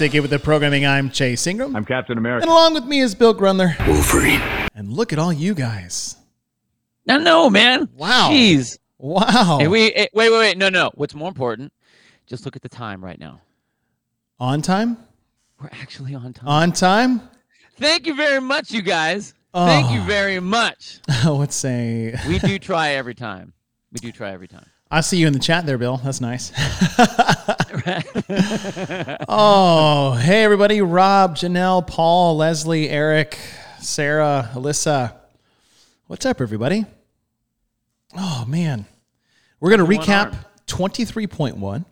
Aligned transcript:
Welcome 0.00 0.14
back 0.14 0.22
With 0.22 0.30
The 0.30 0.38
Programming. 0.38 0.86
I'm 0.86 1.10
Chase 1.10 1.46
Ingram. 1.46 1.76
I'm 1.76 1.84
Captain 1.84 2.16
America. 2.16 2.44
And 2.44 2.50
along 2.50 2.72
with 2.72 2.86
me 2.86 3.00
is 3.00 3.14
Bill 3.14 3.34
Grundler. 3.34 3.76
Wolverine. 3.86 4.40
And 4.74 4.90
look 4.90 5.12
at 5.12 5.18
all 5.18 5.30
you 5.30 5.52
guys. 5.52 6.16
I 7.06 7.18
know, 7.18 7.50
man. 7.50 7.86
Wow. 7.96 8.30
Jeez. 8.30 8.78
Wow. 8.96 9.58
Hey, 9.60 9.68
we 9.68 9.92
eh, 9.92 10.06
wait, 10.14 10.30
wait, 10.30 10.38
wait. 10.38 10.56
No, 10.56 10.70
no. 10.70 10.90
What's 10.94 11.14
more 11.14 11.28
important? 11.28 11.70
Just 12.26 12.46
look 12.46 12.56
at 12.56 12.62
the 12.62 12.68
time 12.70 13.04
right 13.04 13.18
now. 13.20 13.42
On 14.38 14.62
time? 14.62 14.96
We're 15.60 15.68
actually 15.70 16.14
on 16.14 16.32
time. 16.32 16.48
On 16.48 16.72
time? 16.72 17.20
Thank 17.76 18.06
you 18.06 18.14
very 18.14 18.40
much, 18.40 18.70
you 18.70 18.80
guys. 18.80 19.34
Thank 19.52 19.90
you 19.92 20.00
Oh. 20.00 20.04
very 20.04 20.40
much. 20.40 21.00
Let's 21.26 21.56
say. 21.56 22.18
We 22.26 22.38
do 22.38 22.58
try 22.58 22.92
every 22.92 23.14
time. 23.14 23.52
We 23.92 23.98
do 23.98 24.12
try 24.12 24.30
every 24.30 24.48
time. 24.48 24.64
I 24.90 25.02
see 25.02 25.18
you 25.18 25.26
in 25.26 25.34
the 25.34 25.38
chat 25.38 25.66
there, 25.66 25.76
Bill. 25.76 25.98
That's 25.98 26.22
nice. 26.22 26.52
oh, 29.28 30.12
hey, 30.20 30.44
everybody. 30.44 30.80
Rob, 30.82 31.36
Janelle, 31.36 31.86
Paul, 31.86 32.36
Leslie, 32.36 32.90
Eric, 32.90 33.38
Sarah, 33.80 34.50
Alyssa. 34.54 35.14
What's 36.06 36.26
up, 36.26 36.40
everybody? 36.40 36.84
Oh, 38.16 38.44
man. 38.46 38.86
We're 39.60 39.74
going 39.76 39.90
to 39.90 39.98
recap 39.98 40.34
23.1 40.66 41.84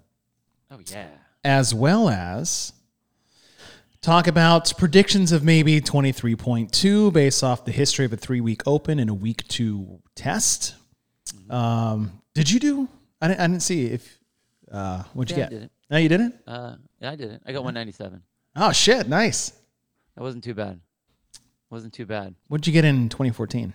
Oh 0.71 0.79
yeah. 0.87 1.07
as 1.45 1.75
well 1.75 2.09
as 2.09 2.73
talk 4.03 4.27
about 4.27 4.73
predictions 4.77 5.33
of 5.33 5.43
maybe 5.43 5.81
23.2 5.81 7.13
based 7.13 7.43
off 7.43 7.65
the 7.65 7.73
history 7.73 8.05
of 8.05 8.13
a 8.13 8.17
three 8.17 8.41
week 8.41 8.63
open 8.67 8.99
and 8.99 9.09
a 9.09 9.15
week 9.15 9.47
two 9.49 10.01
test. 10.15 10.75
Um, 11.49 12.21
did 12.35 12.51
you 12.51 12.61
do? 12.61 12.89
I 13.21 13.29
didn't, 13.29 13.41
I 13.41 13.47
didn't 13.47 13.63
see 13.63 13.87
if. 13.87 14.19
Uh, 14.71 15.03
what'd 15.15 15.35
you 15.35 15.41
Yeah, 15.43 15.47
I 15.47 15.49
get? 15.61 15.71
No, 15.91 15.97
you 15.99 16.09
didn't? 16.09 16.35
Uh, 16.47 16.77
yeah, 17.01 17.11
I 17.13 17.17
did 17.17 17.31
it. 17.31 17.43
I 17.47 17.53
got 17.53 17.65
197. 17.65 18.23
Oh, 18.57 18.73
shit. 18.73 19.09
Nice. 19.09 19.53
That 20.17 20.23
wasn't 20.23 20.45
too 20.45 20.55
bad. 20.55 20.81
Wasn't 21.71 21.93
too 21.93 22.07
bad. 22.07 22.35
What'd 22.49 22.67
you 22.67 22.73
get 22.73 22.85
in 22.85 23.09
2014? 23.09 23.73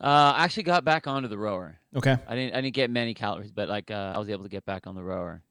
Uh, 0.00 0.04
I 0.36 0.44
actually 0.44 0.64
got 0.64 0.84
back 0.84 1.06
onto 1.06 1.28
the 1.28 1.38
rower. 1.38 1.78
Okay. 1.96 2.16
I 2.26 2.34
didn't. 2.34 2.54
I 2.56 2.60
didn't 2.60 2.74
get 2.74 2.90
many 2.90 3.14
calories, 3.14 3.52
but 3.52 3.68
like 3.68 3.90
uh, 3.90 4.12
I 4.14 4.18
was 4.18 4.28
able 4.28 4.42
to 4.42 4.48
get 4.48 4.64
back 4.64 4.86
on 4.88 4.96
the 4.96 5.02
rower. 5.02 5.42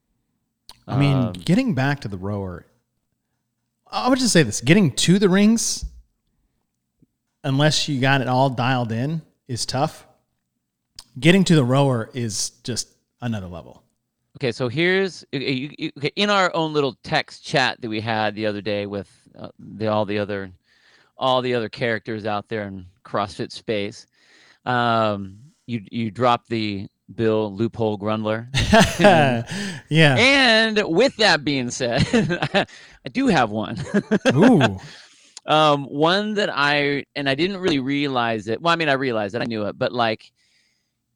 I 0.86 0.98
mean, 0.98 1.16
Um, 1.16 1.32
getting 1.32 1.74
back 1.74 2.00
to 2.00 2.08
the 2.08 2.18
rower, 2.18 2.66
I 3.90 4.08
would 4.10 4.18
just 4.18 4.32
say 4.32 4.42
this 4.42 4.60
getting 4.60 4.90
to 4.92 5.18
the 5.18 5.28
rings, 5.30 5.86
unless 7.44 7.88
you 7.88 7.98
got 8.00 8.20
it 8.20 8.28
all 8.28 8.50
dialed 8.50 8.92
in, 8.92 9.22
is 9.48 9.64
tough. 9.64 10.06
Getting 11.18 11.44
to 11.44 11.54
the 11.54 11.64
rower 11.64 12.10
is 12.12 12.50
just 12.62 12.88
another 13.22 13.46
level. 13.46 13.81
Okay, 14.38 14.52
so 14.52 14.68
here's 14.68 15.24
you- 15.32 15.70
you- 15.78 15.92
okay, 15.98 16.12
in 16.16 16.30
our 16.30 16.54
own 16.54 16.72
little 16.72 16.96
text 17.04 17.44
chat 17.44 17.80
that 17.80 17.88
we 17.88 18.00
had 18.00 18.34
the 18.34 18.46
other 18.46 18.60
day 18.60 18.86
with 18.86 19.10
uh, 19.38 19.48
the, 19.58 19.86
all 19.88 20.04
the 20.04 20.18
other 20.18 20.50
all 21.18 21.42
the 21.42 21.54
other 21.54 21.68
characters 21.68 22.26
out 22.26 22.48
there 22.48 22.64
in 22.66 22.86
CrossFit 23.04 23.52
space. 23.52 24.06
Um, 24.64 25.38
you 25.66 25.82
you 25.90 26.10
dropped 26.10 26.48
the 26.48 26.88
Bill 27.14 27.52
loophole 27.54 27.98
Grundler, 27.98 28.48
yeah. 29.90 30.16
and 30.18 30.82
with 30.86 31.14
that 31.16 31.44
being 31.44 31.70
said, 31.70 32.06
I 33.04 33.08
do 33.10 33.26
have 33.26 33.50
one. 33.50 33.78
Ooh. 34.34 34.78
um, 35.46 35.84
one 35.84 36.34
that 36.34 36.50
I 36.52 37.04
and 37.14 37.28
I 37.28 37.34
didn't 37.34 37.58
really 37.58 37.80
realize 37.80 38.48
it. 38.48 38.62
Well, 38.62 38.72
I 38.72 38.76
mean, 38.76 38.88
I 38.88 38.94
realized 38.94 39.34
it. 39.34 39.42
I 39.42 39.44
knew 39.44 39.64
it, 39.66 39.78
but 39.78 39.92
like, 39.92 40.32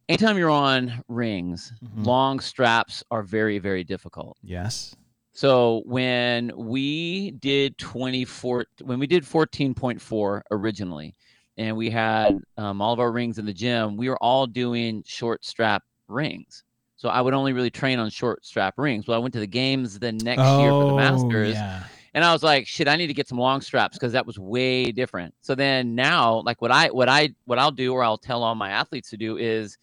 anytime 0.08 0.38
you're 0.38 0.50
on 0.50 1.02
rings, 1.08 1.72
Mhm. 1.84 2.06
long 2.06 2.40
straps 2.40 3.02
are 3.10 3.22
very 3.22 3.58
very 3.58 3.84
difficult. 3.84 4.36
Yes. 4.42 4.94
So 5.32 5.82
when 5.84 6.50
we 6.56 7.32
did 7.32 7.76
24, 7.76 8.64
when 8.84 8.98
we 8.98 9.06
did 9.06 9.24
14.4 9.26 10.42
originally, 10.50 11.14
and 11.58 11.76
we 11.76 11.90
had 11.90 12.38
um, 12.56 12.80
all 12.80 12.92
of 12.94 13.00
our 13.00 13.12
rings 13.12 13.38
in 13.38 13.44
the 13.46 13.52
gym, 13.52 13.96
we 13.96 14.08
were 14.08 14.22
all 14.22 14.46
doing 14.46 15.02
short 15.06 15.44
strap 15.44 15.82
rings. 16.08 16.64
So 16.96 17.10
I 17.10 17.20
would 17.20 17.34
only 17.34 17.52
really 17.52 17.70
train 17.70 17.98
on 17.98 18.08
short 18.08 18.46
strap 18.46 18.74
rings. 18.78 19.06
Well, 19.06 19.16
I 19.16 19.20
went 19.22 19.34
to 19.34 19.40
the 19.40 19.46
games 19.46 19.98
the 19.98 20.12
next 20.12 20.58
year 20.58 20.72
for 20.72 20.84
the 20.86 20.92
Oh, 20.92 20.96
Masters, 20.96 21.56
Yeah. 21.56 21.84
And 22.16 22.24
I 22.24 22.32
was 22.32 22.42
like, 22.42 22.66
shit, 22.66 22.88
I 22.88 22.96
need 22.96 23.08
to 23.08 23.14
get 23.14 23.28
some 23.28 23.36
long 23.36 23.60
straps 23.60 23.98
because 23.98 24.12
that 24.12 24.26
was 24.26 24.38
way 24.38 24.90
different. 24.90 25.34
So 25.42 25.54
then 25.54 25.94
now, 25.94 26.40
like 26.46 26.62
what 26.62 26.72
I 26.72 26.88
what 26.88 27.10
I 27.10 27.34
what 27.44 27.58
I'll 27.58 27.70
do 27.70 27.92
or 27.92 28.02
I'll 28.02 28.16
tell 28.16 28.42
all 28.42 28.54
my 28.54 28.70
athletes 28.70 29.10
to 29.10 29.18
do 29.18 29.36
is 29.36 29.76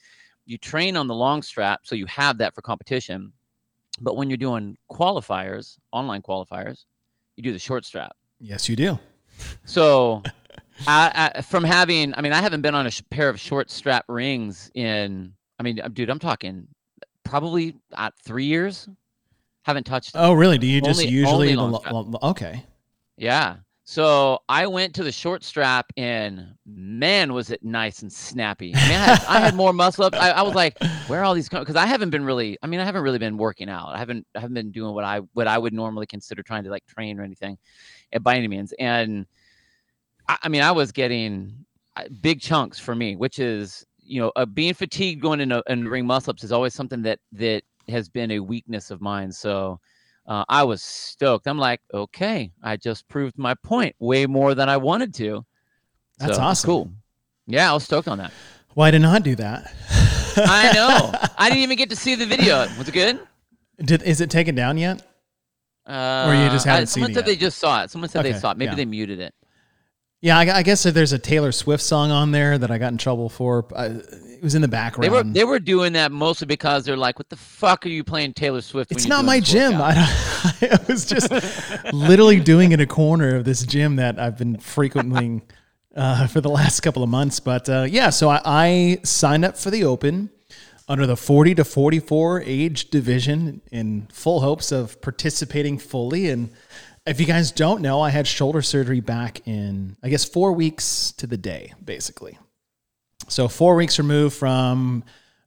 you 0.48 0.58
train 0.58 0.98
on 0.98 1.08
the 1.08 1.14
long 1.14 1.44
strap 1.44 1.82
so 1.84 1.94
you 1.94 2.08
have 2.08 2.40
that 2.40 2.56
for 2.56 2.64
competition. 2.64 3.32
But 4.02 4.18
when 4.18 4.32
you're 4.32 4.38
doing 4.38 4.76
qualifiers, 4.92 5.78
online 5.92 6.24
qualifiers, 6.24 6.86
you 7.36 7.44
do 7.44 7.54
the 7.54 7.60
short 7.60 7.86
strap. 7.86 8.16
Yes, 8.40 8.68
you 8.68 8.76
do. 8.76 8.98
So 9.66 10.24
I, 10.88 11.34
I, 11.36 11.42
from 11.44 11.64
having, 11.64 12.16
I 12.16 12.22
mean, 12.22 12.34
I 12.34 12.42
haven't 12.42 12.62
been 12.62 12.74
on 12.74 12.88
a 12.88 12.92
sh- 12.92 13.04
pair 13.12 13.30
of 13.30 13.40
short 13.40 13.70
strap 13.70 14.06
rings 14.08 14.72
in, 14.74 15.34
I 15.60 15.64
mean, 15.64 15.80
dude, 15.94 16.10
I'm 16.10 16.18
talking 16.18 16.68
probably 17.24 17.76
uh, 17.94 18.10
three 18.26 18.46
years. 18.46 18.90
Haven't 19.64 19.86
touched. 19.86 20.12
Oh, 20.16 20.34
really? 20.34 20.58
Do 20.58 20.68
you 20.68 20.82
just 20.82 21.00
Only- 21.00 21.12
usually 21.12 21.56
only 21.56 21.56
the 21.56 21.62
long 21.92 22.12
lo- 22.12 22.20
okay? 22.32 22.66
Yeah. 23.18 23.58
So 23.86 24.40
I 24.48 24.66
went 24.66 24.96
to 24.96 25.04
the 25.04 25.12
short 25.12 25.44
strap 25.44 25.92
and 25.98 26.56
man, 26.66 27.34
was 27.34 27.50
it 27.50 27.64
nice 27.64 28.02
and 28.02 28.12
snappy. 28.12 28.74
I 28.74 28.88
mean, 28.88 28.98
I 28.98 29.04
had, 29.04 29.26
I 29.28 29.40
had 29.42 29.56
more 29.56 29.74
muscle 29.74 30.06
up. 30.06 30.16
I, 30.16 30.32
I 30.32 30.42
was 30.42 30.56
like, 30.56 30.78
where 31.08 31.20
are 31.20 31.24
all 31.26 31.34
these? 31.34 31.50
Because 31.50 31.76
I 31.76 31.86
haven't 31.86 32.10
been 32.10 32.24
really, 32.24 32.58
I 32.64 32.68
mean, 32.68 32.80
I 32.80 32.86
haven't 32.86 33.04
really 33.04 33.20
been 33.20 33.38
working 33.38 33.70
out. 33.70 33.90
I 33.90 33.98
haven't, 33.98 34.26
I 34.36 34.40
haven't 34.40 34.54
been 34.54 34.72
doing 34.72 34.96
what 34.96 35.04
I, 35.04 35.20
what 35.34 35.48
I 35.48 35.58
would 35.58 35.74
normally 35.74 36.06
consider 36.06 36.42
trying 36.44 36.64
to 36.64 36.70
like 36.70 36.86
train 36.86 37.20
or 37.20 37.24
anything 37.24 37.58
eh, 38.14 38.20
by 38.20 38.38
any 38.38 38.48
means. 38.48 38.74
And 38.80 39.26
I, 40.30 40.38
I 40.44 40.50
mean, 40.50 40.62
I 40.62 40.72
was 40.72 40.94
getting 40.94 41.66
uh, 41.98 42.04
big 42.22 42.40
chunks 42.40 42.80
for 42.80 42.96
me, 42.96 43.18
which 43.18 43.38
is, 43.38 43.86
you 44.00 44.22
know, 44.22 44.32
uh, 44.38 44.46
being 44.46 44.74
fatigued 44.74 45.22
going 45.22 45.42
into 45.42 45.62
and 45.68 45.90
ring 45.90 46.06
muscle 46.06 46.32
ups 46.32 46.46
is 46.46 46.54
always 46.54 46.74
something 46.74 47.02
that, 47.02 47.20
that 47.34 47.64
has 47.90 48.10
been 48.10 48.32
a 48.32 48.40
weakness 48.40 48.92
of 48.92 49.02
mine. 49.02 49.32
So, 49.32 49.80
uh, 50.28 50.46
I 50.48 50.64
was 50.64 50.82
stoked. 50.82 51.48
I'm 51.48 51.58
like, 51.58 51.82
okay, 51.94 52.52
I 52.64 52.78
just 52.78 53.08
proved 53.10 53.38
my 53.38 53.54
point 53.56 53.96
way 54.00 54.26
more 54.26 54.56
than 54.56 54.70
I 54.70 54.78
wanted 54.78 55.14
to. 55.16 55.46
That's 56.20 56.38
So, 56.38 56.42
awesome. 56.42 56.68
Cool. 56.68 56.92
Yeah, 57.48 57.70
I 57.72 57.74
was 57.74 57.84
stoked 57.84 58.08
on 58.08 58.18
that. 58.20 58.32
Why 58.74 58.90
did 58.92 59.02
not 59.02 59.24
do 59.24 59.36
that? 59.36 59.72
I 60.38 60.72
know. 60.74 61.12
I 61.38 61.50
didn't 61.50 61.64
even 61.64 61.78
get 61.78 61.90
to 61.90 61.96
see 61.96 62.16
the 62.16 62.26
video. 62.26 62.62
Was 62.78 62.88
it 62.88 62.94
good? 62.94 63.20
Did 63.80 64.02
is 64.04 64.22
it 64.22 64.30
taken 64.30 64.56
down 64.56 64.78
yet? 64.78 65.02
Uh, 65.86 66.26
or 66.28 66.34
you 66.36 66.50
just 66.50 66.66
I- 66.66 66.72
haven't 66.72 66.88
seen 66.88 67.04
Someone 67.04 67.14
said 67.14 67.26
they 67.26 67.36
just 67.36 67.58
saw 67.60 67.84
it. 67.84 67.92
Someone 67.92 68.10
said 68.10 68.22
Okay, 68.22 68.32
they 68.32 68.40
saw 68.40 68.52
it. 68.52 68.58
Maybe 68.58 68.72
yeah. 68.72 68.76
they 68.76 68.86
muted 68.86 69.20
it. 69.20 69.34
Yeah, 70.24 70.38
I, 70.38 70.60
I 70.60 70.64
guess 70.64 70.86
if 70.86 70.94
there's 70.94 71.12
a 71.12 71.20
Taylor 71.20 71.52
Swift 71.52 71.84
song 71.84 72.10
on 72.10 72.32
there 72.32 72.58
that 72.58 72.72
I 72.72 72.78
got 72.78 72.94
in 72.94 72.98
trouble 72.98 73.28
for. 73.28 73.66
I, 73.76 73.88
it 73.88 74.42
was 74.42 74.56
in 74.56 74.62
the 74.62 74.70
background. 74.70 75.04
They 75.04 75.10
were 75.10 75.24
they 75.24 75.44
were 75.44 75.60
doing 75.60 75.92
that 75.94 76.14
mostly 76.14 76.48
because 76.48 76.86
they're 76.86 76.96
like, 76.96 77.20
"What 77.20 77.28
the 77.28 77.36
fuck 77.36 77.86
are 77.86 77.90
you 77.90 78.06
playing 78.06 78.32
Taylor 78.32 78.62
Swift?" 78.62 78.94
it's 78.94 79.06
not 79.06 79.26
my 79.26 79.42
gym. 79.42 79.74
I, 79.82 79.92
I 80.62 80.80
was 80.88 81.06
just 81.06 81.30
literally 81.92 82.40
doing 82.40 82.72
in 82.72 82.80
a 82.80 82.88
corner 82.88 83.36
of 83.36 83.44
this 83.44 83.66
gym 83.66 83.98
that 83.98 84.18
I've 84.18 84.38
been 84.38 84.60
frequenting 84.60 85.42
uh, 85.98 86.28
for 86.28 86.40
the 86.40 86.50
last 86.50 86.80
couple 86.80 87.04
of 87.04 87.10
months. 87.10 87.42
But 87.42 87.68
uh, 87.68 87.86
yeah, 87.90 88.10
so 88.10 88.30
I, 88.30 88.40
I 88.46 89.00
signed 89.04 89.44
up 89.44 89.58
for 89.58 89.72
the 89.72 89.84
Open 89.84 90.30
under 90.88 91.06
the 91.06 91.18
40 91.18 91.56
to 91.56 91.66
44 91.66 92.44
age 92.46 92.90
division 92.90 93.62
in 93.74 94.08
full 94.08 94.40
hopes 94.40 94.72
of 94.72 95.02
participating 95.02 95.78
fully. 95.78 96.30
And 96.30 96.50
if 97.06 97.20
you 97.20 97.26
guys 97.26 97.52
don't 97.52 97.82
know, 97.82 98.02
I 98.02 98.10
had 98.10 98.28
shoulder 98.28 98.62
surgery 98.62 99.02
back 99.02 99.46
in, 99.48 99.98
I 100.02 100.10
guess, 100.10 100.24
four 100.24 100.54
weeks 100.54 101.12
to 101.18 101.28
the 101.28 101.38
day, 101.38 101.74
basically. 101.84 102.38
So 103.28 103.48
four 103.48 103.76
weeks 103.76 103.98
removed 104.00 104.36
from 104.36 105.04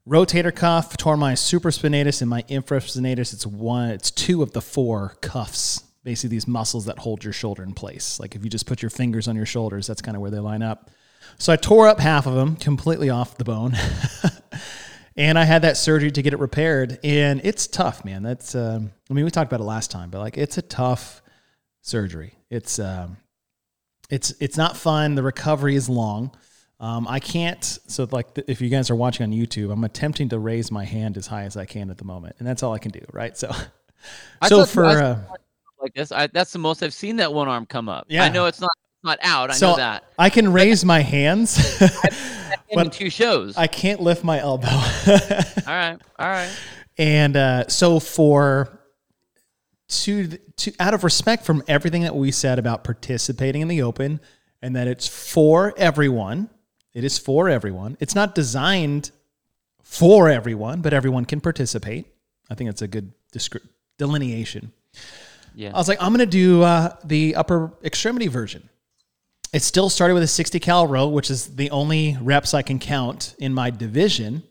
rotator 0.07 0.55
cuff, 0.55 0.97
tore 0.97 1.17
my 1.17 1.33
supraspinatus 1.33 2.21
and 2.21 2.29
my 2.29 2.43
infraspinatus. 2.43 3.33
It's 3.33 3.47
one, 3.47 3.91
it's 3.91 4.11
two 4.11 4.43
of 4.43 4.53
the 4.53 4.61
four 4.61 5.17
cuffs. 5.21 5.83
Basically, 6.05 6.37
these 6.37 6.47
muscles 6.47 6.85
that 6.85 7.01
hold 7.01 7.25
your 7.25 7.33
shoulder 7.33 7.63
in 7.63 7.73
place. 7.73 8.21
Like 8.21 8.37
if 8.37 8.45
you 8.45 8.51
just 8.51 8.67
put 8.67 8.81
your 8.81 8.91
fingers 8.91 9.27
on 9.27 9.35
your 9.35 9.47
shoulders, 9.47 9.87
that's 9.87 10.03
kind 10.03 10.17
of 10.17 10.21
where 10.21 10.31
they 10.31 10.39
line 10.39 10.63
up. 10.63 10.91
So 11.39 11.53
I 11.53 11.57
tore 11.57 11.89
up 11.89 11.99
half 11.99 12.27
of 12.27 12.35
them, 12.35 12.57
completely 12.57 13.11
off 13.11 13.37
the 13.37 13.45
bone. 13.45 13.75
and 15.17 15.39
I 15.39 15.45
had 15.45 15.63
that 15.63 15.77
surgery 15.77 16.13
to 16.13 16.23
get 16.23 16.33
it 16.33 16.39
repaired. 16.39 17.01
And 17.03 17.41
it's 17.43 17.67
tough, 17.67 18.05
man. 18.05 18.23
That's, 18.23 18.55
um, 18.55 18.93
I 19.11 19.15
mean, 19.15 19.25
we 19.25 19.31
talked 19.33 19.51
about 19.51 19.61
it 19.61 19.67
last 19.67 19.91
time, 19.91 20.11
but 20.11 20.21
like 20.21 20.39
it's 20.39 20.59
a 20.59 20.63
tough 20.63 21.23
surgery. 21.87 22.35
It's, 22.51 22.79
um, 22.79 23.17
it's, 24.11 24.33
it's 24.41 24.57
not 24.57 24.77
fun. 24.77 25.15
The 25.15 25.23
recovery 25.23 25.77
is 25.77 25.89
long. 25.89 26.31
Um, 26.79 27.07
I 27.09 27.21
can't. 27.21 27.65
So, 27.65 28.07
like, 28.11 28.35
th- 28.35 28.47
if 28.49 28.61
you 28.61 28.69
guys 28.69 28.91
are 28.91 28.97
watching 28.97 29.25
on 29.25 29.33
YouTube, 29.33 29.73
I'm 29.73 29.85
attempting 29.85 30.29
to 30.31 30.39
raise 30.39 30.71
my 30.71 30.85
hand 30.85 31.17
as 31.17 31.27
high 31.27 31.45
as 31.45 31.57
I 31.57 31.65
can 31.65 31.91
at 31.91 31.97
the 31.97 32.05
moment, 32.05 32.37
and 32.39 32.47
that's 32.47 32.63
all 32.63 32.75
I 32.75 32.79
can 32.79 32.91
do, 32.91 33.01
right? 33.13 33.37
So, 33.37 33.51
I 34.43 34.49
so 34.49 34.67
for 34.67 34.85
uh, 34.85 35.19
like 35.81 35.95
this, 35.95 36.13
I, 36.13 36.27
that's 36.27 36.53
the 36.53 36.59
most 36.59 36.83
I've 36.83 36.93
seen 36.93 37.17
that 37.17 37.33
one 37.33 37.49
arm 37.49 37.65
come 37.65 37.89
up. 37.89 38.07
Yeah. 38.09 38.25
I 38.25 38.29
know 38.29 38.45
it's 38.45 38.61
not 38.61 38.73
not 39.03 39.19
out. 39.23 39.51
I 39.51 39.55
so 39.55 39.71
know 39.71 39.77
that. 39.77 40.05
I 40.19 40.29
can 40.29 40.53
raise 40.53 40.85
my 40.85 41.01
hands, 41.01 41.81
In 41.81 42.75
but 42.75 42.93
two 42.93 43.09
shows. 43.09 43.57
I 43.57 43.69
can't 43.69 44.01
lift 44.01 44.25
my 44.25 44.41
elbow. 44.41 44.67
all 44.69 44.81
right, 45.67 45.99
all 46.19 46.29
right. 46.29 46.51
And 46.99 47.37
uh, 47.37 47.69
so 47.69 48.01
for 48.01 48.76
to 49.89 50.29
to 50.57 50.73
out 50.81 50.95
of 50.95 51.05
respect 51.05 51.45
from 51.45 51.63
everything 51.69 52.03
that 52.03 52.15
we 52.15 52.31
said 52.33 52.59
about 52.59 52.85
participating 52.85 53.63
in 53.63 53.69
the 53.69 53.83
open 53.83 54.21
and 54.63 54.75
that 54.77 54.89
it's 54.89 55.07
for 55.07 55.75
everyone. 55.77 56.49
It 56.93 57.05
is 57.05 57.19
for 57.19 57.49
everyone. 57.49 57.97
It's 58.01 58.15
not 58.15 58.35
designed 58.35 59.11
for 59.83 60.29
everyone, 60.29 60.81
but 60.81 60.93
everyone 60.93 61.25
can 61.25 61.41
participate. 61.41 62.07
I 62.51 62.55
think 62.55 62.69
that's 62.69 62.83
a 62.83 62.89
good 62.89 63.13
descri- 63.33 63.67
delineation. 63.99 64.73
Yeah. 65.55 65.71
I 65.75 65.79
was 65.79 65.89
like, 65.89 66.03
I'm 66.03 66.09
going 66.09 66.19
to 66.19 66.27
do 66.27 66.63
uh, 66.63 66.97
the 67.05 67.37
upper 67.37 67.73
extremity 67.85 68.27
version. 68.29 68.69
It 69.53 69.63
still 69.63 69.89
started 69.89 70.15
with 70.15 70.23
a 70.23 70.29
60 70.29 70.59
cal 70.61 70.87
row, 70.87 71.09
which 71.09 71.31
is 71.31 71.55
the 71.55 71.71
only 71.71 72.17
reps 72.21 72.53
I 72.53 72.63
can 72.63 72.79
count 72.79 73.35
in 73.39 73.55
my 73.55 73.71
division, 73.71 74.43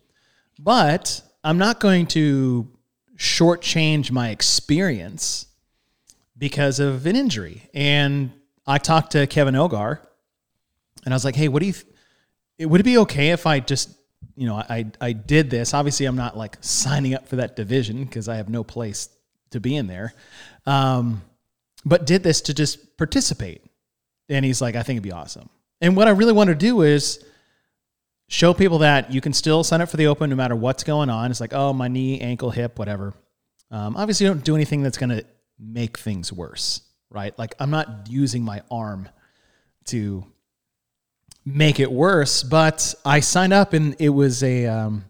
but 0.58 1.20
I'm 1.44 1.58
not 1.58 1.78
going 1.78 2.06
to 2.08 2.68
shortchange 3.16 4.10
my 4.10 4.30
experience 4.30 5.46
because 6.38 6.80
of 6.80 7.06
an 7.06 7.16
injury. 7.16 7.62
And 7.74 8.32
I 8.66 8.78
talked 8.78 9.12
to 9.12 9.26
Kevin 9.26 9.54
Ogar, 9.54 10.00
and 11.04 11.14
I 11.14 11.16
was 11.16 11.24
like, 11.24 11.36
"Hey, 11.36 11.48
what 11.48 11.60
do 11.60 11.66
you? 11.66 11.72
Th- 11.72 12.68
would 12.68 12.80
it 12.80 12.84
be 12.84 12.98
okay 12.98 13.30
if 13.30 13.46
I 13.46 13.60
just, 13.60 13.90
you 14.34 14.46
know, 14.46 14.56
I 14.56 14.86
I 15.00 15.12
did 15.12 15.50
this? 15.50 15.72
Obviously, 15.72 16.06
I'm 16.06 16.16
not 16.16 16.36
like 16.36 16.58
signing 16.60 17.14
up 17.14 17.28
for 17.28 17.36
that 17.36 17.56
division 17.56 18.04
because 18.04 18.28
I 18.28 18.36
have 18.36 18.48
no 18.48 18.64
place 18.64 19.08
to 19.50 19.60
be 19.60 19.76
in 19.76 19.86
there, 19.86 20.14
um, 20.66 21.22
but 21.84 22.06
did 22.06 22.22
this 22.22 22.40
to 22.42 22.54
just 22.54 22.96
participate." 22.96 23.62
And 24.28 24.44
he's 24.44 24.60
like, 24.60 24.74
"I 24.74 24.82
think 24.82 24.96
it'd 24.96 25.04
be 25.04 25.12
awesome." 25.12 25.48
And 25.80 25.96
what 25.96 26.08
I 26.08 26.10
really 26.10 26.32
want 26.32 26.48
to 26.48 26.54
do 26.54 26.82
is 26.82 27.24
show 28.28 28.52
people 28.52 28.78
that 28.78 29.12
you 29.12 29.20
can 29.20 29.32
still 29.32 29.62
sign 29.62 29.80
up 29.80 29.88
for 29.88 29.96
the 29.96 30.06
open 30.06 30.30
no 30.30 30.36
matter 30.36 30.56
what's 30.56 30.84
going 30.84 31.10
on. 31.10 31.30
It's 31.30 31.40
like, 31.40 31.52
oh, 31.52 31.72
my 31.72 31.88
knee, 31.88 32.20
ankle, 32.20 32.50
hip, 32.50 32.78
whatever. 32.78 33.14
Um, 33.70 33.96
obviously, 33.96 34.26
don't 34.26 34.44
do 34.44 34.54
anything 34.54 34.82
that's 34.82 34.98
going 34.98 35.10
to 35.10 35.24
make 35.58 35.98
things 35.98 36.32
worse, 36.32 36.82
right? 37.10 37.36
Like, 37.38 37.54
I'm 37.58 37.70
not 37.70 38.08
using 38.08 38.42
my 38.42 38.62
arm 38.70 39.08
to 39.86 40.24
make 41.44 41.78
it 41.78 41.90
worse, 41.90 42.42
but 42.42 42.94
I 43.04 43.20
signed 43.20 43.52
up 43.52 43.72
and 43.72 43.94
it 44.00 44.08
was 44.08 44.42
a, 44.42 44.66
um, 44.66 45.04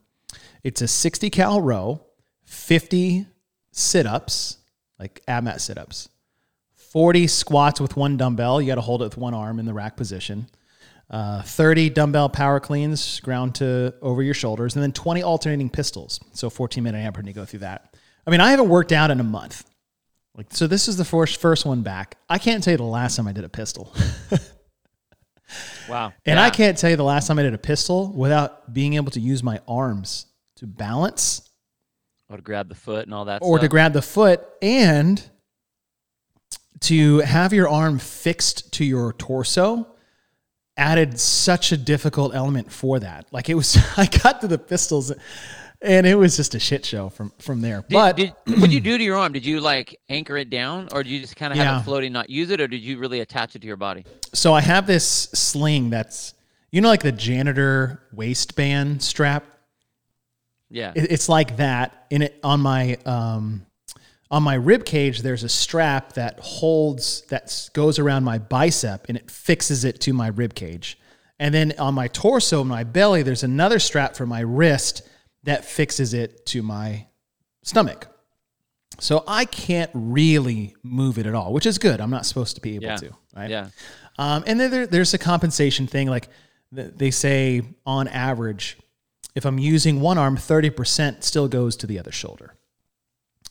it's 0.62 0.82
a 0.82 0.88
60 0.88 1.30
cal 1.30 1.60
row, 1.60 2.02
50 2.44 3.26
sit 3.72 4.06
ups, 4.06 4.58
like 4.98 5.22
ab 5.26 5.44
mat 5.44 5.60
sit 5.60 5.78
ups, 5.78 6.08
40 6.74 7.26
squats 7.26 7.80
with 7.80 7.96
one 7.96 8.16
dumbbell. 8.16 8.60
You 8.60 8.68
got 8.68 8.74
to 8.76 8.80
hold 8.82 9.00
it 9.02 9.06
with 9.06 9.16
one 9.16 9.34
arm 9.34 9.58
in 9.58 9.66
the 9.66 9.74
rack 9.74 9.96
position 9.96 10.48
uh, 11.10 11.42
30 11.42 11.90
dumbbell 11.90 12.28
power 12.28 12.58
cleans 12.60 13.20
ground 13.20 13.54
to 13.56 13.94
over 14.02 14.22
your 14.22 14.34
shoulders, 14.34 14.74
and 14.74 14.82
then 14.82 14.92
20 14.92 15.22
alternating 15.22 15.70
pistols. 15.70 16.18
So 16.32 16.50
14 16.50 16.82
minute 16.82 16.98
AMRAP, 16.98 17.18
and 17.18 17.28
you 17.28 17.34
go 17.34 17.44
through 17.44 17.60
that. 17.60 17.94
I 18.26 18.30
mean, 18.30 18.40
I 18.40 18.50
haven't 18.50 18.68
worked 18.68 18.90
out 18.92 19.10
in 19.10 19.20
a 19.20 19.24
month. 19.24 19.64
Like, 20.36 20.46
so 20.50 20.66
this 20.66 20.88
is 20.88 20.96
the 20.96 21.04
first 21.04 21.40
first 21.40 21.64
one 21.64 21.82
back. 21.82 22.18
I 22.28 22.38
can't 22.38 22.62
tell 22.62 22.72
you 22.72 22.76
the 22.78 22.82
last 22.82 23.16
time 23.16 23.26
I 23.28 23.32
did 23.32 23.44
a 23.44 23.48
pistol, 23.48 23.94
Wow. 25.88 26.06
and 26.26 26.36
Yeah. 26.38 26.42
I 26.42 26.50
can't 26.50 26.76
tell 26.76 26.90
you 26.90 26.96
the 26.96 27.04
last 27.04 27.26
time 27.28 27.38
I 27.38 27.42
did 27.42 27.54
a 27.54 27.58
pistol 27.58 28.12
without 28.12 28.74
being 28.74 28.94
able 28.94 29.12
to 29.12 29.20
use 29.20 29.42
my 29.42 29.60
arms 29.68 30.26
to 30.56 30.66
balance 30.66 31.48
or 32.28 32.36
to 32.36 32.42
grab 32.42 32.68
the 32.68 32.74
foot 32.74 33.04
and 33.06 33.14
all 33.14 33.26
that. 33.26 33.40
or 33.42 33.58
to 33.60 33.68
grab 33.68 33.92
the 33.92 34.02
foot 34.02 34.44
and 34.60 35.22
to 36.80 37.18
have 37.20 37.52
your 37.52 37.68
arm 37.68 37.98
fixed 37.98 38.72
to 38.74 38.84
your 38.84 39.12
torso 39.14 39.86
added 40.76 41.18
such 41.18 41.72
a 41.72 41.76
difficult 41.76 42.34
element 42.34 42.70
for 42.70 42.98
that. 43.00 43.26
Like 43.32 43.48
it 43.48 43.54
was, 43.54 43.76
I 43.96 44.06
got 44.06 44.40
to 44.42 44.48
the 44.48 44.58
pistols, 44.58 45.12
and 45.82 46.06
it 46.06 46.14
was 46.14 46.36
just 46.36 46.54
a 46.54 46.58
shit 46.58 46.84
show 46.84 47.08
from 47.08 47.32
from 47.38 47.60
there. 47.60 47.82
Did, 47.88 47.92
but 47.94 48.16
did, 48.16 48.32
what 48.46 48.60
did 48.62 48.72
you 48.72 48.80
do 48.80 48.96
to 48.98 49.04
your 49.04 49.16
arm? 49.16 49.32
Did 49.32 49.44
you 49.46 49.60
like 49.60 49.98
anchor 50.08 50.36
it 50.36 50.50
down, 50.50 50.88
or 50.92 51.02
did 51.02 51.10
you 51.10 51.20
just 51.20 51.36
kind 51.36 51.52
of 51.52 51.58
have 51.58 51.66
Yeah. 51.66 51.80
it 51.80 51.84
floating, 51.84 52.12
not 52.12 52.30
use 52.30 52.50
it, 52.50 52.60
or 52.60 52.68
did 52.68 52.80
you 52.82 52.98
really 52.98 53.20
attach 53.20 53.56
it 53.56 53.60
to 53.60 53.66
your 53.66 53.76
body? 53.76 54.04
so 54.32 54.52
I 54.52 54.60
have 54.60 54.86
this 54.86 55.06
sling 55.32 55.88
that's 55.90 56.34
you 56.70 56.80
know 56.80 56.88
like 56.88 57.02
the 57.02 57.12
janitor 57.12 58.02
waistband 58.12 59.02
strap. 59.02 59.44
Yeah. 60.70 60.92
It- 60.94 61.10
It's 61.12 61.28
like 61.28 61.56
that. 61.58 62.06
In 62.10 62.22
it 62.22 62.38
on 62.42 62.60
my 62.60 62.96
um, 63.06 63.65
on 64.30 64.42
my 64.42 64.54
rib 64.54 64.84
cage, 64.84 65.22
there's 65.22 65.44
a 65.44 65.48
strap 65.48 66.14
that 66.14 66.38
holds 66.40 67.22
that 67.28 67.70
goes 67.72 67.98
around 67.98 68.24
my 68.24 68.38
bicep 68.38 69.06
and 69.08 69.16
it 69.16 69.30
fixes 69.30 69.84
it 69.84 70.00
to 70.02 70.12
my 70.12 70.28
rib 70.28 70.54
cage. 70.54 70.98
And 71.38 71.54
then 71.54 71.74
on 71.78 71.94
my 71.94 72.08
torso, 72.08 72.64
my 72.64 72.82
belly, 72.82 73.22
there's 73.22 73.42
another 73.44 73.78
strap 73.78 74.16
for 74.16 74.26
my 74.26 74.40
wrist 74.40 75.02
that 75.44 75.64
fixes 75.64 76.12
it 76.14 76.44
to 76.46 76.62
my 76.62 77.06
stomach. 77.62 78.08
So 78.98 79.22
I 79.28 79.44
can't 79.44 79.90
really 79.92 80.74
move 80.82 81.18
it 81.18 81.26
at 81.26 81.34
all, 81.34 81.52
which 81.52 81.66
is 81.66 81.78
good. 81.78 82.00
I'm 82.00 82.10
not 82.10 82.24
supposed 82.26 82.54
to 82.56 82.62
be 82.62 82.76
able 82.76 82.86
Yeah. 82.86 82.96
to, 82.96 83.10
right? 83.36 83.50
yeah. 83.50 83.68
Um, 84.18 84.42
and 84.46 84.58
then 84.58 84.70
there, 84.70 84.86
there's 84.86 85.12
a 85.12 85.18
compensation 85.18 85.86
thing. 85.86 86.08
Like 86.08 86.28
they 86.72 87.10
say, 87.10 87.62
on 87.84 88.08
average, 88.08 88.78
if 89.34 89.44
I'm 89.44 89.58
using 89.58 90.00
one 90.00 90.16
arm, 90.16 90.36
30% 90.38 91.22
still 91.22 91.46
goes 91.48 91.76
to 91.76 91.86
the 91.86 91.98
other 91.98 92.10
shoulder, 92.12 92.54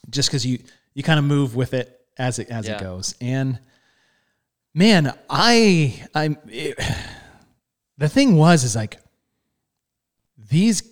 just 0.09 0.29
because 0.29 0.45
you 0.45 0.59
you 0.93 1.03
kind 1.03 1.19
of 1.19 1.25
move 1.25 1.55
with 1.55 1.73
it 1.73 1.99
as 2.17 2.39
it 2.39 2.49
as 2.49 2.67
Yeah. 2.67 2.75
it 2.75 2.81
goes. 2.81 3.15
And 3.21 3.59
man, 4.73 5.13
I 5.29 6.05
I'm 6.13 6.37
it, 6.47 6.79
the 7.97 8.09
thing 8.09 8.35
was 8.37 8.63
is 8.63 8.75
like 8.75 8.97
these 10.49 10.83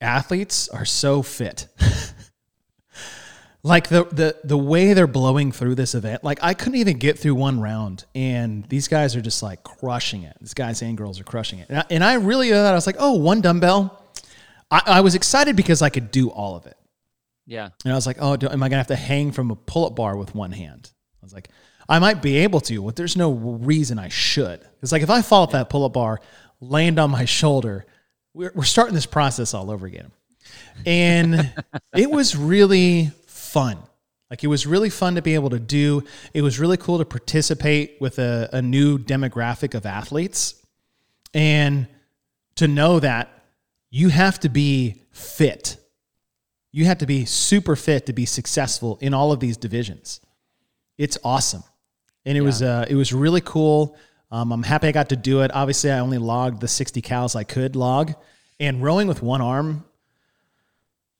athletes 0.00 0.68
are 0.68 0.84
so 0.84 1.22
fit. 1.22 1.66
like 3.64 3.88
the 3.88 4.04
the 4.04 4.36
the 4.44 4.56
way 4.56 4.92
they're 4.92 5.08
blowing 5.08 5.50
through 5.50 5.74
this 5.74 5.94
event 5.96 6.22
like 6.22 6.38
i 6.42 6.54
couldn't 6.54 6.76
even 6.76 6.96
get 6.96 7.18
through 7.18 7.34
one 7.34 7.60
round 7.60 8.04
and 8.14 8.64
these 8.68 8.86
guys 8.86 9.16
are 9.16 9.20
just 9.20 9.42
like 9.42 9.64
crushing 9.64 10.22
it 10.22 10.34
these 10.40 10.54
guys 10.54 10.80
and 10.80 10.96
girls 10.96 11.18
are 11.20 11.24
crushing 11.24 11.58
it 11.58 11.68
and 11.68 11.78
i, 11.80 11.84
and 11.90 12.04
I 12.04 12.14
really 12.14 12.50
thought 12.50 12.66
i 12.70 12.74
was 12.74 12.86
like 12.86 12.96
oh 13.00 13.14
one 13.14 13.40
dumbbell 13.40 14.00
I, 14.70 14.82
I 14.86 15.00
was 15.00 15.16
excited 15.16 15.56
because 15.56 15.82
i 15.82 15.88
could 15.90 16.12
do 16.12 16.30
all 16.30 16.54
of 16.54 16.66
it 16.66 16.76
Yeah. 17.48 17.70
and 17.84 17.92
i 17.92 17.96
was 17.96 18.06
like 18.06 18.18
oh 18.20 18.36
do, 18.36 18.48
am 18.48 18.62
i 18.62 18.68
gonna 18.68 18.78
have 18.78 18.86
to 18.88 18.96
hang 18.96 19.32
from 19.32 19.50
a 19.50 19.56
pull-up 19.56 19.96
bar 19.96 20.16
with 20.16 20.34
one 20.34 20.52
hand 20.52 20.92
i 21.20 21.24
was 21.24 21.32
like 21.32 21.48
i 21.88 21.98
might 21.98 22.22
be 22.22 22.36
able 22.38 22.60
to 22.60 22.82
but 22.82 22.94
there's 22.94 23.16
no 23.16 23.32
reason 23.32 23.98
i 23.98 24.08
should 24.08 24.60
it's 24.82 24.92
like 24.92 25.02
if 25.02 25.10
i 25.10 25.22
fall 25.22 25.42
off 25.44 25.52
that 25.52 25.70
pull-up 25.70 25.94
bar 25.94 26.20
land 26.60 26.98
on 26.98 27.10
my 27.10 27.24
shoulder 27.24 27.86
we're, 28.34 28.52
we're 28.54 28.64
starting 28.64 28.94
this 28.94 29.06
process 29.06 29.54
all 29.54 29.70
over 29.70 29.86
again 29.86 30.12
and 30.86 31.52
it 31.96 32.10
was 32.10 32.36
really 32.36 33.10
fun. 33.26 33.78
Like 34.30 34.44
it 34.44 34.48
was 34.48 34.66
really 34.66 34.90
fun 34.90 35.14
to 35.14 35.22
be 35.22 35.34
able 35.34 35.50
to 35.50 35.58
do. 35.58 36.04
It 36.34 36.42
was 36.42 36.58
really 36.58 36.76
cool 36.76 36.98
to 36.98 37.04
participate 37.04 37.96
with 38.00 38.18
a, 38.18 38.48
a 38.52 38.62
new 38.62 38.98
demographic 38.98 39.74
of 39.74 39.86
athletes 39.86 40.54
and 41.32 41.86
to 42.56 42.68
know 42.68 43.00
that 43.00 43.30
you 43.90 44.10
have 44.10 44.38
to 44.40 44.48
be 44.48 45.02
fit. 45.12 45.77
You 46.78 46.84
have 46.84 46.98
to 46.98 47.06
be 47.06 47.24
super 47.24 47.74
fit 47.74 48.06
to 48.06 48.12
be 48.12 48.24
successful 48.24 48.98
in 49.00 49.12
all 49.12 49.32
of 49.32 49.40
these 49.40 49.56
divisions. 49.56 50.20
It's 50.96 51.18
awesome. 51.24 51.64
And 52.24 52.38
it 52.38 52.40
was 52.40 52.62
uh, 52.62 52.86
it 52.88 52.94
was 52.94 53.12
really 53.12 53.40
cool. 53.40 53.96
Um, 54.30 54.52
I'm 54.52 54.62
happy 54.62 54.86
I 54.86 54.92
got 54.92 55.08
to 55.08 55.16
do 55.16 55.40
it. 55.40 55.50
Obviously, 55.52 55.90
I 55.90 55.98
only 55.98 56.18
logged 56.18 56.60
the 56.60 56.68
60 56.68 57.02
cals 57.02 57.34
I 57.34 57.42
could 57.42 57.74
log. 57.74 58.14
And 58.60 58.80
rowing 58.80 59.08
with 59.08 59.22
one 59.22 59.40
arm, 59.40 59.86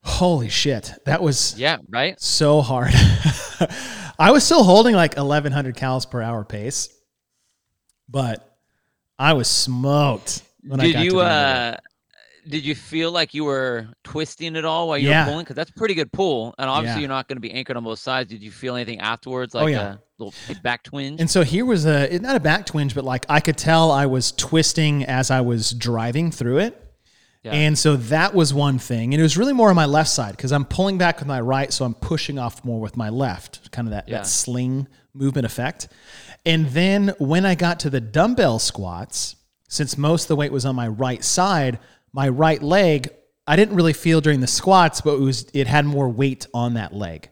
holy 0.05 0.49
shit, 0.49 0.93
that 1.07 1.21
was 1.21 1.59
Yeah. 1.59 1.79
Right. 1.89 2.21
so 2.21 2.61
hard. 2.61 2.93
I 4.19 4.31
was 4.31 4.45
still 4.45 4.63
holding 4.63 4.95
like 4.95 5.17
1100 5.17 5.77
cals 5.77 6.09
per 6.09 6.23
hour 6.23 6.45
pace, 6.45 6.89
but 8.09 8.57
I 9.19 9.33
was 9.33 9.49
smoked 9.49 10.43
when 10.63 10.79
I 10.81 10.85
did 10.85 10.93
got 10.93 10.99
to 11.01 11.05
you 11.05 11.11
the 11.15 11.19
end 11.19 11.31
of 11.31 11.75
it. 11.75 11.81
uh 11.85 11.88
did 12.49 12.65
you 12.65 12.75
feel 12.75 13.13
like 13.13 13.35
you 13.35 13.45
were 13.45 13.89
twisting 14.05 14.57
it 14.57 14.65
all 14.65 14.89
while 14.89 14.99
you 14.99 15.09
Yeah. 15.09 15.25
were 15.25 15.31
pulling? 15.33 15.45
Because 15.45 15.57
that's 15.57 15.71
pretty 15.71 15.95
good 15.95 16.11
pull, 16.13 16.55
and 16.59 16.69
obviously 16.69 17.01
Yeah. 17.01 17.01
you're 17.03 17.09
not 17.17 17.29
going 17.29 17.37
to 17.37 17.41
be 17.41 17.53
anchored 17.53 17.77
on 17.77 17.85
both 17.85 17.99
sides. 17.99 18.31
Did 18.31 18.43
you 18.43 18.51
feel 18.51 18.75
anything 18.75 19.01
afterwards, 19.01 19.55
Oh, 19.55 19.61
like 19.65 19.73
yeah. 19.73 19.95
a 19.95 19.99
little 20.19 20.35
back 20.63 20.83
twinge? 20.83 21.21
And 21.21 21.31
so 21.31 21.43
here 21.45 21.65
was 21.65 21.85
a 21.87 22.19
not 22.19 22.37
a 22.37 22.41
back 22.41 22.67
twinge, 22.67 22.95
but 22.95 23.05
like 23.05 23.27
I 23.29 23.41
could 23.41 23.57
tell 23.57 23.91
I 23.91 24.07
was 24.07 24.33
twisting 24.33 25.05
as 25.05 25.31
I 25.31 25.41
was 25.43 25.71
driving 25.71 26.31
through 26.31 26.59
it. 26.59 26.85
Yeah. 27.45 27.53
And 27.53 27.79
so 27.79 27.97
that 27.97 28.35
was 28.35 28.53
one 28.53 28.79
thing. 28.81 29.15
And 29.15 29.21
it 29.21 29.23
was 29.23 29.37
really 29.39 29.53
more 29.53 29.71
on 29.71 29.77
my 29.77 29.87
left 29.87 30.11
side 30.11 30.33
because 30.33 30.51
I'm 30.51 30.65
pulling 30.65 30.99
back 30.99 31.21
with 31.21 31.29
my 31.29 31.41
right, 31.41 31.73
so 31.73 31.85
I'm 31.85 31.95
pushing 31.95 32.37
off 32.39 32.65
more 32.65 32.81
with 32.81 32.97
my 32.97 33.11
left, 33.11 33.71
kind 33.71 33.87
of 33.87 33.93
that, 33.93 34.09
Yeah. 34.09 34.19
that 34.19 34.27
sling 34.27 34.89
movement 35.15 35.47
effect. 35.47 35.87
And 36.45 36.67
then 36.71 37.15
when 37.19 37.47
I 37.47 37.55
got 37.55 37.79
to 37.81 37.91
the 37.91 38.01
dumbbell 38.01 38.59
squats, 38.59 39.37
since 39.69 39.97
most 39.97 40.23
of 40.25 40.29
the 40.29 40.37
weight 40.37 40.51
was 40.51 40.65
on 40.67 40.75
my 40.75 40.89
right 40.89 41.23
side, 41.23 41.79
my 42.13 42.29
right 42.29 42.63
leg, 42.63 43.09
I 43.47 43.57
didn't 43.57 43.77
really 43.77 43.93
feel 43.93 44.21
during 44.21 44.41
the 44.41 44.47
squats, 44.47 45.01
but 45.01 45.15
it 45.15 45.21
was 45.21 45.47
it 45.55 45.67
had 45.67 45.85
more 45.85 46.09
weight 46.09 46.47
on 46.53 46.75
that 46.75 46.95
leg 46.95 47.31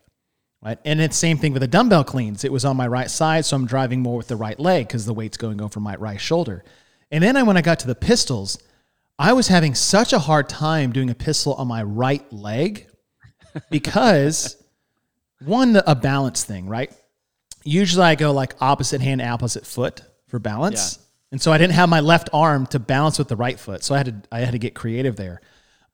right? 0.67 0.79
And 0.85 1.01
it's 1.01 1.17
the 1.17 1.21
same 1.21 1.39
thing 1.39 1.53
with 1.53 1.63
the 1.63 1.69
dumbbell 1.69 2.03
cleans. 2.03 2.43
It 2.43 2.51
was 2.51 2.65
on 2.65 2.77
my 2.77 2.89
right 2.89 3.09
side, 3.09 3.45
so 3.45 3.55
I'm 3.55 3.67
driving 3.67 4.01
more 4.01 4.17
with 4.17 4.27
the 4.27 4.37
right 4.37 4.59
leg 4.59 4.89
because 4.89 5.07
the 5.07 5.15
weight's 5.15 5.37
going 5.37 5.61
over 5.61 5.79
my 5.79 5.95
right 5.95 6.21
shoulder. 6.21 6.65
And 7.13 7.23
then 7.23 7.37
I, 7.37 7.45
when 7.45 7.57
I 7.57 7.63
got 7.63 7.79
to 7.81 7.87
the 7.87 7.95
pistols, 7.95 8.59
I 9.17 9.33
was 9.33 9.47
having 9.47 9.77
such 9.77 10.13
a 10.13 10.19
hard 10.19 10.49
time 10.49 10.91
doing 10.91 11.09
a 11.09 11.15
pistol 11.15 11.55
on 11.55 11.69
my 11.69 11.85
right 11.85 12.31
leg 12.33 12.89
because 13.71 14.61
one 15.45 15.81
a 15.87 15.95
balance 15.95 16.43
thing, 16.43 16.69
right? 16.69 16.93
Usually 17.63 18.05
I 18.05 18.17
go 18.17 18.33
like 18.33 18.55
opposite 18.61 19.01
hand, 19.01 19.23
opposite 19.23 19.67
foot 19.67 20.03
for 20.27 20.41
balance. 20.41 20.99
Yeah. 20.99 21.06
And 21.37 21.43
so 21.43 21.53
I 21.53 21.59
didn't 21.59 21.75
have 21.75 21.91
my 21.91 22.01
left 22.01 22.31
arm 22.33 22.65
to 22.69 22.79
balance 22.79 23.19
with 23.19 23.29
the 23.29 23.37
right 23.37 23.61
foot. 23.61 23.85
So 23.85 23.95
I 23.95 23.99
had 23.99 24.07
to 24.07 24.29
I 24.35 24.41
had 24.41 24.53
to 24.53 24.59
get 24.59 24.75
creative 24.75 25.17
there. 25.17 25.43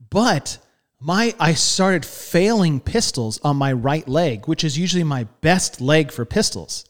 But 0.09 0.59
my 1.01 1.35
I 1.41 1.55
started 1.55 2.07
failing 2.07 2.79
pistols 2.79 3.41
on 3.43 3.57
my 3.57 3.73
right 3.73 4.07
leg, 4.07 4.47
which 4.47 4.63
is 4.63 4.79
usually 4.79 5.03
my 5.03 5.25
best 5.41 5.81
leg 5.81 6.13
for 6.13 6.25
pistols. 6.25 6.85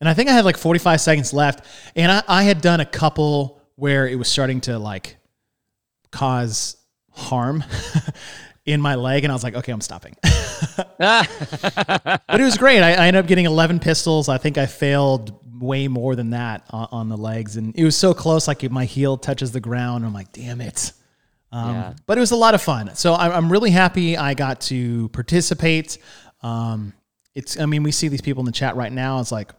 And 0.00 0.08
I 0.08 0.14
think 0.14 0.30
I 0.30 0.32
had 0.32 0.46
like 0.46 0.56
45 0.56 1.02
seconds 1.02 1.34
left. 1.34 1.66
And 1.94 2.10
I, 2.10 2.22
I 2.26 2.42
had 2.44 2.62
done 2.62 2.80
a 2.80 2.86
couple 2.86 3.60
where 3.74 4.08
it 4.08 4.14
was 4.14 4.28
starting 4.28 4.62
to 4.62 4.78
like 4.78 5.18
cause 6.10 6.78
harm 7.10 7.62
in 8.64 8.80
my 8.80 8.94
leg. 8.94 9.24
And 9.24 9.30
I 9.30 9.34
was 9.34 9.44
like, 9.44 9.54
okay, 9.54 9.70
I'm 9.70 9.82
stopping. 9.82 10.16
but 10.98 11.30
it 12.40 12.42
was 12.42 12.56
great. 12.56 12.80
I, 12.80 12.92
I 12.92 13.06
ended 13.08 13.22
up 13.22 13.26
getting 13.26 13.44
11 13.44 13.80
pistols. 13.80 14.30
I 14.30 14.38
think 14.38 14.56
I 14.56 14.64
failed 14.64 15.38
way 15.58 15.88
more 15.88 16.16
than 16.16 16.30
that 16.30 16.64
on, 16.70 16.88
on 16.92 17.08
the 17.08 17.16
legs. 17.16 17.56
And 17.56 17.74
it 17.76 17.84
was 17.84 17.96
so 17.96 18.14
close, 18.14 18.48
like 18.48 18.64
if 18.64 18.70
my 18.72 18.84
heel 18.84 19.16
touches 19.16 19.52
the 19.52 19.60
ground. 19.60 20.04
I'm 20.04 20.14
like, 20.14 20.32
damn 20.32 20.60
it. 20.60 20.92
Um, 21.52 21.74
Yeah. 21.74 21.94
But 22.06 22.18
it 22.18 22.20
was 22.20 22.32
a 22.32 22.36
lot 22.36 22.54
of 22.54 22.62
fun. 22.62 22.94
So 22.94 23.14
I'm, 23.14 23.32
I'm 23.32 23.52
really 23.52 23.70
happy 23.70 24.16
I 24.16 24.34
got 24.34 24.60
to 24.62 25.08
participate. 25.10 25.98
Um, 26.42 26.92
it's, 27.34 27.58
I 27.58 27.66
mean, 27.66 27.82
we 27.82 27.92
see 27.92 28.08
these 28.08 28.20
people 28.22 28.40
in 28.40 28.46
the 28.46 28.52
chat 28.52 28.76
right 28.76 28.92
now. 28.92 29.20
It's 29.20 29.32
like 29.32 29.52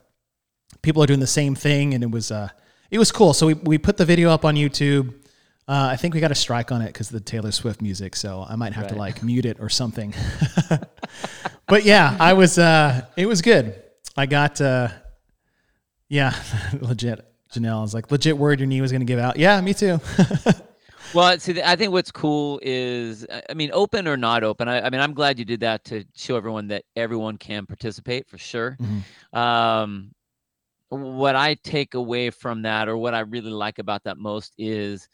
people 0.82 1.02
are 1.02 1.06
doing 1.06 1.20
the 1.20 1.26
same 1.26 1.54
thing, 1.54 1.94
and 1.94 2.02
it 2.02 2.10
was, 2.10 2.30
uh, 2.30 2.48
it 2.90 2.98
was 2.98 3.12
cool. 3.12 3.32
So 3.32 3.46
we, 3.46 3.54
we 3.54 3.78
put 3.78 3.96
the 3.96 4.04
video 4.04 4.30
up 4.30 4.44
on 4.44 4.54
YouTube. 4.54 5.14
Uh, 5.66 5.88
I 5.92 5.96
think 5.96 6.14
we 6.14 6.20
got 6.20 6.30
a 6.30 6.34
strike 6.34 6.72
on 6.72 6.80
it 6.80 6.86
because 6.86 7.08
of 7.08 7.12
the 7.12 7.20
Taylor 7.20 7.52
Swift 7.52 7.82
music. 7.82 8.16
So 8.16 8.44
I 8.48 8.56
might 8.56 8.72
have 8.72 8.86
to 8.88 8.94
like 8.94 9.22
mute 9.22 9.44
it 9.44 9.58
or 9.60 9.68
something. 9.68 10.14
but 11.66 11.84
yeah, 11.84 12.16
I 12.18 12.32
was, 12.32 12.58
uh, 12.58 13.06
it 13.16 13.26
was 13.26 13.42
good. 13.42 13.74
I 14.16 14.24
got, 14.26 14.60
uh, 14.60 14.88
yeah, 16.08 16.34
legit. 16.80 17.24
Janelle 17.52 17.84
is 17.84 17.94
like, 17.94 18.10
legit 18.10 18.36
word 18.36 18.60
your 18.60 18.66
knee 18.66 18.80
was 18.80 18.92
going 18.92 19.00
to 19.00 19.06
give 19.06 19.18
out. 19.18 19.36
Yeah, 19.38 19.60
me 19.60 19.74
too. 19.74 20.00
Well, 21.14 21.38
see, 21.38 21.62
I 21.62 21.74
think 21.74 21.90
what's 21.92 22.10
cool 22.10 22.60
is, 22.62 23.26
I- 23.48 23.54
mean, 23.54 23.70
open 23.72 24.06
or 24.06 24.18
not 24.18 24.44
open. 24.44 24.68
I, 24.68 24.82
I 24.82 24.90
mean, 24.90 25.00
I'm 25.00 25.14
glad 25.14 25.38
you 25.38 25.46
did 25.46 25.60
that 25.60 25.82
to 25.86 26.04
show 26.14 26.36
everyone 26.36 26.68
that 26.68 26.84
everyone 26.96 27.38
can 27.38 27.64
participate 27.64 28.28
for 28.28 28.36
sure. 28.36 28.76
Mhm. 28.78 29.38
Um, 29.38 30.14
what 30.90 31.34
I 31.34 31.54
take 31.54 31.94
away 31.94 32.28
from 32.28 32.60
that, 32.62 32.90
or 32.90 32.98
what 32.98 33.14
I 33.14 33.20
really 33.20 33.50
like 33.50 33.78
about 33.78 34.04
that 34.04 34.18
most, 34.18 34.52
is, 34.58 35.08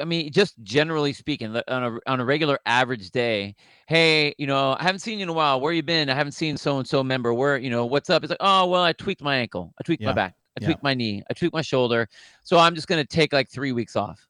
I 0.00 0.04
mean, 0.04 0.30
just 0.32 0.54
generally 0.62 1.12
speaking, 1.12 1.56
on 1.68 1.84
a 1.84 1.98
on 2.06 2.20
a 2.20 2.24
regular 2.24 2.58
average 2.66 3.10
day, 3.10 3.54
hey, 3.88 4.34
you 4.38 4.46
know, 4.46 4.76
I 4.78 4.82
haven't 4.82 5.00
seen 5.00 5.18
you 5.18 5.22
in 5.24 5.28
a 5.28 5.32
while. 5.32 5.60
Where 5.60 5.72
you 5.72 5.82
been? 5.82 6.10
I 6.10 6.14
haven't 6.14 6.32
seen 6.32 6.56
so 6.56 6.78
and 6.78 6.86
so 6.86 7.02
member. 7.02 7.32
Where, 7.32 7.56
you 7.56 7.70
know, 7.70 7.86
what's 7.86 8.10
up? 8.10 8.22
It's 8.22 8.30
like, 8.30 8.38
oh, 8.40 8.66
well, 8.66 8.82
I 8.82 8.92
tweaked 8.92 9.22
my 9.22 9.36
ankle. 9.36 9.72
I 9.78 9.82
tweaked 9.82 10.02
Yeah. 10.02 10.08
my 10.08 10.12
back. 10.12 10.34
I 10.56 10.60
Yeah. 10.60 10.66
tweaked 10.66 10.82
my 10.82 10.94
knee. 10.94 11.22
I 11.30 11.34
tweaked 11.34 11.54
my 11.54 11.62
shoulder. 11.62 12.08
So 12.42 12.58
I'm 12.58 12.74
just 12.74 12.86
going 12.86 13.02
to 13.02 13.08
take 13.08 13.32
like 13.32 13.48
three 13.50 13.72
weeks 13.72 13.96
off, 13.96 14.28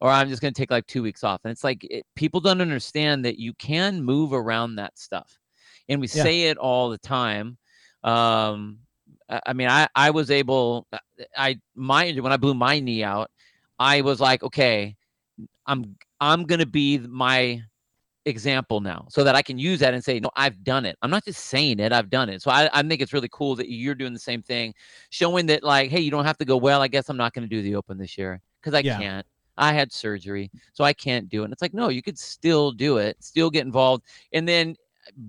or 0.00 0.10
I'm 0.10 0.28
just 0.28 0.42
going 0.42 0.52
to 0.52 0.60
take 0.60 0.70
like 0.70 0.86
two 0.86 1.02
weeks 1.02 1.24
off. 1.24 1.40
And 1.44 1.50
it's 1.50 1.64
like 1.64 1.84
it, 1.84 2.04
people 2.14 2.40
don't 2.40 2.60
understand 2.60 3.24
that 3.24 3.38
you 3.38 3.54
can 3.54 4.02
move 4.02 4.32
around 4.34 4.76
that 4.76 4.98
stuff, 4.98 5.38
and 5.88 6.00
we 6.00 6.06
Yeah. 6.12 6.22
say 6.24 6.42
it 6.44 6.58
all 6.58 6.90
the 6.90 6.98
time. 6.98 7.56
Um, 8.04 8.80
I, 9.28 9.40
I 9.46 9.52
mean, 9.54 9.68
I 9.68 9.88
I 9.94 10.10
was 10.10 10.30
able, 10.30 10.86
I 11.36 11.58
my 11.74 12.12
when 12.12 12.32
I 12.32 12.36
blew 12.36 12.54
my 12.54 12.78
knee 12.80 13.02
out, 13.04 13.30
I 13.78 14.00
was 14.02 14.20
like, 14.20 14.42
okay, 14.42 14.96
I'm 15.66 15.96
I'm 16.20 16.44
going 16.44 16.60
to 16.60 16.66
be 16.66 16.98
my 16.98 17.62
example 18.26 18.80
now 18.80 19.06
so 19.10 19.24
that 19.24 19.34
I 19.34 19.42
can 19.42 19.58
use 19.58 19.80
that 19.80 19.94
and 19.94 20.04
say, 20.04 20.20
no, 20.20 20.30
I've 20.36 20.62
done 20.64 20.86
it. 20.86 20.96
I'm 21.02 21.10
not 21.10 21.24
just 21.24 21.46
saying 21.46 21.80
it, 21.80 21.92
I've 21.92 22.10
done 22.10 22.28
it. 22.28 22.42
So 22.42 22.50
I, 22.50 22.70
I 22.72 22.82
think 22.82 23.00
it's 23.02 23.12
really 23.12 23.28
cool 23.32 23.56
that 23.56 23.70
you're 23.70 23.94
doing 23.96 24.12
the 24.12 24.18
same 24.18 24.42
thing, 24.42 24.74
showing 25.10 25.46
that, 25.46 25.62
like, 25.64 25.90
hey, 25.90 26.00
you 26.00 26.10
don't 26.10 26.24
have 26.24 26.38
to 26.38 26.44
go, 26.44 26.56
well, 26.56 26.82
I 26.82 26.88
guess 26.88 27.08
I'm 27.08 27.16
not 27.16 27.32
going 27.34 27.48
to 27.48 27.54
do 27.54 27.62
the 27.62 27.74
open 27.76 27.98
this 27.98 28.16
year 28.18 28.40
because 28.60 28.74
I 28.74 28.82
Yeah. 28.82 28.98
can't. 28.98 29.26
I 29.58 29.72
had 29.74 29.92
surgery, 29.92 30.50
so 30.72 30.84
I 30.84 30.92
can't 30.94 31.28
do 31.28 31.42
it. 31.42 31.44
And 31.46 31.52
it's 31.52 31.62
like, 31.62 31.74
no, 31.74 31.88
you 31.90 32.02
could 32.02 32.18
still 32.18 32.72
do 32.72 32.96
it, 32.98 33.16
still 33.20 33.50
get 33.50 33.66
involved. 33.66 34.04
And 34.32 34.48
then 34.48 34.76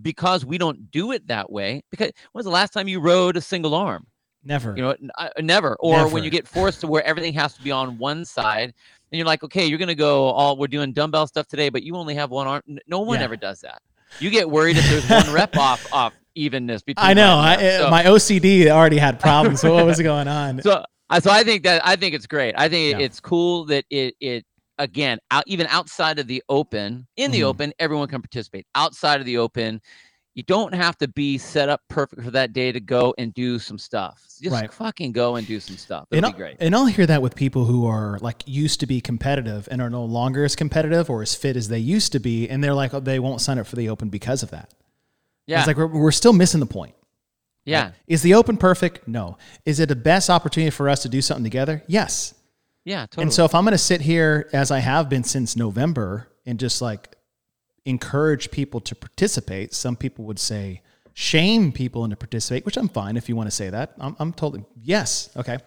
because 0.01 0.45
we 0.45 0.57
don't 0.57 0.91
do 0.91 1.11
it 1.11 1.27
that 1.27 1.51
way, 1.51 1.83
because 1.91 2.07
when 2.31 2.39
was 2.39 2.45
the 2.45 2.51
last 2.51 2.71
time 2.73 2.87
you 2.87 2.99
rode 2.99 3.37
a 3.37 3.41
single 3.41 3.75
arm? 3.75 4.07
Never. 4.45 4.73
You 4.75 4.83
know, 4.83 4.95
uh, 5.17 5.29
never. 5.41 5.75
Or 5.79 6.07
when 6.09 6.23
you 6.23 6.29
get 6.29 6.47
forced 6.47 6.81
to 6.81 6.87
where 6.87 7.03
everything 7.05 7.33
has 7.33 7.53
to 7.55 7.61
be 7.61 7.71
on 7.71 7.97
one 7.97 8.25
side, 8.25 8.73
and 9.11 9.17
you're 9.17 9.25
like, 9.27 9.43
okay, 9.43 9.65
you're 9.65 9.79
gonna 9.79 9.95
go 9.95 10.25
all. 10.25 10.57
We're 10.57 10.67
doing 10.67 10.91
dumbbell 10.93 11.27
stuff 11.27 11.47
today, 11.47 11.69
but 11.69 11.83
you 11.83 11.95
only 11.95 12.15
have 12.15 12.29
one 12.31 12.47
arm. 12.47 12.61
No 12.87 12.99
one 13.01 13.19
Yeah. 13.19 13.25
ever 13.25 13.35
does 13.37 13.61
that. 13.61 13.81
You 14.19 14.29
get 14.29 14.49
worried 14.49 14.77
if 14.77 14.87
there's 14.89 15.09
one 15.25 15.33
rep 15.33 15.55
off 15.57 15.85
off 15.93 16.13
evenness 16.35 16.81
between. 16.81 17.05
I 17.07 17.13
know. 17.13 17.35
I, 17.37 17.49
left. 17.55 17.61
uh 17.63 17.77
So- 17.85 17.89
my 17.91 18.03
OCD 18.03 18.67
already 18.69 18.97
had 18.97 19.19
problems. 19.19 19.61
So 19.61 19.73
what 19.73 19.85
was 19.85 19.99
going 20.11 20.27
on? 20.27 20.61
so 20.61 20.83
I 21.09 21.19
so 21.19 21.31
I 21.31 21.43
think 21.43 21.63
that 21.63 21.85
I 21.85 21.95
think 21.95 22.13
it's 22.15 22.27
great. 22.27 22.55
I 22.57 22.67
think 22.69 22.97
Yeah. 22.99 23.05
it's 23.05 23.19
cool 23.19 23.65
that 23.65 23.85
it 23.89 24.15
it 24.19 24.45
again 24.79 25.19
out 25.29 25.43
even 25.45 25.67
outside 25.67 26.17
of 26.17 26.25
the 26.27 26.41
open 26.49 27.05
in 27.17 27.29
the 27.31 27.41
Mhm. 27.41 27.45
open 27.45 27.73
everyone 27.79 28.07
can 28.07 28.21
participate. 28.21 28.65
Outside 28.75 29.19
of 29.19 29.25
the 29.27 29.37
open, 29.37 29.79
you 30.35 30.43
don't 30.43 30.73
have 30.73 30.97
to 30.97 31.07
be 31.07 31.37
set 31.37 31.69
up 31.69 31.81
perfect 31.89 32.23
for 32.23 32.31
that 32.31 32.53
day 32.53 32.71
to 32.71 32.79
go 32.79 33.13
and 33.17 33.33
do 33.33 33.59
some 33.59 33.77
stuff. 33.77 34.23
Just 34.41 34.51
Right. 34.53 34.73
fucking 34.73 35.11
go 35.11 35.35
and 35.35 35.45
do 35.45 35.59
some 35.59 35.77
stuff. 35.77 36.07
and 36.11 36.17
It'll 36.17 36.27
I'll, 36.27 36.33
be 36.33 36.37
great. 36.37 36.57
and 36.59 36.75
I'll 36.75 36.87
hear 36.87 37.05
that 37.05 37.21
with 37.21 37.35
people 37.35 37.65
who 37.65 37.85
are 37.85 38.17
like 38.19 38.43
used 38.47 38.79
to 38.79 38.87
be 38.87 38.99
competitive 38.99 39.67
and 39.71 39.81
are 39.81 39.89
no 39.91 40.03
longer 40.03 40.43
as 40.43 40.55
competitive 40.55 41.09
or 41.09 41.21
as 41.21 41.35
fit 41.35 41.55
as 41.55 41.67
they 41.67 41.77
used 41.79 42.11
to 42.13 42.19
be, 42.19 42.49
and 42.49 42.63
they're 42.63 42.73
like, 42.73 42.93
oh, 42.93 42.99
they 42.99 43.19
won't 43.19 43.41
sign 43.41 43.59
up 43.59 43.67
for 43.67 43.75
the 43.75 43.89
open 43.89 44.09
because 44.09 44.41
of 44.43 44.49
that. 44.51 44.73
Yeah, 45.45 45.59
It's 45.59 45.67
like 45.67 45.77
we're, 45.77 45.87
we're 45.87 46.11
still 46.11 46.33
missing 46.33 46.59
the 46.61 46.65
point. 46.65 46.95
yeah, 47.65 47.91
Is 48.07 48.21
the 48.23 48.33
open 48.33 48.57
perfect? 48.57 49.07
No. 49.07 49.37
Is 49.65 49.79
it 49.79 49.87
the 49.89 49.95
best 49.95 50.29
opportunity 50.29 50.69
for 50.71 50.89
us 50.89 51.01
to 51.03 51.09
do 51.09 51.21
something 51.21 51.43
together? 51.43 51.83
Yes. 51.87 52.33
yeah. 52.85 53.01
Totally. 53.05 53.23
And 53.23 53.33
so 53.33 53.45
if 53.45 53.53
I'm 53.53 53.63
going 53.65 53.73
to 53.73 53.77
sit 53.77 54.01
here 54.01 54.49
as 54.51 54.71
I 54.71 54.79
have 54.79 55.09
been 55.09 55.23
since 55.23 55.55
November 55.55 56.27
and 56.45 56.59
just 56.59 56.81
like 56.81 57.15
encourage 57.85 58.51
people 58.51 58.79
to 58.81 58.95
participate, 58.95 59.73
some 59.73 59.95
people 59.95 60.25
would 60.25 60.39
say 60.39 60.81
shame 61.13 61.71
people 61.71 62.03
into 62.03 62.15
participate, 62.15 62.65
which 62.65 62.77
I'm 62.77 62.89
fine 62.89 63.17
if 63.17 63.29
you 63.29 63.35
want 63.35 63.47
to 63.47 63.55
say 63.55 63.69
that. 63.69 63.93
I'm, 63.99 64.15
I'm 64.19 64.33
totally 64.33 64.65
yes, 64.81 65.29
okay. 65.35 65.57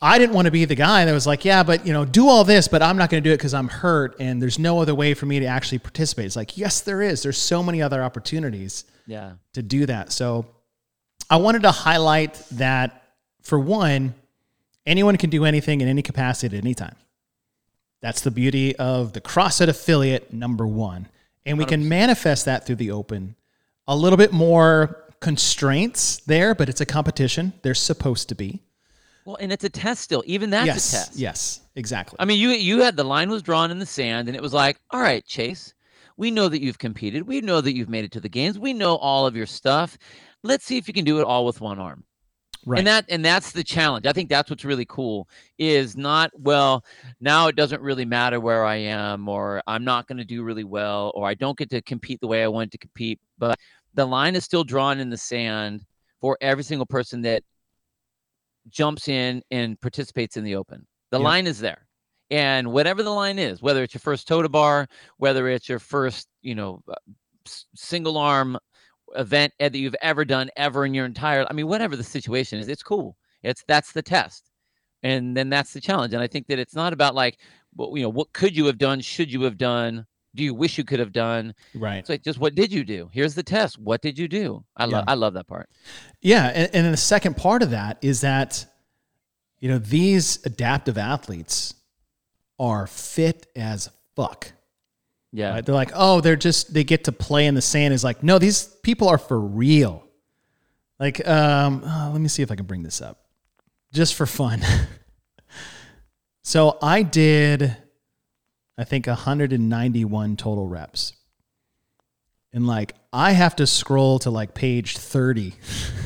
I 0.00 0.18
didn't 0.18 0.34
want 0.36 0.44
to 0.44 0.52
be 0.52 0.64
the 0.64 0.76
guy 0.76 1.04
that 1.04 1.12
was 1.12 1.26
like, 1.26 1.44
yeah, 1.44 1.64
but 1.64 1.84
you 1.84 1.92
know, 1.92 2.04
do 2.04 2.28
all 2.28 2.44
this, 2.44 2.68
but 2.68 2.82
I'm 2.82 2.96
not 2.96 3.10
going 3.10 3.22
to 3.22 3.28
do 3.28 3.34
it 3.34 3.38
because 3.38 3.54
I'm 3.54 3.66
hurt 3.66 4.14
and 4.20 4.40
there's 4.40 4.58
no 4.58 4.80
other 4.80 4.94
way 4.94 5.12
for 5.14 5.26
me 5.26 5.40
to 5.40 5.46
actually 5.46 5.80
participate. 5.80 6.26
It's 6.26 6.36
like, 6.36 6.56
yes, 6.56 6.82
there 6.82 7.02
is. 7.02 7.22
There's 7.22 7.38
so 7.38 7.64
many 7.64 7.82
other 7.82 8.02
opportunities 8.02 8.84
yeah, 9.06 9.32
to 9.54 9.62
do 9.62 9.86
that. 9.86 10.12
So 10.12 10.46
I 11.28 11.38
wanted 11.38 11.62
to 11.62 11.72
highlight 11.72 12.34
that 12.52 13.02
for 13.42 13.58
one, 13.58 14.14
anyone 14.86 15.16
can 15.16 15.30
do 15.30 15.44
anything 15.44 15.80
in 15.80 15.88
any 15.88 16.02
capacity 16.02 16.56
at 16.56 16.62
any 16.62 16.74
time. 16.74 16.94
That's 18.00 18.20
the 18.20 18.30
beauty 18.30 18.76
of 18.76 19.12
the 19.12 19.20
CrossFit 19.20 19.68
affiliate 19.68 20.32
number 20.32 20.64
one. 20.66 21.08
And 21.48 21.58
we 21.58 21.64
can 21.64 21.88
manifest 21.88 22.44
that 22.44 22.66
through 22.66 22.76
the 22.76 22.90
open. 22.90 23.34
A 23.86 23.96
little 23.96 24.16
bit 24.16 24.32
more 24.32 25.04
constraints 25.20 26.18
there, 26.18 26.54
but 26.54 26.68
it's 26.68 26.80
a 26.80 26.86
competition. 26.86 27.52
They're 27.62 27.74
supposed 27.74 28.28
to 28.28 28.34
be. 28.34 28.60
well, 29.24 29.36
and 29.40 29.52
it's 29.52 29.64
a 29.64 29.68
test 29.68 30.02
still. 30.02 30.22
Even 30.26 30.50
that's 30.50 30.66
yes. 30.66 30.92
a 30.92 30.96
test. 30.96 31.16
Yes, 31.16 31.60
exactly. 31.74 32.16
I 32.20 32.24
mean, 32.24 32.38
you 32.38 32.50
you 32.50 32.80
had 32.82 32.96
the 32.96 33.04
line 33.04 33.30
was 33.30 33.42
drawn 33.42 33.70
in 33.70 33.78
the 33.78 33.86
sand, 33.86 34.28
and 34.28 34.36
it 34.36 34.42
was 34.42 34.52
like, 34.52 34.80
all 34.90 35.00
right, 35.00 35.24
Chase, 35.26 35.74
we 36.16 36.30
know 36.30 36.48
that 36.48 36.62
you've 36.62 36.78
competed. 36.78 37.26
We 37.26 37.40
know 37.40 37.60
that 37.60 37.74
you've 37.74 37.88
made 37.88 38.04
it 38.04 38.12
to 38.12 38.20
the 38.20 38.28
games. 38.28 38.58
We 38.58 38.72
know 38.72 38.96
all 38.96 39.26
of 39.26 39.36
your 39.36 39.46
stuff. 39.46 39.96
Let's 40.42 40.64
see 40.64 40.76
if 40.76 40.86
you 40.86 40.94
can 40.94 41.04
do 41.04 41.18
it 41.18 41.24
all 41.24 41.44
with 41.44 41.60
one 41.60 41.78
arm. 41.78 42.04
Right. 42.66 42.78
And 42.78 42.86
that 42.86 43.04
and 43.08 43.24
that's 43.24 43.52
the 43.52 43.64
challenge. 43.64 44.06
I 44.06 44.12
think 44.12 44.28
that's 44.28 44.50
what's 44.50 44.64
really 44.64 44.86
cool 44.86 45.28
is 45.58 45.96
not 45.96 46.30
well, 46.34 46.84
now 47.20 47.48
it 47.48 47.56
doesn't 47.56 47.80
really 47.80 48.04
matter 48.04 48.40
where 48.40 48.64
I 48.64 48.76
am 48.76 49.28
or 49.28 49.62
I'm 49.66 49.84
not 49.84 50.06
going 50.06 50.18
to 50.18 50.24
do 50.24 50.42
really 50.42 50.64
well 50.64 51.12
or 51.14 51.26
I 51.26 51.34
don't 51.34 51.56
get 51.56 51.70
to 51.70 51.82
compete 51.82 52.20
the 52.20 52.26
way 52.26 52.42
I 52.42 52.48
want 52.48 52.72
to 52.72 52.78
compete, 52.78 53.20
but 53.38 53.58
the 53.94 54.06
line 54.06 54.36
is 54.36 54.44
still 54.44 54.64
drawn 54.64 55.00
in 55.00 55.10
the 55.10 55.16
sand 55.16 55.84
for 56.20 56.36
every 56.40 56.64
single 56.64 56.86
person 56.86 57.22
that 57.22 57.42
jumps 58.68 59.08
in 59.08 59.42
and 59.50 59.80
participates 59.80 60.36
in 60.36 60.44
the 60.44 60.56
open. 60.56 60.86
The 61.10 61.18
Yep. 61.18 61.24
line 61.24 61.46
is 61.46 61.58
there. 61.58 61.86
And 62.30 62.72
whatever 62.72 63.02
the 63.02 63.10
line 63.10 63.38
is, 63.38 63.62
whether 63.62 63.82
it's 63.82 63.94
your 63.94 64.00
first 64.00 64.28
toe 64.28 64.42
to 64.42 64.48
bar, 64.48 64.86
whether 65.16 65.48
it's 65.48 65.68
your 65.68 65.78
first, 65.78 66.28
you 66.42 66.54
know, 66.54 66.82
uh, 66.86 66.94
single 67.74 68.18
arm 68.18 68.58
event 69.16 69.52
eh, 69.60 69.68
that 69.68 69.78
you've 69.78 69.96
ever 70.02 70.24
done 70.24 70.50
ever 70.56 70.84
in 70.84 70.94
your 70.94 71.06
entire 71.06 71.46
I 71.48 71.52
mean 71.52 71.68
whatever 71.68 71.96
the 71.96 72.04
situation 72.04 72.58
is 72.58 72.68
it's 72.68 72.82
cool. 72.82 73.16
It's 73.42 73.64
that's 73.66 73.92
the 73.92 74.02
test. 74.02 74.50
And 75.02 75.36
then 75.36 75.48
that's 75.48 75.72
the 75.72 75.80
challenge. 75.80 76.12
And 76.12 76.22
I 76.22 76.26
think 76.26 76.48
that 76.48 76.58
it's 76.58 76.74
not 76.74 76.92
about 76.92 77.14
like 77.14 77.38
well, 77.76 77.96
you 77.96 78.02
know 78.02 78.08
what 78.08 78.32
could 78.32 78.56
you 78.56 78.66
have 78.66 78.78
done 78.78 79.00
should 79.00 79.32
you 79.32 79.42
have 79.42 79.58
done 79.58 80.06
do 80.34 80.44
you 80.44 80.54
wish 80.54 80.78
you 80.78 80.84
could 80.84 81.00
have 81.00 81.12
done? 81.12 81.54
Right. 81.74 81.98
it's 81.98 82.08
like 82.08 82.22
just 82.22 82.38
what 82.38 82.54
did 82.54 82.72
you 82.72 82.84
do? 82.84 83.10
Here's 83.12 83.34
the 83.34 83.42
test. 83.42 83.78
What 83.78 84.02
did 84.02 84.18
you 84.18 84.28
do? 84.28 84.64
I 84.76 84.84
love 84.84 85.04
I 85.08 85.14
love 85.14 85.34
that 85.34 85.46
part. 85.46 85.68
Yeah, 86.20 86.46
and, 86.46 86.70
and 86.72 86.84
then 86.84 86.90
the 86.92 86.96
second 86.96 87.36
part 87.36 87.62
of 87.62 87.70
that 87.70 87.98
is 88.02 88.20
that 88.20 88.64
you 89.58 89.68
know 89.68 89.78
these 89.78 90.44
adaptive 90.44 90.96
athletes 90.96 91.74
are 92.58 92.86
fit 92.86 93.46
as 93.56 93.90
fuck. 94.14 94.52
Yeah. 95.32 95.50
Right? 95.50 95.66
They're 95.66 95.74
like, 95.74 95.92
oh, 95.94 96.20
they're 96.20 96.36
just 96.36 96.72
they 96.72 96.84
get 96.84 97.04
to 97.04 97.12
play 97.12 97.46
in 97.46 97.54
the 97.54 97.62
sand. 97.62 97.94
Is 97.94 98.04
like, 98.04 98.22
no, 98.22 98.38
these 98.38 98.64
people 98.82 99.08
are 99.08 99.18
for 99.18 99.38
real. 99.38 100.04
Like, 100.98 101.26
um, 101.28 101.82
oh, 101.84 102.10
let 102.12 102.20
me 102.20 102.28
see 102.28 102.42
if 102.42 102.50
I 102.50 102.56
can 102.56 102.66
bring 102.66 102.82
this 102.82 103.00
up, 103.00 103.20
just 103.92 104.14
for 104.14 104.26
fun. 104.26 104.62
so 106.42 106.76
I 106.82 107.02
did, 107.02 107.76
I 108.76 108.84
think, 108.84 109.06
191 109.06 110.36
total 110.36 110.66
reps, 110.66 111.12
and 112.52 112.66
like 112.66 112.94
I 113.12 113.32
have 113.32 113.56
to 113.56 113.66
scroll 113.66 114.18
to 114.20 114.30
like 114.30 114.54
page 114.54 114.96
30 114.96 115.54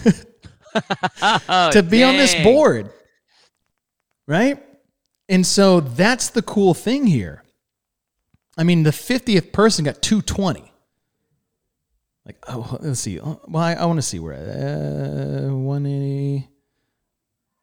Oh, 1.23 1.71
to 1.73 1.83
be 1.83 2.02
on 2.02 2.17
this 2.17 2.35
board. 2.43 2.91
Right? 4.26 4.62
And 5.29 5.47
so 5.47 5.81
that's 5.81 6.31
the 6.31 6.43
cool 6.43 6.75
thing 6.75 7.07
here. 7.07 7.41
I 8.59 8.64
mean, 8.64 8.82
the 8.82 8.90
50th 8.90 9.52
person 9.52 9.85
got 9.85 10.02
220. 10.02 10.73
Like, 12.26 12.37
oh, 12.49 12.78
let's 12.80 13.00
see. 13.00 13.18
Oh, 13.21 13.40
Well, 13.49 13.62
I, 13.62 13.75
I 13.75 13.85
want 13.87 13.99
to 13.99 14.02
see 14.02 14.18
where 14.21 14.35
uh, 14.35 15.52
180. 15.54 16.49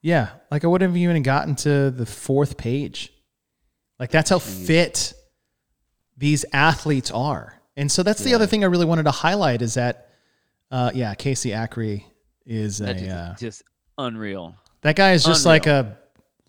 Yeah, 0.01 0.29
like 0.49 0.63
I 0.63 0.67
wouldn't 0.67 0.89
have 0.91 0.97
even 0.97 1.21
gotten 1.23 1.55
to 1.57 1.91
the 1.91 2.05
fourth 2.05 2.57
page. 2.57 3.11
Like 3.99 4.11
that's 4.11 4.29
how 4.29 4.39
fit 4.39 5.13
these 6.17 6.45
athletes 6.53 7.11
are. 7.11 7.61
And 7.75 7.91
so 7.91 8.03
that's 8.03 8.23
the 8.23 8.29
Yeah. 8.31 8.35
other 8.37 8.47
thing 8.47 8.63
I 8.63 8.67
really 8.67 8.85
wanted 8.85 9.03
to 9.03 9.11
highlight 9.11 9.61
is 9.61 9.73
that, 9.75 10.09
uh, 10.71 10.91
yeah, 10.93 11.13
Casey 11.15 11.49
Acree 11.51 12.03
is 12.45 12.79
a 12.81 12.95
is 12.95 13.09
uh, 13.11 13.35
just 13.37 13.63
unreal. 13.97 14.55
that 14.81 14.95
guy 14.95 15.11
is 15.13 15.23
just 15.23 15.45
like 15.45 15.67
a 15.67 15.97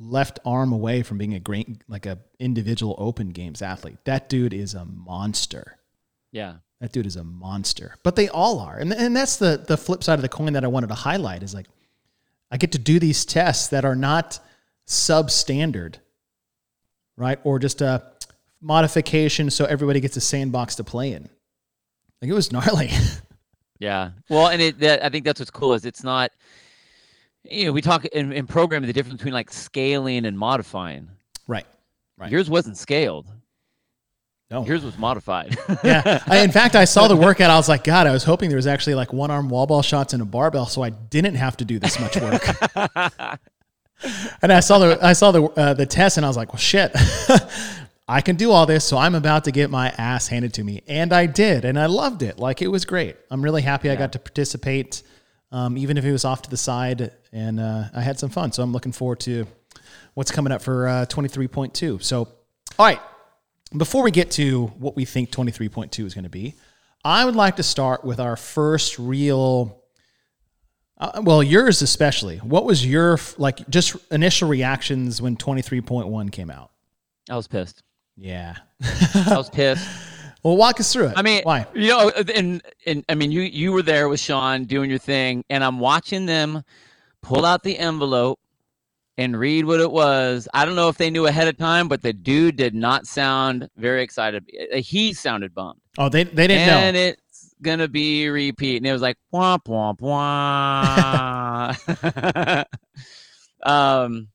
left 0.01 0.39
arm 0.45 0.73
away 0.73 1.03
from 1.03 1.19
being 1.19 1.35
a 1.35 1.41
great 1.41 1.85
like 1.87 2.07
a 2.07 2.19
individual 2.39 2.97
open 2.99 3.29
games 3.29 3.63
athlete. 3.63 3.99
That 4.05 4.29
dude 4.29 4.55
is 4.55 4.75
a 4.75 4.85
monster. 4.85 5.79
Yeah. 6.33 6.57
That 6.81 6.93
dude 6.93 7.07
is 7.07 7.17
a 7.17 7.25
monster. 7.25 7.95
But 8.03 8.17
they 8.17 8.29
all 8.29 8.59
are. 8.59 8.79
And 8.79 8.93
and 8.93 9.15
that's 9.15 9.37
the 9.37 9.63
the 9.67 9.77
flip 9.77 10.03
side 10.03 10.15
of 10.15 10.23
the 10.23 10.29
coin 10.29 10.55
that 10.55 10.65
I 10.65 10.69
wanted 10.69 10.89
to 10.89 10.95
highlight 10.95 11.43
is 11.43 11.55
like 11.55 11.67
I 12.51 12.57
get 12.57 12.73
to 12.73 12.79
do 12.79 12.99
these 12.99 13.25
tests 13.25 13.69
that 13.69 13.85
are 13.85 13.95
not 13.95 14.41
substandard. 14.87 15.97
Right? 17.17 17.39
Or 17.45 17.59
just 17.59 17.83
a 17.83 18.03
modification 18.63 19.51
so 19.51 19.67
everybody 19.67 20.01
gets 20.01 20.17
a 20.17 20.21
sandbox 20.21 20.77
to 20.77 20.85
play 20.85 21.13
in. 21.13 21.29
Like 22.23 22.31
it 22.31 22.35
was 22.35 22.51
gnarly. 22.51 22.91
Yeah. 23.81 24.11
Well, 24.29 24.49
and 24.49 24.61
it 24.63 24.79
that, 24.81 25.03
I 25.03 25.09
think 25.09 25.25
that's 25.25 25.41
what's 25.41 25.51
cool 25.51 25.73
is 25.73 25.85
it's 25.85 26.05
not 26.05 26.31
you 27.45 27.67
know, 27.67 27.73
we 27.73 27.81
talk 27.81 28.05
in, 28.07 28.33
in 28.33 28.47
programming 28.47 28.87
the 28.87 28.93
difference 28.93 29.19
between 29.19 29.35
like 29.35 29.51
scaling 29.51 30.27
and 30.27 30.39
modifying. 30.39 31.09
right. 31.47 31.67
Right. 32.17 32.31
Yours 32.31 32.51
wasn't 32.51 32.77
scaled. 32.77 33.27
No. 34.51 34.67
Yours 34.67 34.85
was 34.85 34.99
modified. 34.99 35.57
yeah. 35.85 36.23
I, 36.27 36.41
in 36.41 36.51
fact, 36.51 36.75
I 36.75 36.85
saw 36.85 37.07
the 37.09 37.17
workout. 37.17 37.51
I 37.51 37.57
was 37.57 37.69
like, 37.69 37.85
God, 37.85 38.07
I 38.07 38.13
was 38.13 38.25
hoping 38.25 38.51
there 38.51 38.57
was 38.57 38.67
actually 38.67 38.97
like 38.97 39.13
one 39.13 39.31
arm 39.31 39.49
wall 39.49 39.67
ball 39.67 39.81
shots 39.81 40.13
and 40.13 40.21
a 40.21 40.27
barbell, 40.27 40.67
so 40.67 40.83
I 40.83 40.91
didn't 40.91 41.37
have 41.37 41.57
to 41.59 41.65
do 41.65 41.79
this 41.79 41.99
much 42.01 42.17
work. 42.17 42.43
and 44.43 44.53
I 44.53 44.61
saw 44.61 44.79
the 44.81 44.99
I 45.01 45.13
saw 45.13 45.31
the 45.31 45.45
uh, 45.45 45.75
the 45.75 45.87
test, 45.87 46.17
and 46.17 46.27
I 46.27 46.29
was 46.29 46.37
like, 46.37 46.53
well, 46.53 46.59
shit. 46.59 46.93
I 48.09 48.21
can 48.23 48.35
do 48.35 48.51
all 48.51 48.67
this, 48.67 48.85
so 48.85 48.99
I'm 48.99 49.15
about 49.15 49.45
to 49.45 49.53
get 49.53 49.71
my 49.71 49.91
ass 49.97 50.27
handed 50.27 50.53
to 50.55 50.65
me, 50.65 50.83
and 50.89 51.13
I 51.13 51.27
did, 51.27 51.65
and 51.65 51.79
I 51.79 51.87
loved 51.87 52.23
it. 52.23 52.41
Like 52.41 52.61
it 52.61 52.67
was 52.67 52.85
great. 52.85 53.17
I'm 53.31 53.41
really 53.41 53.63
happy 53.63 53.89
I 53.89 53.95
got 53.95 54.11
to 54.13 54.19
participate, 54.19 55.05
um, 55.53 55.77
even 55.77 55.97
if 55.97 56.05
it 56.05 56.13
was 56.13 56.25
off 56.25 56.43
to 56.43 56.51
the 56.51 56.57
side, 56.57 57.13
and 57.33 57.59
uh, 57.61 57.85
I 57.95 58.01
had 58.01 58.19
some 58.19 58.31
fun. 58.31 58.53
So 58.53 58.63
I'm 58.63 58.73
looking 58.73 58.93
forward 58.93 59.21
to 59.21 59.47
what's 60.15 60.31
coming 60.31 60.53
up 60.53 60.63
for 60.63 60.89
uh, 60.89 61.07
23.2. 61.07 62.03
So, 62.03 62.29
all 62.79 62.87
right, 62.87 63.01
before 63.77 64.03
we 64.03 64.11
get 64.11 64.31
to 64.33 64.67
what 64.79 64.97
we 64.97 65.05
think 65.05 65.31
23.2 65.31 66.05
is 66.05 66.15
going 66.15 66.25
to 66.25 66.31
be, 66.31 66.55
I 67.05 67.25
would 67.25 67.37
like 67.37 67.57
to 67.57 67.63
start 67.63 68.05
with 68.05 68.21
our 68.21 68.37
first 68.37 68.99
real. 68.99 69.83
Uh, 70.99 71.23
well, 71.25 71.43
yours 71.43 71.81
especially. 71.81 72.39
What 72.39 72.65
was 72.65 72.85
your 72.85 73.19
like 73.39 73.69
just 73.71 73.97
initial 74.11 74.49
reactions 74.49 75.23
when 75.23 75.37
23.1 75.37 76.31
came 76.31 76.51
out? 76.51 76.71
I 77.31 77.37
was 77.37 77.49
pissed. 77.49 77.83
Yeah. 78.17 78.57
I 78.83 79.35
was 79.37 79.49
pissed. 79.49 79.89
Well, 80.43 80.57
walk 80.57 80.81
us 80.81 80.93
through 80.93 81.09
it. 81.09 81.15
I 81.17 81.23
mean, 81.23 81.43
why? 81.45 81.67
You 81.75 81.89
know, 81.89 82.11
and 82.35 82.63
and 82.87 83.05
I 83.09 83.15
mean, 83.15 83.31
you 83.31 83.43
you 83.43 83.73
were 83.73 83.83
there 83.83 84.09
with 84.09 84.21
Sean 84.21 84.65
doing 84.65 84.89
your 84.91 84.99
thing, 84.99 85.45
and 85.51 85.63
I'm 85.63 85.79
watching 85.81 86.27
them 86.27 86.63
pull 87.23 87.45
out 87.45 87.63
the 87.63 87.79
envelope 87.79 88.41
and 89.19 89.39
read 89.39 89.67
what 89.67 89.81
it 89.81 89.91
was. 89.91 90.49
I 90.55 90.65
don't 90.65 90.77
know 90.77 90.89
if 90.89 90.97
they 90.97 91.11
knew 91.11 91.27
ahead 91.27 91.47
of 91.49 91.59
time, 91.59 91.89
but 91.89 92.01
the 92.01 92.15
dude 92.15 92.57
did 92.57 92.75
not 92.75 93.07
sound 93.07 93.69
very 93.77 94.03
excited. 94.03 94.49
Uh, 94.73 94.79
He 94.79 95.13
sounded 95.13 95.55
bummed, 95.55 95.79
Oh, 95.99 96.09
they 96.09 96.25
they 96.25 96.47
didn't 96.47 96.67
know. 96.69 96.79
and 96.79 96.97
know. 96.97 97.03
it's 97.03 97.55
gonna 97.61 97.89
be 97.89 98.31
repeat. 98.31 98.79
And 98.79 98.87
it 98.87 98.93
was 98.93 99.03
like 99.03 99.19
womp 99.35 99.65
womp 99.65 99.99
womp. 100.01 101.77
um, 103.63 104.29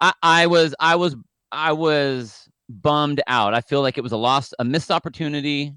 I 0.00 0.12
I 0.22 0.46
was 0.46 0.74
I 0.80 0.96
was 0.96 1.16
I 1.52 1.72
was 1.72 2.43
bummed 2.68 3.20
out. 3.26 3.54
I 3.54 3.60
feel 3.60 3.82
like 3.82 3.98
it 3.98 4.02
was 4.02 4.12
a 4.12 4.16
lost, 4.16 4.54
a 4.58 4.64
missed 4.64 4.90
opportunity 4.90 5.74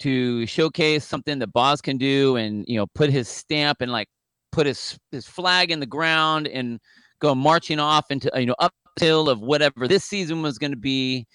to 0.00 0.46
showcase 0.46 1.04
something 1.04 1.38
that 1.38 1.52
Boz 1.52 1.80
can 1.80 1.98
do, 1.98 2.36
and 2.36 2.64
you 2.66 2.76
know, 2.76 2.86
put 2.94 3.10
his 3.10 3.28
stamp 3.28 3.80
and 3.80 3.92
like 3.92 4.08
put 4.52 4.66
his 4.66 4.98
his 5.10 5.26
flag 5.26 5.70
in 5.70 5.80
the 5.80 5.86
ground 5.86 6.46
and 6.48 6.80
go 7.20 7.34
marching 7.34 7.78
off 7.78 8.10
into 8.10 8.30
you 8.36 8.46
know 8.46 8.56
uphill 8.58 9.28
of 9.28 9.40
whatever 9.40 9.88
this 9.88 10.04
season 10.04 10.42
was 10.42 10.58
going 10.58 10.72
to 10.72 10.76
be, 10.76 11.26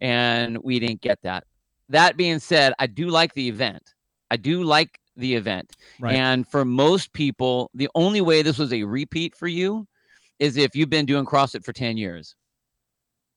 and 0.00 0.58
we 0.58 0.78
didn't 0.78 1.00
get 1.00 1.18
that. 1.22 1.44
That 1.88 2.16
being 2.16 2.38
said, 2.38 2.72
I 2.78 2.86
do 2.86 3.08
like 3.08 3.34
the 3.34 3.48
event. 3.48 3.94
I 4.30 4.36
do 4.36 4.62
like 4.62 5.00
the 5.16 5.34
event. 5.34 5.76
Right. 5.98 6.14
And 6.14 6.46
for 6.46 6.64
most 6.64 7.12
people, 7.12 7.70
the 7.74 7.88
only 7.94 8.20
way 8.20 8.42
this 8.42 8.58
was 8.58 8.72
a 8.72 8.84
repeat 8.84 9.34
for 9.34 9.48
you 9.48 9.86
is 10.38 10.56
if 10.56 10.74
you've 10.74 10.90
been 10.90 11.06
doing 11.06 11.26
CrossFit 11.26 11.64
for 11.64 11.72
10 11.72 11.96
years. 11.96 12.34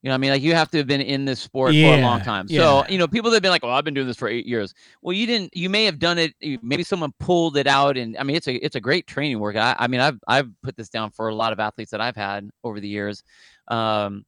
You 0.04 0.10
know, 0.10 0.16
I 0.16 0.18
mean, 0.18 0.32
like 0.32 0.42
you 0.42 0.54
have 0.54 0.70
to 0.72 0.78
have 0.80 0.88
been 0.88 1.00
in 1.00 1.24
this 1.24 1.40
sport 1.40 1.72
for 1.72 1.94
a 1.94 1.98
long 1.98 2.20
Yeah, 2.20 2.26
time. 2.26 2.48
yeah. 2.50 2.60
So, 2.60 2.86
you 2.90 2.98
know, 2.98 3.08
people 3.08 3.32
that 3.32 3.38
have 3.38 3.42
been 3.42 3.52
like, 3.52 3.64
"Well, 3.64 3.72
I've 3.72 3.86
been 3.86 3.94
doing 3.94 4.06
this 4.06 4.18
for 4.18 4.28
eight 4.28 4.46
years." 4.46 4.74
Well, 5.02 5.14
you 5.14 5.26
didn't. 5.26 5.56
You 5.56 5.70
may 5.70 5.86
have 5.86 5.98
done 5.98 6.18
it. 6.20 6.34
Maybe 6.62 6.84
someone 6.84 7.14
pulled 7.22 7.56
it 7.56 7.68
out, 7.68 7.96
and 7.98 8.18
I 8.18 8.24
mean, 8.24 8.36
it's 8.36 8.48
a 8.50 8.54
it's 8.56 8.76
a 8.76 8.82
great 8.82 9.08
training 9.08 9.40
workout. 9.40 9.78
I, 9.80 9.86
I 9.86 9.88
mean, 9.88 10.02
I've 10.02 10.20
I've 10.28 10.50
put 10.62 10.76
this 10.76 10.90
down 10.90 11.12
for 11.12 11.30
a 11.30 11.36
lot 11.36 11.54
of 11.54 11.60
athletes 11.62 11.92
that 11.92 12.02
I've 12.02 12.18
had 12.18 12.50
over 12.66 12.82
the 12.82 12.88
years, 12.88 13.24
um, 13.70 14.26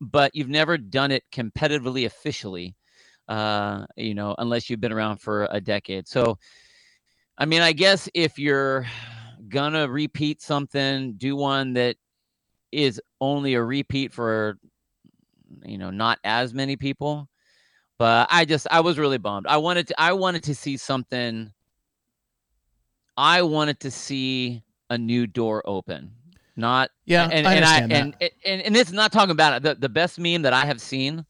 but 0.00 0.34
you've 0.34 0.48
never 0.48 0.78
done 0.78 1.10
it 1.10 1.22
competitively 1.30 2.06
officially, 2.06 2.74
uh, 3.28 3.84
you 3.96 4.14
know, 4.14 4.34
unless 4.38 4.70
you've 4.70 4.80
been 4.80 4.92
around 4.92 5.18
for 5.18 5.48
a 5.50 5.60
decade. 5.60 6.08
So, 6.08 6.38
I 7.36 7.44
mean, 7.44 7.60
I 7.60 7.72
guess 7.72 8.08
if 8.14 8.38
you're 8.38 8.86
gonna 9.50 9.86
repeat 9.86 10.40
something, 10.40 11.12
do 11.12 11.36
one 11.36 11.74
that 11.74 11.96
is 12.72 13.00
only 13.20 13.54
a 13.54 13.62
repeat 13.62 14.12
for 14.12 14.58
you 15.64 15.78
know 15.78 15.90
not 15.90 16.18
as 16.24 16.52
many 16.52 16.76
people 16.76 17.28
but 17.98 18.26
i 18.30 18.44
just 18.44 18.66
i 18.70 18.80
was 18.80 18.98
really 18.98 19.18
bummed 19.18 19.46
i 19.46 19.56
wanted 19.56 19.86
to 19.86 20.00
i 20.00 20.12
wanted 20.12 20.42
to 20.42 20.54
see 20.54 20.76
something 20.76 21.52
i 23.16 23.42
wanted 23.42 23.80
to 23.80 23.90
see 23.90 24.62
a 24.90 24.98
new 24.98 25.26
door 25.26 25.62
open 25.66 26.12
not 26.58 26.90
Yeah, 27.06 27.28
and 27.30 27.46
I 27.46 27.54
and 27.54 27.64
I 27.64 27.78
and, 27.78 28.16
and 28.44 28.62
and 28.62 28.76
it's 28.76 28.90
not 28.90 29.12
talking 29.12 29.30
about 29.30 29.56
it. 29.56 29.62
The 29.62 29.76
the 29.76 29.88
best 29.88 30.18
meme 30.18 30.42
that 30.42 30.52
I 30.52 30.66
have 30.66 30.80
seen 30.80 31.24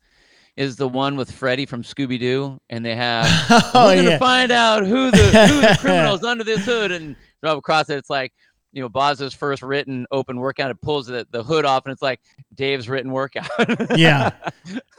is 0.56 0.76
the 0.76 0.88
one 0.88 1.16
with 1.16 1.30
Freddy 1.30 1.66
from 1.66 1.82
Scooby 1.82 2.18
Doo, 2.18 2.58
and 2.70 2.84
they 2.84 2.96
have 2.96 3.26
oh 3.74 3.88
we're 3.88 3.96
gonna 3.96 4.10
yeah. 4.10 4.18
find 4.18 4.50
out 4.50 4.86
who 4.86 5.10
the 5.10 5.18
who 5.18 5.60
the 5.60 5.76
criminals 5.80 6.24
under 6.24 6.44
this 6.44 6.64
hood 6.64 6.92
and 6.92 7.14
across 7.42 7.90
it. 7.90 7.98
It's 7.98 8.08
like 8.08 8.32
you 8.72 8.82
know 8.82 8.88
Boz's 8.88 9.32
first 9.34 9.62
written 9.62 10.06
open 10.10 10.38
workout. 10.38 10.70
It 10.70 10.80
pulls 10.80 11.06
the, 11.06 11.26
the 11.30 11.42
hood 11.42 11.64
off, 11.64 11.86
and 11.86 11.92
it's 11.92 12.02
like 12.02 12.20
Dave's 12.54 12.88
written 12.88 13.12
workout. 13.12 13.48
Yeah. 13.96 14.30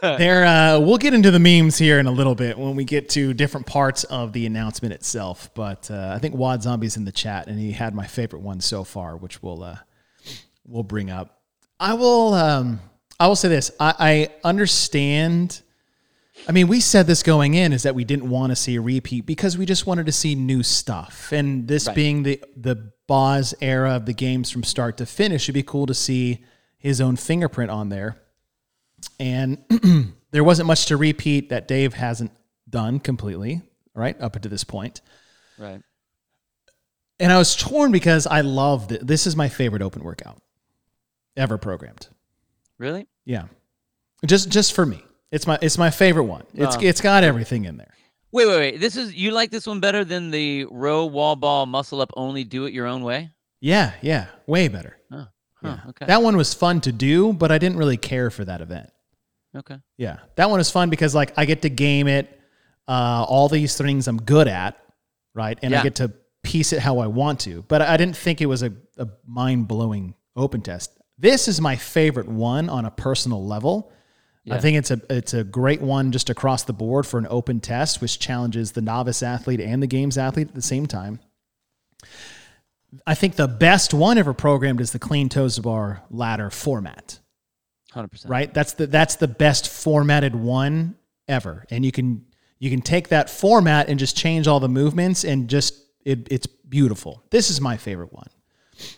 There, 0.02 0.46
uh, 0.46 0.80
we'll 0.80 0.98
get 0.98 1.14
into 1.14 1.30
the 1.30 1.40
memes 1.40 1.78
here 1.78 2.00
in 2.00 2.08
a 2.08 2.12
little 2.12 2.34
bit 2.36 2.58
when 2.58 2.76
we 2.76 2.84
get 2.86 3.10
to 3.10 3.34
different 3.34 3.68
parts 3.68 4.04
of 4.06 4.34
the 4.34 4.46
announcement 4.46 4.94
itself. 4.94 5.50
But 5.54 5.92
uh, 5.92 6.14
I 6.16 6.20
think 6.20 6.36
Wad 6.36 6.64
Zombie's 6.64 6.96
in 6.98 7.06
the 7.06 7.12
chat, 7.12 7.48
and 7.48 7.60
he 7.60 7.72
had 7.74 7.94
my 7.94 8.08
favorite 8.08 8.42
one 8.42 8.62
so 8.62 8.84
far, 8.84 9.18
which 9.18 9.44
we'll 9.44 9.62
uh, 9.64 9.78
we'll 10.66 10.84
bring 10.84 11.10
up. 11.10 11.42
I 11.80 11.94
will 11.94 12.34
um, 12.34 12.80
I 13.20 13.28
will 13.28 13.36
say 13.36 13.50
this: 13.50 13.72
I, 13.80 13.94
I 14.00 14.48
understand. 14.48 15.62
I 16.48 16.54
mean, 16.54 16.68
we 16.70 16.80
said 16.80 17.06
this 17.06 17.22
going 17.22 17.54
in 17.54 17.74
is 17.74 17.84
that 17.84 17.94
we 17.96 18.06
didn't 18.06 18.30
want 18.30 18.52
to 18.52 18.56
see 18.56 18.76
a 18.78 18.82
repeat 18.82 19.26
because 19.26 19.58
we 19.58 19.66
just 19.66 19.86
wanted 19.86 20.06
to 20.06 20.12
see 20.14 20.36
new 20.36 20.64
stuff, 20.64 21.32
and 21.34 21.68
this 21.68 21.88
Right. 21.88 21.96
being 21.96 22.24
the 22.24 22.42
the 22.56 22.92
Boz 23.10 23.54
era 23.60 23.96
of 23.96 24.06
the 24.06 24.14
games 24.14 24.50
from 24.52 24.64
start 24.64 24.96
to 24.98 25.06
finish, 25.06 25.46
it'd 25.46 25.54
be 25.56 25.64
cool 25.64 25.86
to 25.88 25.94
see 25.94 26.46
his 26.78 27.02
own 27.02 27.16
fingerprint 27.18 27.70
on 27.72 27.90
there 27.90 28.18
and 29.20 29.58
there 30.32 30.44
wasn't 30.44 30.68
much 30.68 30.86
to 30.88 30.96
repeat 30.98 31.50
that 31.50 31.68
Dave 31.68 31.94
hasn't 31.94 32.32
done 32.70 33.00
completely, 33.00 33.62
right 33.94 34.20
up 34.22 34.40
to 34.42 34.48
this 34.50 34.64
point. 34.64 35.02
right. 35.58 35.82
And 37.22 37.34
I 37.34 37.38
was 37.38 37.54
torn 37.56 37.92
because 37.92 38.26
I 38.28 38.42
loved 38.42 38.94
it. 38.94 39.06
This 39.06 39.28
is 39.28 39.36
my 39.36 39.50
favorite 39.50 39.82
open 39.82 40.04
workout 40.04 40.42
ever 41.36 41.58
programmed. 41.58 42.08
Really? 42.78 43.08
Yeah, 43.26 43.48
just 44.26 44.50
just 44.50 44.72
for 44.74 44.86
me. 44.86 45.04
It's 45.32 45.46
my 45.46 45.58
it's 45.62 45.78
my 45.78 45.90
favorite 45.90 46.24
one. 46.26 46.44
It's 46.54 46.78
Oh. 46.78 46.80
it's 46.82 47.02
got 47.02 47.26
everything 47.26 47.66
in 47.66 47.76
there. 47.76 47.94
Wait, 48.32 48.46
wait, 48.46 48.58
wait. 48.58 48.80
This 48.80 48.96
is 48.96 49.14
you 49.14 49.32
like 49.32 49.50
this 49.52 49.66
one 49.66 49.80
better 49.80 50.06
than 50.06 50.30
the 50.32 50.66
row 50.66 51.06
wall 51.06 51.36
ball 51.36 51.66
muscle 51.66 52.02
up 52.02 52.12
only 52.16 52.44
do 52.44 52.66
it 52.66 52.74
your 52.74 52.86
own 52.86 53.04
way? 53.04 53.32
Yeah, 53.62 53.94
yeah, 54.02 54.28
way 54.48 54.68
better. 54.68 54.98
Huh, 55.12 55.26
Yeah. 55.64 55.80
okay. 55.90 56.06
That 56.06 56.22
one 56.22 56.38
was 56.38 56.54
fun 56.54 56.80
to 56.82 56.92
do, 56.92 57.34
but 57.34 57.52
I 57.52 57.58
didn't 57.58 57.78
really 57.78 57.98
care 57.98 58.30
for 58.30 58.46
that 58.46 58.62
event. 58.62 58.90
okay. 59.58 59.78
Yeah, 59.98 60.18
that 60.36 60.50
one 60.50 60.60
is 60.60 60.70
fun 60.70 60.90
because 60.90 61.14
like 61.16 61.34
I 61.38 61.46
get 61.46 61.64
to 61.64 61.70
game 61.70 62.08
it, 62.08 62.40
uh, 62.88 63.26
all 63.28 63.50
these 63.50 63.76
things 63.78 64.08
I'm 64.08 64.18
good 64.22 64.48
at, 64.48 64.78
right, 65.34 65.58
and 65.62 65.74
I 65.76 65.84
get 65.84 65.96
to 65.96 66.12
piece 66.44 66.72
it 66.72 66.80
how 66.80 67.00
I 67.00 67.08
want 67.08 67.42
to. 67.42 67.64
But 67.68 67.82
I 67.82 67.98
didn't 67.98 68.16
think 68.16 68.42
it 68.42 68.46
was 68.46 68.64
a, 68.64 68.72
a 68.98 69.08
mind 69.26 69.68
blowing 69.68 70.14
open 70.36 70.62
test. 70.62 70.92
This 71.18 71.48
is 71.50 71.60
my 71.60 71.76
favorite 71.76 72.30
one 72.30 72.70
on 72.70 72.86
a 72.86 72.92
personal 72.92 73.46
level. 73.46 73.92
I 74.50 74.60
think 74.60 74.78
it's 74.78 74.90
a 74.92 75.02
it's 75.10 75.34
a 75.34 75.44
great 75.44 75.82
one 75.82 76.12
just 76.12 76.30
across 76.30 76.64
the 76.64 76.74
board 76.74 77.06
for 77.06 77.18
an 77.18 77.28
open 77.30 77.60
test, 77.60 78.02
which 78.02 78.20
challenges 78.20 78.72
the 78.72 78.82
novice 78.82 79.22
athlete 79.22 79.60
and 79.60 79.84
the 79.84 79.88
games 79.88 80.18
athlete 80.18 80.48
at 80.48 80.56
the 80.56 80.62
same 80.62 80.88
time. 80.88 81.20
I 83.06 83.14
think 83.14 83.36
the 83.36 83.48
best 83.48 83.94
one 83.94 84.18
ever 84.18 84.34
programmed 84.34 84.82
is 84.82 84.92
the 84.92 85.00
clean 85.00 85.30
toes 85.30 85.56
to 85.56 85.62
bar 85.62 86.02
ladder 86.10 86.50
format. 86.50 87.20
Hundred 87.92 88.10
percent. 88.10 88.32
right? 88.32 88.54
That's 88.54 88.74
the 88.74 88.88
that's 88.88 89.16
the 89.16 89.28
best 89.28 89.68
formatted 89.68 90.36
one 90.36 90.96
ever. 91.28 91.66
And 91.70 91.86
you 91.86 91.92
can 91.92 92.26
you 92.60 92.70
can 92.70 92.82
take 92.82 93.10
that 93.10 93.30
format 93.30 93.90
and 93.90 94.00
just 94.00 94.18
change 94.18 94.48
all 94.48 94.60
the 94.60 94.70
movements 94.70 95.24
and 95.24 95.50
just 95.50 95.76
it, 96.06 96.28
it's 96.32 96.48
beautiful. 96.48 97.24
This 97.30 97.50
is 97.50 97.60
my 97.62 97.78
favorite 97.78 98.14
one. 98.14 98.30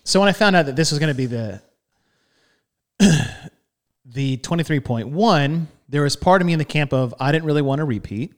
So 0.04 0.20
when 0.20 0.30
i 0.30 0.34
found 0.34 0.56
out 0.56 0.68
that 0.68 0.76
this 0.76 0.92
was 0.92 1.00
going 1.00 1.14
to 1.14 1.18
be 1.18 1.26
the 1.26 1.62
the 4.14 4.38
23.1 4.38 5.66
there 5.90 6.04
was 6.04 6.16
part 6.16 6.42
of 6.42 6.46
me 6.46 6.54
in 6.54 6.60
the 6.60 6.66
camp 6.66 6.94
of 6.94 7.14
i 7.20 7.32
didn't 7.32 7.46
really 7.46 7.62
want 7.62 7.80
to 7.80 7.86
repeat 7.86 8.34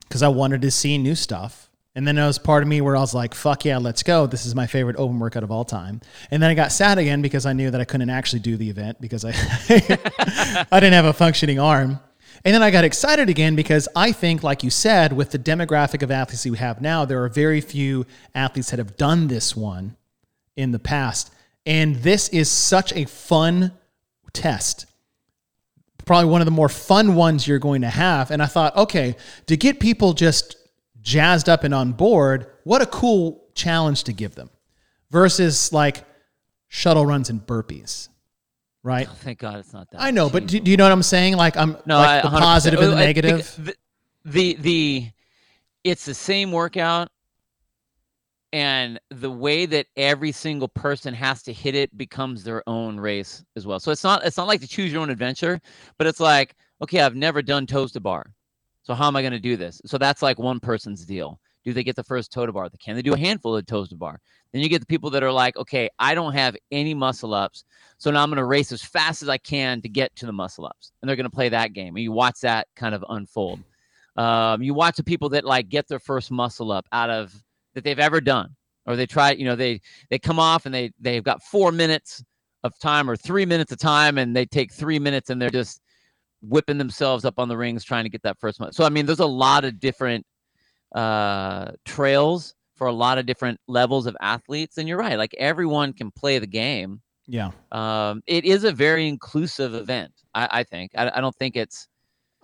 because 0.00 0.22
i 0.22 0.28
wanted 0.28 0.62
to 0.62 0.70
see 0.70 0.98
new 0.98 1.14
stuff 1.14 1.68
and 1.98 2.06
then 2.06 2.14
there 2.14 2.26
was 2.26 2.38
part 2.38 2.62
of 2.62 2.68
me 2.68 2.80
where 2.80 2.96
I 2.96 3.00
was 3.00 3.12
like, 3.12 3.34
fuck 3.34 3.64
yeah, 3.64 3.78
let's 3.78 4.04
go. 4.04 4.28
This 4.28 4.46
is 4.46 4.54
my 4.54 4.68
favorite 4.68 4.94
open 4.98 5.18
workout 5.18 5.42
of 5.42 5.50
all 5.50 5.64
time. 5.64 6.00
And 6.30 6.40
then 6.40 6.48
I 6.48 6.54
got 6.54 6.70
sad 6.70 6.96
again 6.96 7.22
because 7.22 7.44
I 7.44 7.54
knew 7.54 7.72
that 7.72 7.80
I 7.80 7.84
couldn't 7.84 8.08
actually 8.08 8.38
do 8.38 8.56
the 8.56 8.70
event 8.70 9.00
because 9.00 9.24
I, 9.24 9.30
I 10.70 10.78
didn't 10.78 10.92
have 10.92 11.06
a 11.06 11.12
functioning 11.12 11.58
arm. 11.58 11.98
And 12.44 12.54
then 12.54 12.62
I 12.62 12.70
got 12.70 12.84
excited 12.84 13.28
again 13.28 13.56
because 13.56 13.88
I 13.96 14.12
think, 14.12 14.44
like 14.44 14.62
you 14.62 14.70
said, 14.70 15.12
with 15.12 15.32
the 15.32 15.40
demographic 15.40 16.04
of 16.04 16.12
athletes 16.12 16.46
we 16.46 16.58
have 16.58 16.80
now, 16.80 17.04
there 17.04 17.24
are 17.24 17.28
very 17.28 17.60
few 17.60 18.06
athletes 18.32 18.70
that 18.70 18.78
have 18.78 18.96
done 18.96 19.26
this 19.26 19.56
one 19.56 19.96
in 20.56 20.70
the 20.70 20.78
past. 20.78 21.32
And 21.66 21.96
this 21.96 22.28
is 22.28 22.48
such 22.48 22.92
a 22.92 23.06
fun 23.06 23.72
test 24.38 24.86
probably 26.08 26.30
one 26.30 26.40
of 26.40 26.46
the 26.46 26.50
more 26.50 26.70
fun 26.70 27.14
ones 27.14 27.46
you're 27.46 27.58
going 27.58 27.82
to 27.82 27.88
have. 27.88 28.30
And 28.32 28.42
I 28.42 28.46
thought, 28.46 28.74
okay, 28.76 29.14
to 29.46 29.56
get 29.56 29.78
people 29.78 30.14
just 30.14 30.56
jazzed 31.02 31.48
up 31.48 31.62
and 31.64 31.74
on 31.74 31.92
board, 31.92 32.50
what 32.64 32.82
a 32.82 32.86
cool 32.86 33.44
challenge 33.54 34.04
to 34.04 34.12
give 34.12 34.34
them 34.34 34.50
versus 35.10 35.72
like 35.72 36.04
shuttle 36.66 37.04
runs 37.06 37.30
and 37.30 37.46
burpees, 37.46 38.08
right? 38.82 39.06
Oh, 39.08 39.14
thank 39.16 39.38
God 39.38 39.58
it's 39.58 39.72
not 39.72 39.90
that. 39.90 40.00
I 40.00 40.10
know, 40.10 40.30
but 40.30 40.46
do, 40.46 40.58
do 40.58 40.70
you 40.70 40.76
know 40.78 40.84
what 40.84 40.92
I'm 40.92 41.02
saying? 41.02 41.36
Like 41.36 41.56
I'm 41.56 41.76
No, 41.84 41.98
like 41.98 42.24
I, 42.24 42.28
the 42.28 42.38
positive 42.38 42.80
and 42.80 42.92
the 42.92 42.96
Uh, 42.96 43.00
negative. 43.00 43.54
The, 43.58 43.76
the 44.24 44.54
the 44.54 45.10
it's 45.84 46.04
the 46.06 46.14
same 46.14 46.52
workout, 46.52 47.10
and 48.52 48.98
the 49.10 49.30
way 49.30 49.66
that 49.66 49.86
every 49.96 50.32
single 50.32 50.68
person 50.68 51.12
has 51.14 51.42
to 51.42 51.52
hit 51.52 51.74
it 51.74 51.96
becomes 51.96 52.44
their 52.44 52.62
own 52.66 52.98
race 52.98 53.44
as 53.56 53.66
well. 53.66 53.80
So 53.80 53.90
it's 53.90 54.04
not 54.04 54.24
it's 54.24 54.36
not 54.36 54.48
like 54.48 54.60
to 54.60 54.68
choose 54.68 54.92
your 54.92 55.02
own 55.02 55.10
adventure, 55.10 55.60
but 55.98 56.06
it's 56.06 56.20
like 56.20 56.54
okay, 56.80 57.00
I've 57.00 57.16
never 57.16 57.42
done 57.42 57.66
toes 57.66 57.92
to 57.92 58.00
bar, 58.00 58.32
so 58.88 58.94
how 58.94 59.06
am 59.06 59.16
I 59.16 59.22
going 59.22 59.32
to 59.32 59.38
do 59.38 59.56
this? 59.56 59.82
So 59.84 59.98
that's 59.98 60.22
like 60.22 60.38
one 60.38 60.60
person's 60.60 61.04
deal. 61.04 61.38
Do 61.62 61.74
they 61.74 61.84
get 61.84 61.94
the 61.94 62.04
first 62.04 62.32
toe 62.32 62.46
to 62.46 62.52
bar? 62.52 62.70
Can 62.82 62.96
they 62.96 63.02
do 63.02 63.12
a 63.12 63.18
handful 63.18 63.54
of 63.54 63.66
toes 63.66 63.90
to 63.90 63.96
bar? 63.96 64.18
Then 64.50 64.62
you 64.62 64.70
get 64.70 64.80
the 64.80 64.86
people 64.86 65.10
that 65.10 65.22
are 65.22 65.30
like, 65.30 65.58
okay, 65.58 65.90
I 65.98 66.14
don't 66.14 66.32
have 66.32 66.56
any 66.72 66.94
muscle 66.94 67.34
ups. 67.34 67.64
So 67.98 68.10
now 68.10 68.22
I'm 68.22 68.30
going 68.30 68.38
to 68.38 68.46
race 68.46 68.72
as 68.72 68.82
fast 68.82 69.22
as 69.22 69.28
I 69.28 69.36
can 69.36 69.82
to 69.82 69.90
get 69.90 70.16
to 70.16 70.26
the 70.26 70.32
muscle 70.32 70.64
ups. 70.64 70.92
And 71.02 71.08
they're 71.08 71.16
going 71.16 71.28
to 71.28 71.34
play 71.34 71.50
that 71.50 71.74
game. 71.74 71.96
And 71.96 72.02
you 72.02 72.12
watch 72.12 72.40
that 72.40 72.68
kind 72.76 72.94
of 72.94 73.04
unfold. 73.10 73.60
Um, 74.16 74.62
you 74.62 74.72
watch 74.72 74.96
the 74.96 75.04
people 75.04 75.28
that 75.30 75.44
like 75.44 75.68
get 75.68 75.86
their 75.86 75.98
first 75.98 76.30
muscle 76.30 76.72
up 76.72 76.86
out 76.90 77.10
of 77.10 77.34
that 77.78 77.84
they've 77.84 77.98
ever 77.98 78.20
done, 78.20 78.54
or 78.86 78.96
they 78.96 79.06
try, 79.06 79.32
you 79.32 79.44
know, 79.44 79.56
they 79.56 79.80
they 80.10 80.18
come 80.18 80.38
off 80.38 80.66
and 80.66 80.74
they 80.74 80.92
they've 81.00 81.24
got 81.24 81.42
four 81.42 81.72
minutes 81.72 82.22
of 82.64 82.78
time 82.78 83.08
or 83.08 83.16
three 83.16 83.46
minutes 83.46 83.72
of 83.72 83.78
time, 83.78 84.18
and 84.18 84.34
they 84.34 84.46
take 84.46 84.72
three 84.72 84.98
minutes 84.98 85.30
and 85.30 85.40
they're 85.40 85.50
just 85.50 85.80
whipping 86.42 86.78
themselves 86.78 87.24
up 87.24 87.38
on 87.38 87.48
the 87.48 87.56
rings 87.56 87.82
trying 87.84 88.04
to 88.04 88.10
get 88.10 88.22
that 88.22 88.38
first 88.38 88.60
one. 88.60 88.72
So 88.72 88.84
I 88.84 88.88
mean, 88.88 89.06
there's 89.06 89.20
a 89.20 89.26
lot 89.26 89.64
of 89.64 89.80
different 89.80 90.24
uh, 90.94 91.72
trails 91.84 92.54
for 92.74 92.86
a 92.86 92.92
lot 92.92 93.18
of 93.18 93.26
different 93.26 93.58
levels 93.66 94.06
of 94.06 94.16
athletes, 94.20 94.78
and 94.78 94.88
you're 94.88 94.98
right. 94.98 95.18
Like 95.18 95.34
everyone 95.38 95.92
can 95.92 96.10
play 96.10 96.38
the 96.38 96.46
game 96.46 97.00
yeah. 97.28 97.50
um, 97.72 98.22
it 98.26 98.44
is 98.44 98.64
a 98.64 98.72
very 98.72 99.06
inclusive 99.06 99.74
event. 99.74 100.12
I, 100.34 100.48
I 100.50 100.64
think. 100.64 100.92
I, 100.96 101.10
I 101.14 101.20
don't 101.20 101.36
think 101.36 101.56
it's. 101.56 101.87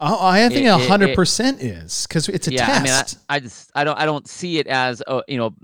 Oh, 0.01 0.27
I 0.27 0.49
think 0.49 0.67
a 0.67 0.77
hundred 0.77 1.15
percent 1.15 1.63
is 1.63 2.07
because 2.07 2.29
it's 2.29 2.49
a 2.49 2.53
yeah, 2.53 2.67
I 2.67 2.83
mean, 2.83 2.93
I, 2.93 2.99
test. 3.03 3.19
I 3.29 3.41
just 3.41 3.71
I 3.75 3.85
don't 3.85 3.99
I 3.99 4.05
don't 4.05 4.29
see 4.29 4.59
it 4.59 4.67
as 4.67 5.03
oh 5.07 5.23
you 5.29 5.39
know 5.39 5.55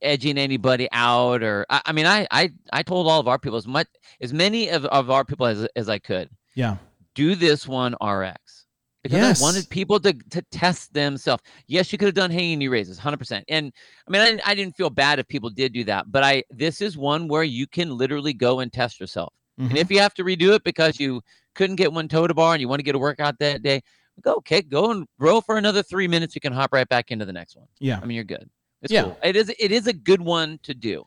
edging 0.00 0.38
anybody 0.38 0.88
out 0.92 1.42
or 1.42 1.66
I, 1.68 1.82
I 1.86 1.92
mean 1.92 2.06
I 2.06 2.26
I 2.30 2.52
I 2.72 2.82
told 2.82 3.08
all 3.08 3.18
of 3.18 3.26
our 3.26 3.38
people 3.38 3.58
as 3.58 3.66
much 3.66 3.88
as 4.20 4.32
many 4.32 4.68
of, 4.68 4.84
of 4.86 5.10
our 5.10 5.24
people 5.24 5.46
as 5.46 5.66
as 5.74 5.88
I 5.88 5.98
could 5.98 6.30
yeah. 6.54 6.76
do 7.14 7.34
this 7.34 7.66
one 7.66 7.94
RX 8.00 8.66
because 9.02 9.18
Yes. 9.18 9.42
I 9.42 9.44
wanted 9.44 9.68
people 9.68 9.98
to 10.00 10.12
to 10.30 10.40
test 10.52 10.94
themselves. 10.94 11.42
Yes, 11.66 11.90
you 11.92 11.98
could 11.98 12.06
have 12.06 12.14
done 12.14 12.30
hanging 12.30 12.60
knee 12.60 12.68
raises, 12.68 12.96
hundred 12.98 13.18
percent. 13.18 13.44
And 13.48 13.72
I 14.06 14.10
mean, 14.10 14.22
I, 14.22 14.26
didn't- 14.26 14.48
I 14.48 14.54
didn't 14.54 14.76
feel 14.76 14.88
bad 14.88 15.18
if 15.18 15.26
people 15.26 15.50
did 15.50 15.72
do 15.72 15.82
that, 15.84 16.10
but 16.12 16.22
I 16.22 16.44
this 16.48 16.80
is 16.80 16.96
one 16.96 17.26
where 17.26 17.42
you 17.44 17.66
can 17.66 17.98
literally 17.98 18.32
go 18.32 18.60
and 18.60 18.72
test 18.72 19.00
yourself. 19.00 19.34
Mhm. 19.60 19.70
And 19.70 19.78
if 19.78 19.90
you 19.90 19.98
have 19.98 20.14
to 20.14 20.24
redo 20.24 20.54
it 20.54 20.64
because 20.64 20.98
you 20.98 21.22
couldn't 21.54 21.76
get 21.76 21.92
one 21.92 22.08
toe 22.08 22.26
to 22.26 22.34
bar 22.34 22.52
and 22.54 22.60
you 22.60 22.68
want 22.68 22.80
to 22.80 22.84
get 22.84 22.94
a 22.94 22.98
workout 22.98 23.38
that 23.38 23.62
day, 23.62 23.82
go 24.20 24.34
okay, 24.36 24.62
go 24.62 24.90
and 24.90 25.06
row 25.18 25.40
for 25.40 25.56
another 25.56 25.82
three 25.82 26.08
minutes. 26.08 26.34
You 26.34 26.40
can 26.40 26.52
hop 26.52 26.72
right 26.72 26.88
back 26.88 27.10
into 27.10 27.24
the 27.24 27.32
next 27.32 27.56
one. 27.56 27.66
yeah. 27.80 27.98
I 28.02 28.04
mean, 28.06 28.14
you're 28.16 28.24
good. 28.24 28.48
It's 28.82 28.92
Yeah. 28.92 29.02
cool. 29.04 29.18
It 29.22 29.36
is 29.36 29.52
it 29.58 29.72
is 29.72 29.86
a 29.86 29.92
good 29.92 30.20
one 30.20 30.58
to 30.64 30.74
do. 30.74 31.06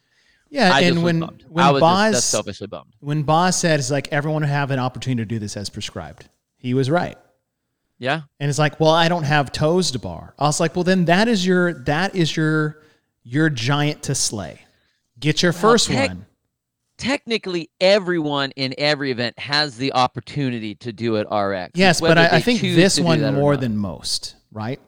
Yeah. 0.49 0.71
I 0.73 0.81
and 0.81 1.03
when 1.03 1.19
bummed. 1.19 1.45
when 1.49 1.65
I 1.65 1.71
was 1.71 1.81
Boz 1.81 1.99
just, 1.99 2.13
that's 2.13 2.25
selfishly 2.25 2.67
bummed. 2.67 2.93
when 2.99 3.23
Boz 3.23 3.55
said 3.57 3.79
it's 3.79 3.91
like 3.91 4.07
everyone 4.11 4.43
have 4.43 4.71
an 4.71 4.79
opportunity 4.79 5.21
to 5.23 5.25
do 5.25 5.39
this 5.39 5.55
as 5.57 5.69
prescribed, 5.69 6.27
he 6.55 6.73
was 6.73 6.89
right. 6.89 7.17
Yeah. 7.99 8.21
And 8.39 8.49
it's 8.49 8.59
like, 8.59 8.79
well, 8.79 8.91
I 8.91 9.09
don't 9.09 9.23
have 9.23 9.51
toes 9.51 9.91
to 9.91 9.99
bar. 9.99 10.33
I 10.37 10.45
was 10.45 10.59
like, 10.59 10.75
well, 10.75 10.83
then 10.83 11.05
that 11.05 11.27
is 11.27 11.45
your 11.45 11.73
that 11.85 12.15
is 12.15 12.35
your 12.37 12.83
your 13.23 13.49
giant 13.49 14.03
to 14.03 14.15
slay. 14.15 14.61
Get 15.19 15.41
your 15.43 15.51
first 15.53 15.89
one. 15.89 16.25
Technically 16.97 17.69
everyone 17.79 18.51
in 18.51 18.73
every 18.77 19.11
event 19.11 19.37
has 19.39 19.77
the 19.77 19.93
opportunity 19.93 20.75
to 20.75 20.91
do 20.91 21.15
it 21.17 21.27
RX. 21.31 21.71
Yes, 21.75 22.01
but 22.01 22.17
I, 22.17 22.37
I 22.37 22.41
think 22.41 22.61
this 22.61 22.99
one 22.99 23.35
more 23.35 23.55
than 23.55 23.77
most, 23.77 24.35
right? 24.51 24.79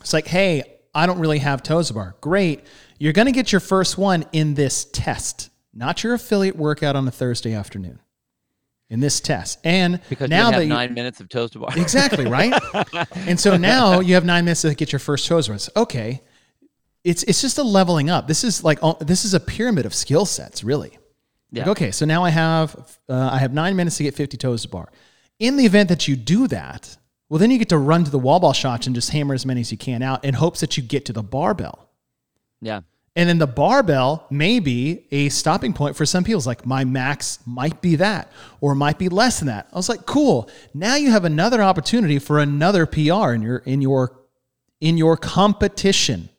It's 0.00 0.12
like, 0.12 0.26
hey, 0.26 0.80
I 0.94 1.06
don't 1.06 1.18
really 1.18 1.38
have 1.38 1.62
toes 1.62 1.90
bar. 1.90 2.16
Great. 2.20 2.64
You're 2.98 3.12
going 3.12 3.26
to 3.26 3.32
get 3.32 3.52
your 3.52 3.60
first 3.60 3.96
one 3.96 4.24
in 4.32 4.54
this 4.54 4.84
test, 4.84 5.50
not 5.72 6.02
your 6.02 6.14
affiliate 6.14 6.56
workout 6.56 6.96
on 6.96 7.06
a 7.06 7.10
Thursday 7.10 7.54
afternoon. 7.54 8.00
In 8.88 8.98
this 8.98 9.20
test. 9.20 9.60
And 9.62 10.00
because 10.08 10.28
now 10.28 10.38
you 10.38 10.44
have 10.46 10.54
that 10.54 10.62
you, 10.64 10.68
nine 10.68 10.94
minutes 10.94 11.20
of 11.20 11.28
toes 11.28 11.52
to 11.52 11.60
bar. 11.60 11.70
Exactly, 11.76 12.26
right? 12.26 12.52
and 13.14 13.38
so 13.38 13.56
now 13.56 14.00
you 14.00 14.14
have 14.14 14.24
nine 14.24 14.44
minutes 14.44 14.62
to 14.62 14.74
get 14.74 14.90
your 14.90 14.98
first 14.98 15.28
toes 15.28 15.48
runs. 15.48 15.70
Okay. 15.76 16.22
It's 17.04 17.22
it's 17.22 17.40
just 17.40 17.56
a 17.58 17.62
leveling 17.62 18.10
up. 18.10 18.26
This 18.26 18.42
is 18.42 18.64
like 18.64 18.80
oh, 18.82 18.96
this 19.00 19.24
is 19.24 19.32
a 19.32 19.38
pyramid 19.38 19.86
of 19.86 19.94
skill 19.94 20.26
sets, 20.26 20.64
really. 20.64 20.98
Yeah. 21.52 21.62
Like, 21.62 21.70
okay, 21.70 21.90
so 21.90 22.04
now 22.06 22.24
I 22.24 22.30
have 22.30 22.98
uh, 23.08 23.30
I 23.32 23.38
have 23.38 23.52
nine 23.52 23.76
minutes 23.76 23.96
to 23.96 24.02
get 24.02 24.14
50 24.14 24.36
toes 24.36 24.62
to 24.62 24.68
bar. 24.68 24.88
In 25.38 25.56
the 25.56 25.64
event 25.64 25.88
that 25.88 26.06
you 26.06 26.16
do 26.16 26.46
that, 26.48 26.96
well, 27.28 27.38
then 27.38 27.50
you 27.50 27.58
get 27.58 27.68
to 27.70 27.78
run 27.78 28.04
to 28.04 28.10
the 28.10 28.18
wall 28.18 28.40
ball 28.40 28.52
shots 28.52 28.86
and 28.86 28.94
just 28.94 29.10
hammer 29.10 29.34
as 29.34 29.46
many 29.46 29.60
as 29.60 29.70
you 29.70 29.78
can 29.78 30.02
out 30.02 30.24
in 30.24 30.34
hopes 30.34 30.60
that 30.60 30.76
you 30.76 30.82
get 30.82 31.04
to 31.06 31.12
the 31.12 31.22
barbell. 31.22 31.88
yeah. 32.60 32.80
And 33.16 33.28
then 33.28 33.38
the 33.38 33.46
barbell 33.46 34.24
may 34.30 34.60
be 34.60 35.04
a 35.10 35.28
stopping 35.30 35.72
point 35.72 35.96
for 35.96 36.06
some 36.06 36.22
people. 36.22 36.38
It's 36.38 36.46
like 36.46 36.64
my 36.64 36.84
max 36.84 37.40
might 37.44 37.82
be 37.82 37.96
that 37.96 38.30
or 38.60 38.74
might 38.74 38.98
be 38.98 39.08
less 39.08 39.40
than 39.40 39.48
that. 39.48 39.68
I 39.72 39.76
was 39.76 39.88
like, 39.88 40.06
cool. 40.06 40.48
Now 40.74 40.94
you 40.94 41.10
have 41.10 41.24
another 41.24 41.60
opportunity 41.60 42.18
for 42.20 42.38
another 42.38 42.86
PR 42.86 43.32
in 43.32 43.42
your 43.42 43.58
in 43.58 43.82
your 43.82 44.16
in 44.80 44.96
your 44.96 45.16
competition. 45.16 46.29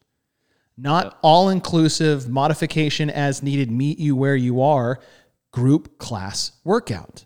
Not 0.78 1.18
all 1.22 1.50
inclusive 1.50 2.30
modification 2.30 3.10
as 3.10 3.44
needed, 3.44 3.70
meet 3.70 4.00
you 4.00 4.16
where 4.16 4.36
you 4.36 4.62
are, 4.62 5.00
group 5.52 5.98
class 5.98 6.54
workout. 6.64 7.26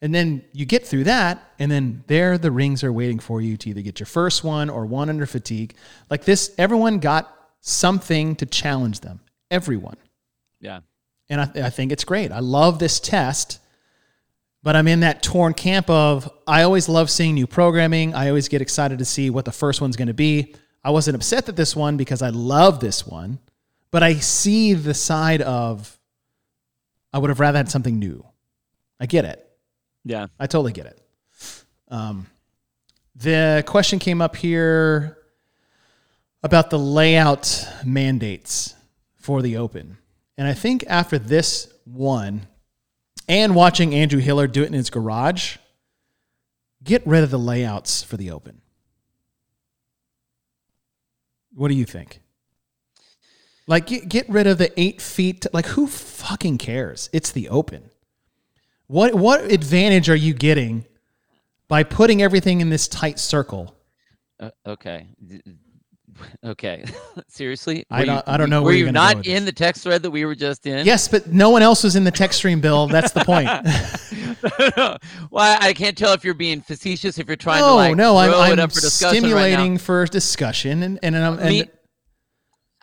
And 0.00 0.14
then 0.14 0.44
you 0.52 0.66
get 0.66 0.86
through 0.86 1.04
that, 1.04 1.52
and 1.58 1.70
then 1.70 2.02
there 2.08 2.36
the 2.36 2.50
rings 2.50 2.82
are 2.82 2.92
waiting 2.92 3.20
for 3.20 3.40
you 3.40 3.56
to 3.58 3.70
either 3.70 3.82
get 3.82 4.00
your 4.00 4.06
first 4.06 4.42
one 4.42 4.68
or 4.68 4.84
one 4.84 5.08
under 5.08 5.26
fatigue. 5.26 5.74
Like 6.10 6.24
this, 6.24 6.52
everyone 6.58 6.98
got 6.98 7.32
something 7.60 8.34
to 8.36 8.46
challenge 8.46 9.00
them. 9.00 9.20
Everyone. 9.50 9.96
Yeah. 10.60 10.80
And 11.28 11.40
I, 11.40 11.50
I 11.66 11.70
think 11.70 11.92
it's 11.92 12.04
great. 12.04 12.32
I 12.32 12.40
love 12.40 12.78
this 12.78 12.98
test. 12.98 13.60
But 14.64 14.76
I'm 14.76 14.86
in 14.86 15.00
that 15.00 15.22
torn 15.22 15.54
camp 15.54 15.90
of 15.90 16.30
I 16.46 16.62
always 16.62 16.88
love 16.88 17.10
seeing 17.10 17.34
new 17.34 17.46
programming. 17.46 18.14
I 18.14 18.28
always 18.28 18.48
get 18.48 18.62
excited 18.62 18.98
to 19.00 19.04
see 19.04 19.28
what 19.28 19.44
the 19.44 19.52
first 19.52 19.80
one's 19.80 19.96
going 19.96 20.08
to 20.08 20.14
be. 20.14 20.54
I 20.84 20.90
wasn't 20.90 21.14
upset 21.14 21.46
that 21.46 21.56
this 21.56 21.76
one 21.76 21.96
because 21.96 22.22
I 22.22 22.30
love 22.30 22.80
this 22.80 23.06
one, 23.06 23.38
but 23.90 24.02
I 24.02 24.14
see 24.14 24.74
the 24.74 24.94
side 24.94 25.42
of 25.42 25.98
I 27.12 27.18
would 27.18 27.30
have 27.30 27.40
rather 27.40 27.58
had 27.58 27.70
something 27.70 27.98
new. 27.98 28.24
I 28.98 29.06
get 29.06 29.24
it. 29.24 29.46
Yeah. 30.04 30.26
I 30.38 30.46
totally 30.46 30.72
get 30.72 30.86
it. 30.86 31.00
Um, 31.88 32.26
the 33.14 33.62
question 33.66 33.98
came 33.98 34.22
up 34.22 34.34
here 34.34 35.18
about 36.42 36.70
the 36.70 36.78
layout 36.78 37.68
mandates 37.84 38.74
for 39.16 39.42
the 39.42 39.58
Open. 39.58 39.98
And 40.38 40.48
I 40.48 40.54
think 40.54 40.84
after 40.88 41.18
this 41.18 41.72
one 41.84 42.46
and 43.28 43.54
watching 43.54 43.94
Andrew 43.94 44.20
Hiller 44.20 44.46
do 44.46 44.62
it 44.62 44.68
in 44.68 44.72
his 44.72 44.90
garage, 44.90 45.58
get 46.82 47.06
rid 47.06 47.22
of 47.22 47.30
the 47.30 47.38
layouts 47.38 48.02
for 48.02 48.16
the 48.16 48.30
Open. 48.30 48.61
What 51.54 51.68
do 51.68 51.74
you 51.74 51.84
think? 51.84 52.20
Like, 53.66 53.86
get, 53.86 54.08
get 54.08 54.28
rid 54.28 54.46
of 54.46 54.58
the 54.58 54.72
eight 54.80 55.00
feet. 55.00 55.46
Like, 55.52 55.66
who 55.66 55.86
fucking 55.86 56.58
cares? 56.58 57.08
It's 57.12 57.30
the 57.30 57.48
Open. 57.48 57.90
What 58.88 59.14
what 59.14 59.50
advantage 59.50 60.10
are 60.10 60.16
you 60.16 60.34
getting 60.34 60.84
by 61.66 61.82
putting 61.82 62.20
everything 62.20 62.60
in 62.60 62.68
this 62.68 62.88
tight 62.88 63.18
circle? 63.18 63.74
Uh, 64.38 64.50
okay. 64.66 65.06
Okay. 66.44 66.84
Seriously? 67.28 67.84
I 67.90 68.04
don't- 68.04 68.16
you- 68.16 68.22
I 68.26 68.36
don't 68.36 68.50
know 68.50 68.60
Were 68.62 68.66
where 68.66 68.74
you 68.74 68.84
you're 68.84 68.92
gonna 68.92 69.14
go 69.14 69.18
not 69.18 69.26
in 69.26 69.44
the 69.44 69.52
text 69.52 69.82
thread 69.84 70.02
that 70.02 70.10
we 70.10 70.24
were 70.24 70.34
just 70.34 70.66
in? 70.66 70.84
Yes, 70.86 71.08
but 71.08 71.28
no 71.32 71.50
one 71.50 71.62
else 71.62 71.82
was 71.84 71.96
in 71.96 72.04
the 72.04 72.10
text 72.10 72.38
stream, 72.38 72.60
Bill. 72.60 72.86
That's 72.88 73.12
the 73.12 73.24
point. 73.24 73.48
well, 75.30 75.58
I 75.60 75.72
can't 75.72 75.96
tell 75.96 76.12
if 76.12 76.24
you're 76.24 76.34
being 76.34 76.60
facetious, 76.60 77.18
if 77.18 77.26
you're 77.26 77.36
trying 77.36 77.62
to 77.62 77.66
no, 77.68 77.76
like 77.76 77.96
no, 77.96 78.16
I'm, 78.16 78.34
I'm 78.34 78.58
up 78.58 78.72
for 78.72 78.80
discussion 78.80 79.18
stimulating 79.22 79.72
right 79.72 79.80
for 79.80 80.04
discussion, 80.06 80.82
and 80.82 80.98
and, 81.02 81.14
and, 81.16 81.36
now. 81.36 81.44
Me- 81.48 81.60
and 81.60 81.70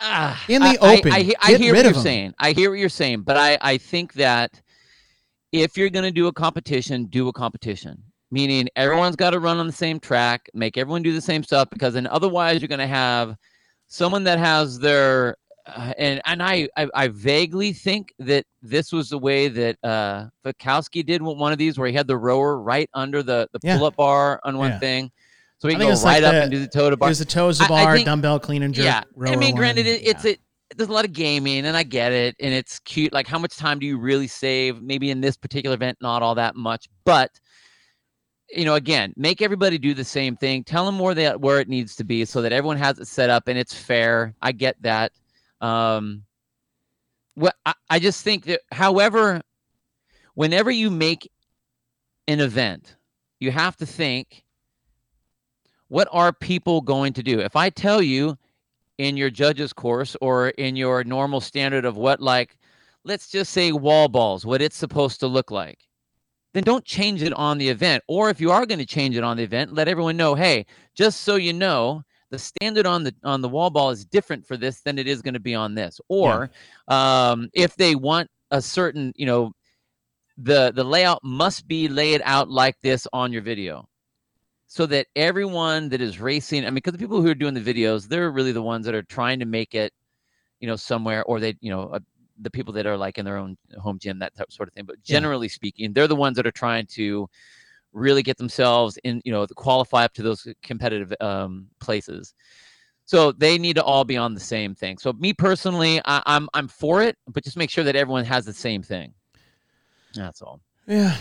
Ah, 0.02 0.42
In 0.48 0.62
the 0.62 0.68
I- 0.68 0.76
I- 0.80 0.96
open, 0.98 1.12
I, 1.12 1.16
I 1.42 1.50
get 1.50 1.60
hear 1.60 1.74
what 1.74 1.84
you're 1.84 1.94
saying. 1.94 2.32
I 2.38 2.52
hear 2.52 2.70
what 2.70 2.78
you're 2.78 2.88
saying, 2.88 3.20
but 3.22 3.36
I, 3.36 3.58
I 3.60 3.76
think 3.76 4.14
that 4.14 4.60
if 5.52 5.76
you're 5.76 5.90
going 5.90 6.04
to 6.06 6.10
do 6.10 6.26
a 6.28 6.32
competition, 6.32 7.04
do 7.06 7.28
a 7.28 7.32
competition. 7.34 8.02
Meaning 8.32 8.68
everyone's 8.76 9.16
got 9.16 9.30
to 9.30 9.40
run 9.40 9.58
on 9.58 9.66
the 9.66 9.72
same 9.72 9.98
track, 9.98 10.48
make 10.54 10.76
everyone 10.76 11.02
do 11.02 11.12
the 11.12 11.20
same 11.20 11.42
stuff, 11.42 11.68
because 11.70 11.94
then 11.94 12.06
otherwise 12.06 12.60
you're 12.60 12.68
going 12.68 12.78
to 12.78 12.86
have 12.86 13.36
someone 13.88 14.22
that 14.24 14.38
has 14.38 14.78
their 14.78 15.36
uh, 15.66 15.92
and 15.98 16.20
and 16.24 16.42
I, 16.42 16.68
I 16.76 16.88
I 16.94 17.08
vaguely 17.08 17.72
think 17.72 18.14
that 18.20 18.44
this 18.62 18.92
was 18.92 19.08
the 19.10 19.18
way 19.18 19.48
that 19.48 19.76
uh 19.82 20.26
Vikowski 20.44 21.04
did 21.04 21.20
one 21.22 21.52
of 21.52 21.58
these 21.58 21.76
where 21.76 21.88
he 21.88 21.94
had 21.94 22.06
the 22.06 22.16
rower 22.16 22.60
right 22.62 22.88
under 22.94 23.22
the 23.22 23.48
the 23.52 23.58
Yeah. 23.62 23.76
pull-up 23.78 23.96
bar 23.96 24.40
on 24.44 24.56
one 24.58 24.70
Yeah. 24.70 24.78
thing, 24.78 25.10
so 25.58 25.66
he 25.68 25.74
can 25.74 25.82
go 25.86 25.90
it's 25.92 26.02
like 26.04 26.22
right 26.22 26.24
up 26.24 26.32
the- 26.32 26.42
and 26.42 26.50
do 26.52 26.58
the 26.60 26.68
toe 26.68 26.88
to 26.88 26.96
bar. 26.96 27.08
there's 27.08 27.20
a 27.20 27.24
toes 27.26 27.58
to 27.58 27.64
I- 27.64 27.66
I 27.66 27.68
bar, 27.68 27.94
think- 27.96 28.06
dumbbell 28.06 28.38
clean 28.40 28.62
and 28.62 28.72
jerk. 28.72 28.84
Yeah, 28.84 29.02
I 29.26 29.36
mean, 29.36 29.54
granted, 29.56 29.86
it, 29.86 30.02
it's 30.06 30.24
Yeah. 30.24 30.32
a 30.32 30.36
there's 30.76 30.88
a 30.88 30.92
lot 30.92 31.04
of 31.04 31.12
gaming, 31.12 31.66
and 31.66 31.76
I 31.76 31.82
get 31.82 32.12
it, 32.12 32.36
and 32.38 32.54
it's 32.54 32.78
cute. 32.78 33.12
Like, 33.12 33.26
how 33.26 33.40
much 33.40 33.56
time 33.56 33.80
do 33.80 33.86
you 33.86 33.98
really 33.98 34.28
save? 34.28 34.80
Maybe 34.80 35.10
in 35.10 35.20
this 35.20 35.36
particular 35.36 35.74
event, 35.74 35.98
not 36.00 36.22
all 36.22 36.36
that 36.36 36.54
much, 36.54 36.86
but 37.04 37.28
you 38.52 38.64
know, 38.64 38.74
again, 38.74 39.12
make 39.16 39.42
everybody 39.42 39.78
do 39.78 39.94
the 39.94 40.04
same 40.04 40.36
thing. 40.36 40.64
Tell 40.64 40.84
them 40.84 40.98
where 40.98 41.14
that 41.14 41.40
where 41.40 41.60
it 41.60 41.68
needs 41.68 41.96
to 41.96 42.04
be, 42.04 42.24
so 42.24 42.42
that 42.42 42.52
everyone 42.52 42.76
has 42.78 42.98
it 42.98 43.06
set 43.06 43.30
up 43.30 43.48
and 43.48 43.58
it's 43.58 43.74
fair. 43.74 44.34
I 44.42 44.52
get 44.52 44.80
that. 44.82 45.12
Um, 45.60 46.24
what 47.34 47.56
I, 47.66 47.74
I 47.88 47.98
just 47.98 48.24
think 48.24 48.44
that, 48.46 48.60
however, 48.72 49.40
whenever 50.34 50.70
you 50.70 50.90
make 50.90 51.30
an 52.28 52.40
event, 52.40 52.96
you 53.38 53.50
have 53.50 53.76
to 53.76 53.86
think 53.86 54.44
what 55.88 56.08
are 56.12 56.32
people 56.32 56.80
going 56.80 57.12
to 57.14 57.22
do? 57.22 57.40
If 57.40 57.56
I 57.56 57.68
tell 57.70 58.00
you 58.00 58.38
in 58.98 59.16
your 59.16 59.30
judges 59.30 59.72
course 59.72 60.16
or 60.20 60.50
in 60.50 60.76
your 60.76 61.02
normal 61.04 61.40
standard 61.40 61.84
of 61.84 61.96
what 61.96 62.20
like 62.20 62.56
let's 63.04 63.28
just 63.28 63.52
say 63.52 63.72
wall 63.72 64.08
balls, 64.08 64.44
what 64.44 64.62
it's 64.62 64.76
supposed 64.76 65.20
to 65.20 65.26
look 65.26 65.50
like, 65.50 65.78
then 66.52 66.62
don't 66.64 66.84
change 66.84 67.22
it 67.22 67.32
on 67.34 67.58
the 67.58 67.68
event. 67.68 68.02
Or 68.08 68.30
if 68.30 68.40
you 68.40 68.50
are 68.50 68.66
going 68.66 68.78
to 68.78 68.86
change 68.86 69.16
it 69.16 69.24
on 69.24 69.36
the 69.36 69.42
event, 69.42 69.72
let 69.72 69.88
everyone 69.88 70.16
know, 70.16 70.34
hey, 70.34 70.66
just 70.94 71.20
so 71.22 71.36
you 71.36 71.52
know, 71.52 72.02
the 72.30 72.38
standard 72.38 72.86
on 72.86 73.02
the 73.04 73.14
on 73.24 73.40
the 73.40 73.48
wall 73.48 73.70
ball 73.70 73.90
is 73.90 74.04
different 74.04 74.46
for 74.46 74.56
this 74.56 74.80
than 74.82 74.98
it 74.98 75.08
is 75.08 75.22
going 75.22 75.34
to 75.34 75.40
be 75.40 75.54
on 75.54 75.74
this. 75.74 76.00
Or 76.08 76.50
um, 76.88 77.48
if 77.54 77.74
they 77.76 77.94
want 77.94 78.28
a 78.50 78.62
certain, 78.62 79.12
you 79.16 79.26
know, 79.26 79.52
the 80.42 80.72
the 80.74 80.84
layout 80.84 81.22
must 81.22 81.68
be 81.68 81.88
laid 81.88 82.22
out 82.24 82.48
like 82.48 82.76
this 82.82 83.06
on 83.12 83.32
your 83.32 83.42
video 83.42 83.86
so 84.66 84.86
that 84.86 85.06
everyone 85.16 85.88
that 85.88 86.00
is 86.00 86.20
racing 86.20 86.64
i 86.64 86.68
mean 86.68 86.76
because 86.76 86.92
the 86.92 86.98
people 86.98 87.20
who 87.20 87.28
are 87.28 87.34
doing 87.34 87.52
the 87.52 87.60
videos 87.60 88.08
they're 88.08 88.30
really 88.30 88.52
the 88.52 88.62
ones 88.62 88.86
that 88.86 88.94
are 88.94 89.02
trying 89.02 89.38
to 89.38 89.44
make 89.44 89.74
it 89.74 89.92
you 90.60 90.66
know 90.66 90.76
somewhere 90.76 91.22
or 91.24 91.40
they 91.40 91.54
you 91.60 91.70
know 91.70 91.88
uh, 91.88 91.98
the 92.40 92.50
people 92.50 92.72
that 92.74 92.86
are 92.86 92.96
like 92.96 93.18
in 93.18 93.24
their 93.24 93.36
own 93.36 93.56
home 93.78 93.98
gym 93.98 94.18
that 94.18 94.34
type 94.34 94.52
sort 94.52 94.68
of 94.68 94.74
thing 94.74 94.84
but 94.84 94.96
Yeah. 95.04 95.18
generally 95.18 95.48
speaking 95.48 95.92
they're 95.92 96.08
the 96.08 96.16
ones 96.16 96.36
that 96.36 96.46
are 96.46 96.52
trying 96.52 96.86
to 96.86 97.28
really 97.92 98.22
get 98.22 98.38
themselves 98.38 98.98
in 99.04 99.20
you 99.24 99.32
know 99.32 99.46
qualify 99.56 100.04
up 100.04 100.12
to 100.14 100.22
those 100.22 100.46
competitive 100.62 101.12
um, 101.20 101.66
places 101.80 102.34
so 103.04 103.32
they 103.32 103.58
need 103.58 103.74
to 103.74 103.82
all 103.82 104.04
be 104.04 104.16
on 104.16 104.34
the 104.34 104.40
same 104.40 104.74
thing 104.74 104.96
so 104.98 105.12
me 105.14 105.32
personally 105.32 106.00
I, 106.04 106.22
i'm 106.26 106.48
i'm 106.54 106.68
for 106.68 107.02
it 107.02 107.16
but 107.28 107.44
just 107.44 107.56
make 107.56 107.70
sure 107.70 107.84
that 107.84 107.96
everyone 107.96 108.24
has 108.24 108.44
the 108.44 108.52
same 108.52 108.82
thing 108.82 109.12
that's 110.14 110.42
all 110.42 110.60
yeah. 110.86 111.16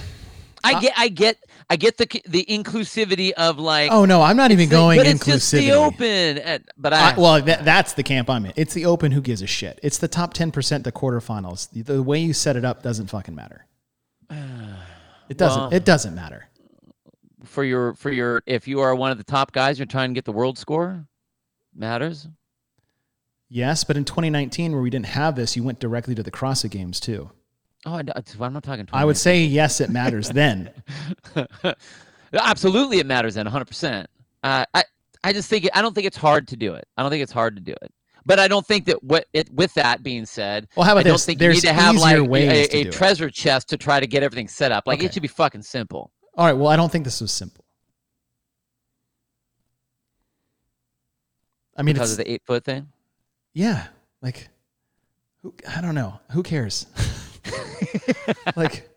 I 0.63 0.81
get, 0.81 0.93
I 0.97 1.07
get, 1.09 1.37
I 1.69 1.75
get 1.75 1.97
the 1.97 2.21
the 2.27 2.45
inclusivity 2.49 3.31
of 3.31 3.57
like. 3.59 3.91
Oh 3.91 4.05
no, 4.05 4.21
I'm 4.21 4.35
not 4.37 4.51
even 4.51 4.63
it's 4.63 4.69
the- 4.71 4.75
going 4.75 4.97
but 4.99 5.05
inclusivity. 5.07 5.35
it's 5.35 5.51
just 5.51 5.51
the 5.51 5.71
open. 5.71 6.37
at- 6.39 6.63
but 6.77 6.93
I, 6.93 7.11
I, 7.11 7.17
well, 7.17 7.41
that, 7.41 7.63
that's 7.65 7.93
the 7.93 8.03
camp 8.03 8.29
I'm 8.29 8.45
in. 8.45 8.53
It's 8.55 8.73
the 8.73 8.85
open. 8.85 9.11
Who 9.11 9.21
gives 9.21 9.41
a 9.41 9.47
shit? 9.47 9.79
It's 9.83 9.97
the 9.97 10.07
top 10.07 10.33
ten 10.33 10.51
percent, 10.51 10.83
the 10.83 10.91
quarterfinals. 10.91 11.69
The, 11.71 11.81
the 11.81 12.03
way 12.03 12.19
you 12.19 12.33
set 12.33 12.55
it 12.55 12.65
up 12.65 12.83
doesn't 12.83 13.07
fucking 13.07 13.35
matter. 13.35 13.65
It 15.29 15.37
doesn't. 15.37 15.61
Well- 15.61 15.73
it 15.73 15.85
doesn't 15.85 16.15
matter. 16.15 16.47
for 17.45 17.63
your 17.63 17.93
for 17.93 18.11
your 18.11 18.41
if 18.47 18.67
you 18.67 18.79
are 18.79 18.95
one 18.95 19.11
of 19.11 19.19
the 19.19 19.23
top 19.23 19.51
guys, 19.51 19.77
you're 19.77 19.85
trying 19.85 20.09
to 20.09 20.15
get 20.15 20.25
the 20.25 20.31
world 20.31 20.57
score. 20.57 21.05
Matters. 21.75 22.27
Yes, 23.47 23.83
but 23.83 23.95
in 23.97 24.05
2019, 24.05 24.71
where 24.73 24.81
we 24.81 24.89
didn't 24.89 25.07
have 25.07 25.35
this, 25.35 25.55
you 25.55 25.63
went 25.63 25.79
directly 25.79 26.13
to 26.15 26.23
the 26.23 26.31
CrossFit 26.31 26.71
Games 26.71 26.99
too. 26.99 27.29
Oh, 27.85 27.93
I, 27.93 27.99
am 28.45 28.53
not 28.53 28.63
talking. 28.63 28.87
I 28.91 29.05
would 29.05 29.17
say 29.17 29.41
yes, 29.43 29.79
it 29.79 29.89
matters 29.89 30.29
then. 30.29 30.69
absolutely 32.33 32.99
it 32.99 33.05
matters 33.05 33.35
then 33.35 33.45
100. 33.45 33.65
percent 33.65 34.09
uh, 34.43 34.65
I 34.73 34.83
I 35.23 35.33
just 35.33 35.49
think 35.49 35.65
it, 35.65 35.71
I 35.73 35.81
don't 35.81 35.93
think 35.93 36.05
it's 36.07 36.17
hard 36.17 36.47
to 36.49 36.55
do 36.57 36.73
it. 36.73 36.85
I 36.97 37.01
don't 37.01 37.09
think 37.11 37.23
it's 37.23 37.31
hard 37.31 37.55
to 37.55 37.61
do 37.61 37.73
it. 37.81 37.91
But 38.25 38.37
I 38.39 38.47
don't 38.47 38.65
think 38.65 38.85
that 38.85 39.03
what 39.03 39.25
it 39.33 39.51
with 39.53 39.73
that 39.75 40.03
being 40.03 40.25
said, 40.25 40.67
Well, 40.75 40.85
how 40.85 40.91
about 40.91 40.99
I 41.01 41.03
don't 41.03 41.13
this? 41.13 41.25
think 41.25 41.39
There's 41.39 41.63
you 41.63 41.69
need 41.69 41.75
to 41.77 41.81
have 41.81 41.95
easier 41.95 42.21
like 42.21 42.29
ways 42.29 42.67
a, 42.73 42.77
a 42.77 42.83
do 42.83 42.89
it. 42.89 42.93
treasure 42.93 43.29
chest 43.29 43.69
to 43.69 43.77
try 43.77 43.99
to 43.99 44.07
get 44.07 44.23
everything 44.23 44.47
set 44.47 44.71
up. 44.71 44.85
Like 44.85 44.99
Okay. 44.99 45.05
it 45.07 45.13
should 45.13 45.21
be 45.21 45.27
fucking 45.27 45.61
simple. 45.63 46.11
All 46.35 46.45
right. 46.45 46.53
Well, 46.53 46.67
I 46.67 46.75
don't 46.75 46.91
think 46.91 47.05
this 47.05 47.21
was 47.21 47.31
simple. 47.31 47.65
I 51.75 51.81
mean, 51.81 51.95
because 51.95 52.11
of 52.11 52.17
the 52.17 52.29
eight 52.29 52.43
foot 52.45 52.65
thing. 52.65 52.87
yeah, 53.53 53.87
like, 54.21 54.49
who, 55.41 55.53
I 55.67 55.79
don't 55.79 55.95
know. 55.95 56.19
Who 56.31 56.43
cares? 56.43 56.85
like, 58.55 58.89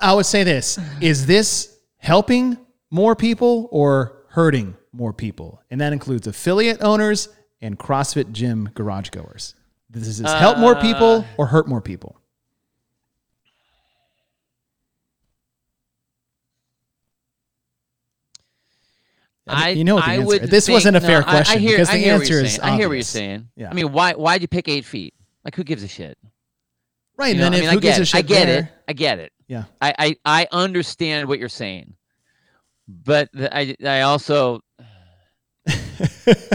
I 0.00 0.14
would 0.14 0.26
say 0.26 0.44
this: 0.44 0.78
Is 1.00 1.26
this 1.26 1.78
helping 1.98 2.56
more 2.90 3.14
people 3.16 3.68
or 3.70 4.24
hurting 4.30 4.76
more 4.92 5.12
people? 5.12 5.62
And 5.70 5.80
that 5.80 5.92
includes 5.92 6.26
affiliate 6.26 6.82
owners 6.82 7.28
and 7.60 7.78
CrossFit 7.78 8.32
gym 8.32 8.70
garage 8.74 9.10
goers. 9.10 9.54
Does 9.90 10.18
this 10.18 10.32
help 10.32 10.58
more 10.58 10.76
people 10.76 11.20
Uh, 11.20 11.24
or 11.36 11.46
hurt 11.46 11.66
more 11.68 11.80
people? 11.80 12.16
I 19.46 19.70
you 19.70 19.84
know 19.84 19.96
what 19.96 20.04
the 20.04 20.10
I 20.10 20.14
answer. 20.16 20.46
This 20.46 20.68
wasn't 20.68 20.96
a 20.96 21.00
fair 21.00 21.20
I- 21.20 21.22
question 21.22 21.56
I, 21.56 21.60
hear, 21.60 21.72
because 21.72 21.88
I 21.90 21.98
the 21.98 22.06
answer 22.06 22.34
you're 22.34 22.44
is 22.44 22.54
saying. 22.56 22.62
I 22.72 22.76
hear 22.76 22.88
what 22.88 22.94
you're 22.94 23.02
saying. 23.02 23.48
Yeah. 23.56 23.70
I 23.70 23.74
mean, 23.74 23.92
why 23.92 24.12
why'd 24.12 24.42
you 24.42 24.48
pick 24.48 24.68
eight 24.68 24.84
feet? 24.84 25.14
Like, 25.44 25.54
who 25.56 25.64
gives 25.64 25.82
a 25.82 25.88
shit? 25.88 26.18
Right, 27.16 27.28
You 27.28 27.32
and 27.32 27.38
know, 27.40 27.44
then 27.44 27.52
I 27.54 27.56
mean, 27.56 27.64
who 27.64 27.70
I 27.70 27.74
get 27.74 27.82
gives 27.82 27.98
a 27.98 28.02
it. 28.02 28.08
shit 28.08 28.18
I 28.18 28.22
get 28.22 28.46
there, 28.46 28.58
it. 28.60 28.68
I 28.88 28.92
get 28.94 29.18
it. 29.18 29.32
Yeah. 29.46 29.64
I, 29.80 29.94
I 29.98 30.16
I 30.24 30.46
understand 30.52 31.28
what 31.28 31.38
you're 31.38 31.48
saying, 31.48 31.94
but 32.88 33.28
the- 33.32 33.54
I 33.54 33.76
I 33.84 34.00
also 34.02 34.60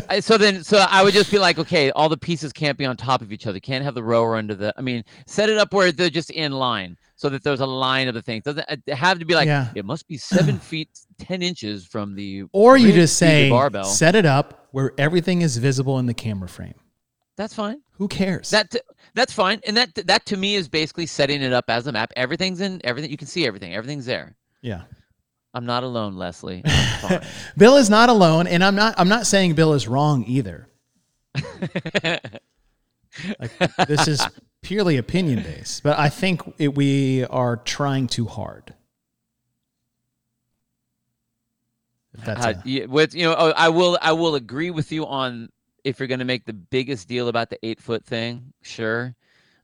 I, 0.09 0.19
so 0.21 0.37
then 0.37 0.63
so 0.63 0.77
I 0.89 1.03
would 1.03 1.13
just 1.13 1.29
be 1.29 1.37
like, 1.37 1.59
okay, 1.59 1.91
all 1.91 2.09
the 2.09 2.17
pieces 2.17 2.51
can't 2.51 2.77
be 2.77 2.85
on 2.85 2.97
top 2.97 3.21
of 3.21 3.31
each 3.31 3.45
other. 3.45 3.59
Can't 3.59 3.83
have 3.83 3.93
the 3.93 4.03
rower 4.03 4.35
under 4.35 4.55
the. 4.55 4.73
I 4.77 4.81
mean, 4.81 5.03
set 5.27 5.49
it 5.49 5.57
up 5.57 5.73
where 5.73 5.91
they're 5.91 6.09
just 6.09 6.31
in 6.31 6.51
line, 6.51 6.97
so 7.15 7.29
that 7.29 7.43
there's 7.43 7.59
a 7.59 7.65
line 7.65 8.07
of 8.07 8.13
the 8.15 8.21
things. 8.21 8.43
Doesn't 8.43 8.65
uh, 8.67 8.75
it 8.87 8.93
have 8.95 9.19
to 9.19 9.25
be 9.25 9.35
like 9.35 9.45
Yeah. 9.47 9.67
it 9.75 9.85
must 9.85 10.07
be 10.07 10.17
seven 10.17 10.57
feet 10.59 10.89
ten 11.19 11.41
inches 11.43 11.85
from 11.85 12.15
the 12.15 12.43
Or 12.53 12.75
you 12.77 12.91
just 12.91 13.17
say, 13.17 13.49
barbell. 13.49 13.83
set 13.83 14.15
it 14.15 14.25
up 14.25 14.67
where 14.71 14.93
everything 14.97 15.41
is 15.43 15.57
visible 15.57 15.99
in 15.99 16.05
the 16.07 16.13
camera 16.15 16.49
frame. 16.49 16.73
That's 17.37 17.53
fine. 17.53 17.81
Who 17.97 18.07
cares? 18.07 18.49
That 18.51 18.71
t- 18.71 18.79
that's 19.13 19.33
fine, 19.33 19.59
and 19.67 19.75
that 19.77 19.93
that 20.07 20.25
to 20.27 20.37
me 20.37 20.55
is 20.55 20.67
basically 20.69 21.05
setting 21.05 21.41
it 21.41 21.51
up 21.53 21.65
as 21.69 21.85
a 21.87 21.91
map. 21.91 22.11
Everything's 22.15 22.61
in 22.61 22.79
everything. 22.85 23.11
You 23.11 23.17
can 23.17 23.27
see 23.27 23.45
everything. 23.45 23.73
Everything's 23.75 24.05
there. 24.05 24.35
yeah. 24.61 24.83
I'm 25.53 25.65
not 25.65 25.83
alone, 25.83 26.15
Leslie. 26.17 26.63
Bill 27.57 27.77
is 27.77 27.89
not 27.89 28.09
alone, 28.09 28.45
and 28.45 28.61
I'm 28.61 28.75
not. 28.75 28.95
I'm 28.97 29.07
not 29.07 29.25
saying 29.25 29.55
Bill 29.55 29.73
is 29.73 29.87
wrong 29.87 30.25
either. 30.27 30.67
Like 33.39 33.57
this 33.87 34.09
is 34.09 34.27
purely 34.61 34.97
opinion 34.97 35.41
based, 35.41 35.83
but 35.83 35.97
I 35.97 36.09
think 36.09 36.41
it, 36.57 36.75
we 36.75 37.23
are 37.23 37.55
trying 37.55 38.07
too 38.07 38.25
hard. 38.25 38.73
That's 42.13 42.45
Uh, 42.45 42.53
a- 42.65 42.85
with 42.87 43.15
you 43.15 43.23
know, 43.23 43.35
oh, 43.37 43.53
I 43.55 43.69
will 43.69 43.97
I 44.01 44.11
will 44.13 44.35
agree 44.35 44.71
with 44.71 44.91
you 44.91 45.05
on 45.05 45.49
if 45.85 45.99
you're 45.99 46.07
going 46.07 46.19
to 46.19 46.25
make 46.25 46.43
the 46.45 46.53
biggest 46.53 47.07
deal 47.07 47.29
about 47.29 47.49
the 47.49 47.57
eight 47.65 47.79
foot 47.79 48.03
thing. 48.03 48.51
Sure. 48.63 49.15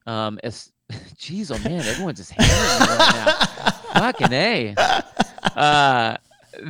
Um, 0.07 0.39
it's, 0.43 0.71
geez, 1.17 1.51
oh 1.51 1.57
man, 1.59 1.81
everyone's 1.85 2.19
just 2.19 2.31
hammering 2.31 2.89
me 2.89 2.95
right 2.95 3.13
now. 3.25 3.71
Fucking 4.11 4.31
a. 4.33 4.75
Uh, 5.55 6.15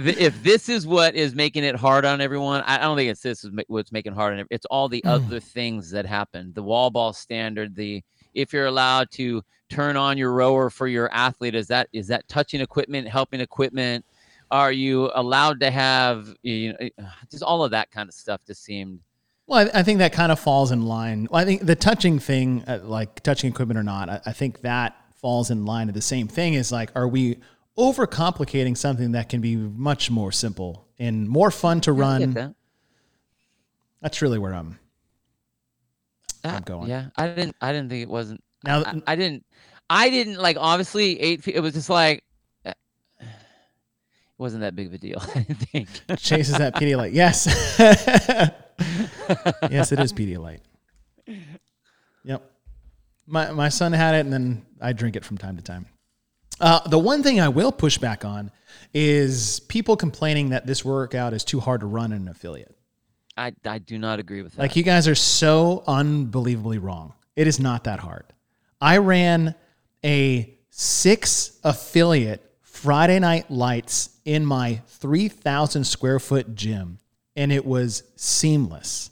th- 0.03 0.17
if 0.17 0.41
this 0.43 0.69
is 0.69 0.87
what 0.87 1.15
is 1.15 1.35
making 1.35 1.63
it 1.63 1.75
hard 1.75 2.05
on 2.05 2.21
everyone, 2.21 2.61
I 2.65 2.75
I 2.77 2.81
don't 2.81 2.97
think 2.97 3.09
it's 3.11 3.21
this 3.21 3.43
is 3.43 3.51
ma- 3.51 3.63
what's 3.67 3.91
making 3.91 4.13
it 4.13 4.15
hard 4.15 4.33
on 4.33 4.39
it. 4.39 4.47
It's 4.49 4.65
all 4.67 4.87
the 4.89 5.01
Mm. 5.05 5.09
other 5.11 5.39
things 5.39 5.91
that 5.91 6.05
happen. 6.05 6.51
The 6.53 6.63
wall 6.63 6.89
ball 6.89 7.13
standard. 7.13 7.75
The 7.75 8.01
if 8.33 8.53
you're 8.53 8.65
allowed 8.67 9.11
to 9.11 9.43
turn 9.69 9.97
on 9.97 10.17
your 10.17 10.33
rower 10.33 10.69
for 10.69 10.87
your 10.87 11.11
athlete, 11.13 11.55
is 11.55 11.67
that 11.67 11.87
is 11.93 12.07
that 12.07 12.27
touching 12.27 12.61
equipment, 12.61 13.07
helping 13.07 13.39
equipment? 13.41 14.05
Are 14.49 14.71
you 14.71 15.11
allowed 15.15 15.59
to 15.61 15.71
have 15.71 16.33
you 16.41 16.73
know 16.73 16.89
just 17.29 17.43
all 17.43 17.63
of 17.63 17.71
that 17.71 17.91
kind 17.91 18.09
of 18.09 18.15
stuff? 18.15 18.41
Just 18.45 18.63
seemed 18.63 18.99
Well, 19.51 19.67
I, 19.73 19.79
I 19.79 19.83
think 19.83 19.99
that 19.99 20.13
kind 20.13 20.31
of 20.31 20.39
falls 20.39 20.71
in 20.71 20.81
line. 20.83 21.27
Well, 21.29 21.41
I 21.41 21.43
think 21.45 21.65
the 21.65 21.75
touching 21.75 22.19
thing, 22.19 22.63
uh, 22.69 22.79
like 22.83 23.21
touching 23.21 23.51
equipment 23.51 23.77
or 23.77 23.83
not, 23.83 24.07
I, 24.09 24.21
I 24.27 24.31
think 24.31 24.61
that 24.61 24.95
falls 25.15 25.51
in 25.51 25.65
line 25.65 25.87
to 25.87 25.93
the 25.93 26.01
same 26.01 26.29
thing. 26.29 26.53
Is 26.53 26.71
like, 26.71 26.89
are 26.95 27.05
we 27.05 27.37
overcomplicating 27.77 28.77
something 28.77 29.11
that 29.11 29.27
can 29.27 29.41
be 29.41 29.57
much 29.57 30.09
more 30.09 30.31
simple 30.31 30.87
and 30.97 31.27
more 31.27 31.51
fun 31.51 31.81
to 31.81 31.91
run? 31.91 32.31
that. 32.31 32.55
That's 34.01 34.21
really 34.21 34.39
where 34.39 34.53
I'm. 34.53 34.79
I'm 36.45 36.55
Ah, 36.55 36.59
going. 36.61 36.89
Yeah, 36.89 37.07
I 37.17 37.27
didn't. 37.27 37.57
I 37.59 37.73
didn't 37.73 37.89
think 37.89 38.03
it 38.03 38.09
wasn't. 38.09 38.41
Now, 38.63 38.83
I, 38.85 39.01
I 39.05 39.15
didn't. 39.17 39.45
I 39.89 40.09
didn't 40.09 40.39
like. 40.39 40.55
Obviously, 40.57 41.19
eight 41.19 41.43
feet. 41.43 41.55
It 41.55 41.59
was 41.59 41.73
just 41.73 41.89
like. 41.89 42.23
eh, 42.63 42.71
wasn't 44.37 44.61
that 44.61 44.77
big 44.77 44.87
of 44.87 44.93
a 44.93 44.97
deal. 44.97 45.21
I 45.35 45.39
didn't 45.41 45.55
think. 45.57 45.89
chases 46.19 46.57
that 46.57 46.75
Pedialyte. 46.75 47.11
Yes. 47.13 48.51
yes, 49.69 49.91
it 49.91 49.99
is 49.99 50.13
Pedialyte. 50.13 50.59
Yep. 52.23 52.51
My 53.27 53.51
my 53.51 53.69
son 53.69 53.93
had 53.93 54.15
it, 54.15 54.19
and 54.19 54.33
then 54.33 54.65
I 54.79 54.93
drink 54.93 55.15
it 55.15 55.25
from 55.25 55.37
time 55.37 55.57
to 55.57 55.63
time. 55.63 55.85
Uh, 56.59 56.87
the 56.87 56.99
one 56.99 57.23
thing 57.23 57.39
I 57.39 57.49
will 57.49 57.71
push 57.71 57.97
back 57.97 58.23
on 58.23 58.51
is 58.93 59.59
people 59.61 59.95
complaining 59.95 60.49
that 60.49 60.67
this 60.67 60.85
workout 60.85 61.33
is 61.33 61.43
too 61.43 61.59
hard 61.59 61.81
to 61.81 61.87
run 61.87 62.11
in 62.11 62.23
an 62.23 62.27
affiliate. 62.27 62.75
I 63.37 63.53
I 63.65 63.79
do 63.79 63.97
not 63.97 64.19
agree 64.19 64.41
with 64.41 64.53
that. 64.53 64.61
Like 64.61 64.75
you 64.75 64.83
guys 64.83 65.07
are 65.07 65.15
so 65.15 65.83
unbelievably 65.87 66.77
wrong. 66.77 67.13
It 67.35 67.47
is 67.47 67.59
not 67.59 67.85
that 67.85 67.99
hard. 67.99 68.25
I 68.79 68.97
ran 68.97 69.55
a 70.03 70.57
six 70.69 71.59
affiliate 71.63 72.43
Friday 72.61 73.19
night 73.19 73.51
lights 73.51 74.09
in 74.25 74.45
my 74.45 74.81
3,000 74.87 75.83
square 75.83 76.19
foot 76.19 76.55
gym, 76.55 76.97
and 77.41 77.51
it 77.51 77.65
was 77.65 78.03
seamless. 78.17 79.09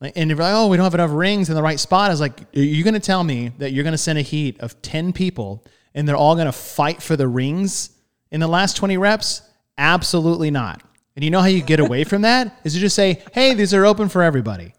And 0.00 0.32
if 0.32 0.36
you're 0.36 0.44
like, 0.44 0.54
oh, 0.54 0.66
we 0.66 0.76
don't 0.76 0.84
have 0.84 0.94
enough 0.94 1.12
rings 1.12 1.48
in 1.48 1.54
the 1.54 1.62
right 1.62 1.78
spot, 1.78 2.10
I 2.10 2.12
was 2.12 2.20
like, 2.20 2.40
are 2.40 2.60
you 2.60 2.82
going 2.82 2.94
to 2.94 3.00
tell 3.00 3.22
me 3.22 3.52
that 3.58 3.70
you're 3.72 3.84
going 3.84 3.92
to 3.92 3.98
send 3.98 4.18
a 4.18 4.22
heat 4.22 4.60
of 4.60 4.82
10 4.82 5.12
people 5.12 5.64
and 5.94 6.06
they're 6.06 6.16
all 6.16 6.34
going 6.34 6.46
to 6.46 6.52
fight 6.52 7.00
for 7.00 7.14
the 7.14 7.28
rings 7.28 7.90
in 8.32 8.40
the 8.40 8.48
last 8.48 8.76
20 8.76 8.98
reps? 8.98 9.42
Absolutely 9.78 10.50
not. 10.50 10.82
And 11.14 11.24
you 11.24 11.30
know 11.30 11.40
how 11.40 11.46
you 11.46 11.62
get 11.62 11.78
away 11.78 12.02
from 12.02 12.22
that? 12.22 12.58
Is 12.64 12.74
you 12.74 12.80
just 12.80 12.96
say, 12.96 13.22
hey, 13.32 13.54
these 13.54 13.72
are 13.72 13.86
open 13.86 14.08
for 14.08 14.24
everybody. 14.24 14.74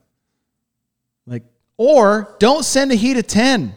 Like, 1.26 1.44
or 1.78 2.36
don't 2.40 2.66
send 2.66 2.92
a 2.92 2.96
heat 2.96 3.16
of 3.16 3.26
10 3.26 3.74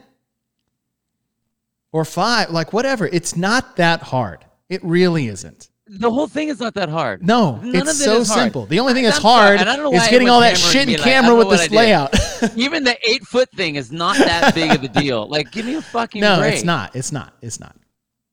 or 1.93 2.05
five, 2.05 2.51
like 2.51 2.73
whatever. 2.73 3.07
It's 3.07 3.37
not 3.37 3.77
that 3.77 4.03
hard. 4.03 4.45
It 4.69 4.83
really 4.83 5.29
isn't. 5.29 5.71
The 5.89 6.11
whole 6.11 6.29
thing 6.29 6.49
is 6.49 6.61
not 6.61 6.75
that 6.75 6.89
hard. 6.89 7.27
No, 7.27 7.57
None 7.57 7.75
it's 7.75 7.83
of 7.83 7.89
it 7.89 7.95
so 7.95 8.25
simple. 8.25 8.67
The 8.67 8.81
only 8.81 8.95
thing 8.95 9.05
that's 9.05 9.19
hard 9.19 9.61
is 9.61 10.09
getting 10.09 10.29
all 10.29 10.41
that 10.41 10.57
shit 10.57 10.89
in 10.89 10.95
like, 10.95 11.03
camera 11.03 11.35
with 11.35 11.51
this 11.51 11.71
layout. 11.71 12.15
Even 12.57 12.85
the 12.85 12.97
eight 13.09 13.25
foot 13.25 13.51
thing 13.53 13.77
is 13.77 13.91
not 13.91 14.17
that 14.19 14.55
big 14.55 14.71
of 14.73 14.83
a 14.83 14.89
deal. 14.89 15.29
Like, 15.29 15.51
give 15.51 15.67
me 15.67 15.75
a 15.75 15.83
fucking 15.83 16.21
no, 16.21 16.39
break. 16.39 16.55
it's 16.55 16.65
not. 16.65 16.95
It's 16.95 17.13
not. 17.13 17.35
It's 17.41 17.59
not. 17.59 17.77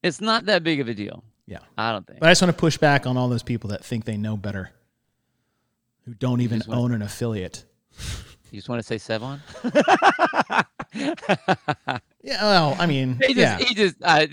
It's 0.04 0.22
not 0.22 0.46
that 0.46 0.64
big 0.64 0.80
of 0.80 0.88
a 0.88 0.94
deal. 0.94 1.24
Yeah. 1.48 1.60
I 1.78 1.92
don't 1.92 2.06
think. 2.06 2.20
But 2.20 2.28
I 2.28 2.32
just 2.32 2.42
want 2.42 2.56
to 2.56 2.60
push 2.60 2.78
back 2.78 3.08
on 3.08 3.18
all 3.18 3.30
those 3.30 3.44
people 3.44 3.70
that 3.72 3.84
think 3.84 4.06
they 4.06 4.18
know 4.18 4.38
better, 4.38 4.72
who 6.06 6.14
don't 6.14 6.42
even 6.42 6.62
own 6.70 6.92
an 6.94 7.02
affiliate. 7.02 7.66
You 8.52 8.60
just 8.60 8.70
want 8.70 8.84
to 8.84 8.88
say 8.88 8.98
Sevon? 8.98 9.40
Yeah, 12.26 12.42
well, 12.42 12.76
I 12.80 12.88
mean, 12.88 13.20
He 13.22 13.36
just, 13.36 13.38
yeah. 13.38 13.58
he 13.60 13.76
just. 13.76 13.98
Uh, 14.02 14.26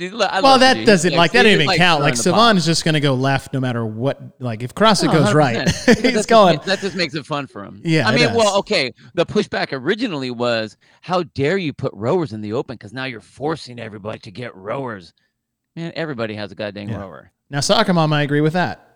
Well, 0.43 0.59
that 0.61 0.79
you. 0.79 0.87
doesn't 0.87 1.13
like 1.13 1.33
that 1.33 1.41
just 1.43 1.45
didn't 1.45 1.61
even 1.65 1.77
count. 1.77 2.01
Like. 2.01 2.17
Savon 2.17 2.57
is 2.57 2.65
just 2.65 2.87
going 2.87 2.95
to 2.95 3.01
go 3.01 3.13
left 3.13 3.53
no 3.53 3.61
matter 3.61 3.85
what. 3.85 4.19
Like 4.39 4.63
if 4.63 4.75
CrossFit 4.75 5.13
No, 5.13 5.25
goes 5.25 5.35
right, 5.35 5.69
he's 5.87 6.01
just 6.01 6.27
going. 6.27 6.57
ma- 6.57 6.63
That 6.63 6.79
just 6.79 6.97
makes 6.97 7.15
it 7.15 7.27
fun 7.27 7.47
for 7.47 7.63
him. 7.63 7.83
Yeah, 7.85 8.09
I 8.09 8.15
mean, 8.15 8.33
well, 8.33 8.57
okay. 8.61 8.95
The 9.13 9.27
pushback 9.27 9.75
originally 9.75 10.31
was, 10.31 10.79
"How 11.03 11.25
dare 11.35 11.59
you 11.59 11.75
put 11.75 11.93
rowers 11.93 12.33
in 12.33 12.41
the 12.41 12.55
open? 12.55 12.77
Because 12.77 12.95
now 12.95 13.05
you're 13.05 13.21
forcing 13.21 13.79
everybody 13.79 14.21
to 14.21 14.31
get 14.31 14.57
rowers." 14.57 15.13
Man, 15.77 15.93
everybody 15.95 16.35
has 16.35 16.51
a 16.51 16.55
goddamn 16.55 16.89
Yeah. 16.89 16.97
rower. 16.99 17.31
Now, 17.51 17.61
mom, 17.93 18.15
I 18.15 18.23
agree 18.23 18.41
with 18.41 18.55
that. 18.55 18.92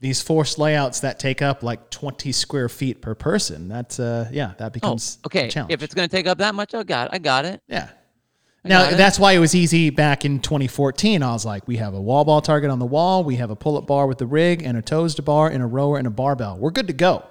These 0.00 0.22
forced 0.22 0.58
layouts 0.58 1.00
that 1.00 1.18
take 1.18 1.42
up 1.42 1.62
like 1.62 1.90
20 1.90 2.32
square 2.32 2.68
feet 2.70 3.02
per 3.02 3.14
person. 3.14 3.68
That's 3.68 4.00
uh, 4.00 4.28
yeah, 4.32 4.52
that 4.58 4.66
Oh, 4.66 4.70
becomes 4.70 5.18
a 5.22 5.26
okay. 5.26 5.48
challenge. 5.50 5.72
If 5.74 5.82
it's 5.82 5.94
going 5.94 6.08
to 6.08 6.14
take 6.16 6.26
up 6.26 6.38
that 6.38 6.54
much, 6.54 6.74
I 6.74 6.82
got, 6.84 7.12
I 7.12 7.18
got 7.18 7.44
it. 7.44 7.60
Yeah. 7.68 7.90
I 8.64 8.68
Now 8.68 8.84
it. 8.88 8.96
that's 8.96 9.18
why 9.18 9.32
it 9.32 9.38
was 9.40 9.54
easy 9.54 9.90
back 9.90 10.24
in 10.24 10.40
2014. 10.40 11.22
I 11.22 11.32
was 11.32 11.44
like, 11.44 11.68
we 11.68 11.76
have 11.76 11.92
a 11.94 12.00
wall 12.00 12.24
ball 12.24 12.40
target 12.40 12.70
on 12.70 12.78
the 12.78 12.86
wall, 12.86 13.24
we 13.24 13.36
have 13.36 13.50
a 13.50 13.56
pull-up 13.56 13.86
bar 13.86 14.06
with 14.06 14.16
the 14.18 14.26
rig, 14.26 14.62
and 14.62 14.78
a 14.78 14.82
toes 14.82 15.14
to 15.16 15.22
bar, 15.22 15.48
and 15.48 15.62
a 15.62 15.66
rower 15.66 15.98
and 15.98 16.06
a 16.06 16.10
barbell. 16.10 16.56
We're 16.58 16.70
good 16.70 16.86
to 16.86 16.92
go. 16.94 17.24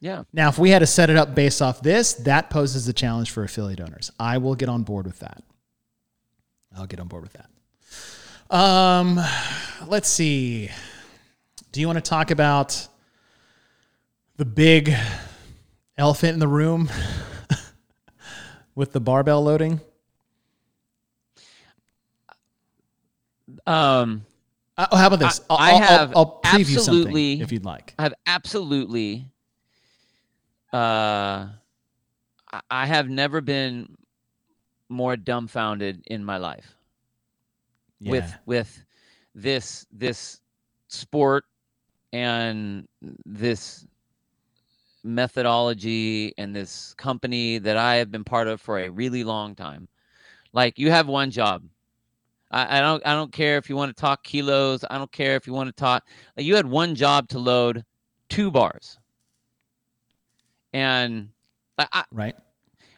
yeah. 0.00 0.24
Now, 0.32 0.50
if 0.50 0.58
we 0.58 0.70
had 0.70 0.80
to 0.80 0.86
set 0.86 1.08
it 1.08 1.16
up 1.16 1.34
based 1.34 1.62
off 1.62 1.80
this, 1.82 2.12
that 2.14 2.50
poses 2.50 2.86
a 2.86 2.92
challenge 2.92 3.30
for 3.30 3.44
affiliate 3.44 3.80
owners. 3.80 4.10
I 4.20 4.36
will 4.38 4.54
get 4.56 4.68
on 4.68 4.82
board 4.82 5.06
with 5.06 5.20
that. 5.20 5.42
I'll 6.76 6.86
get 6.86 7.00
on 7.00 7.08
board 7.08 7.22
with 7.22 7.32
that. 7.32 8.54
Um, 8.54 9.18
let's 9.86 10.08
see. 10.08 10.70
Do 11.74 11.80
you 11.80 11.88
want 11.88 11.96
to 11.96 12.08
talk 12.08 12.30
about 12.30 12.86
the 14.36 14.44
big 14.44 14.94
elephant 15.98 16.34
in 16.34 16.38
the 16.38 16.46
room 16.46 16.88
with 18.76 18.92
the 18.92 19.00
barbell 19.00 19.42
loading? 19.42 19.80
Um, 23.66 24.24
Uh, 24.78 24.86
oh, 24.92 24.96
how 24.96 25.08
about 25.08 25.18
this? 25.18 25.40
I- 25.50 25.54
I'll, 25.54 25.58
I 25.58 25.70
have 25.84 26.12
I'll, 26.14 26.40
I'll 26.44 26.58
preview 26.60 26.78
something 26.78 27.40
if 27.40 27.50
you'd 27.50 27.64
like. 27.64 27.92
I've 27.98 28.14
absolutely. 28.24 29.26
Uh, 30.72 31.48
I- 32.52 32.60
I 32.70 32.86
have 32.86 33.08
never 33.08 33.40
been 33.40 33.96
more 34.88 35.16
dumbfounded 35.16 36.04
in 36.06 36.24
my 36.24 36.36
life. 36.36 36.76
Yeah. 37.98 38.10
with 38.12 38.34
with 38.46 38.84
this 39.34 39.86
this 39.90 40.40
sport 40.86 41.44
and 42.14 42.86
this 43.26 43.88
methodology 45.02 46.32
and 46.38 46.54
this 46.54 46.94
company 46.94 47.58
that 47.58 47.76
I 47.76 47.96
have 47.96 48.12
been 48.12 48.22
part 48.22 48.46
of 48.46 48.60
for 48.60 48.78
a 48.78 48.88
really 48.88 49.24
long 49.24 49.56
time. 49.56 49.88
Like 50.52 50.78
you 50.78 50.92
have 50.92 51.08
one 51.08 51.32
job. 51.32 51.64
I, 52.52 52.78
I 52.78 52.80
don't 52.80 53.04
I 53.04 53.14
don't 53.14 53.32
care 53.32 53.58
if 53.58 53.68
you 53.68 53.74
want 53.74 53.94
to 53.94 54.00
talk 54.00 54.22
kilos. 54.22 54.84
I 54.88 54.96
don't 54.96 55.10
care 55.10 55.34
if 55.34 55.48
you 55.48 55.52
want 55.52 55.66
to 55.66 55.72
talk. 55.72 56.06
Like 56.36 56.46
you 56.46 56.54
had 56.54 56.66
one 56.66 56.94
job 56.94 57.28
to 57.30 57.40
load 57.40 57.84
two 58.28 58.52
bars. 58.52 58.96
And 60.72 61.30
I, 61.78 61.88
I, 61.92 62.04
right. 62.12 62.36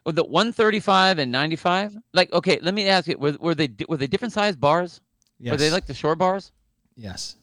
with 0.05 0.17
the 0.17 0.25
135 0.25 1.19
and 1.19 1.33
95 1.33 1.97
like 2.13 2.31
okay 2.35 2.59
let 2.61 2.75
me 2.75 2.87
ask 2.87 3.09
you 3.09 3.17
were, 3.17 3.37
were 3.41 3.55
they 3.55 3.71
were 3.89 3.97
they 3.97 4.07
different 4.07 4.35
size 4.35 4.57
bars 4.57 5.01
Yes. 5.39 5.53
were 5.53 5.57
they 5.59 5.71
like 5.71 5.87
the 5.87 5.95
short 5.95 6.19
bars 6.19 6.53
yes. 6.97 7.37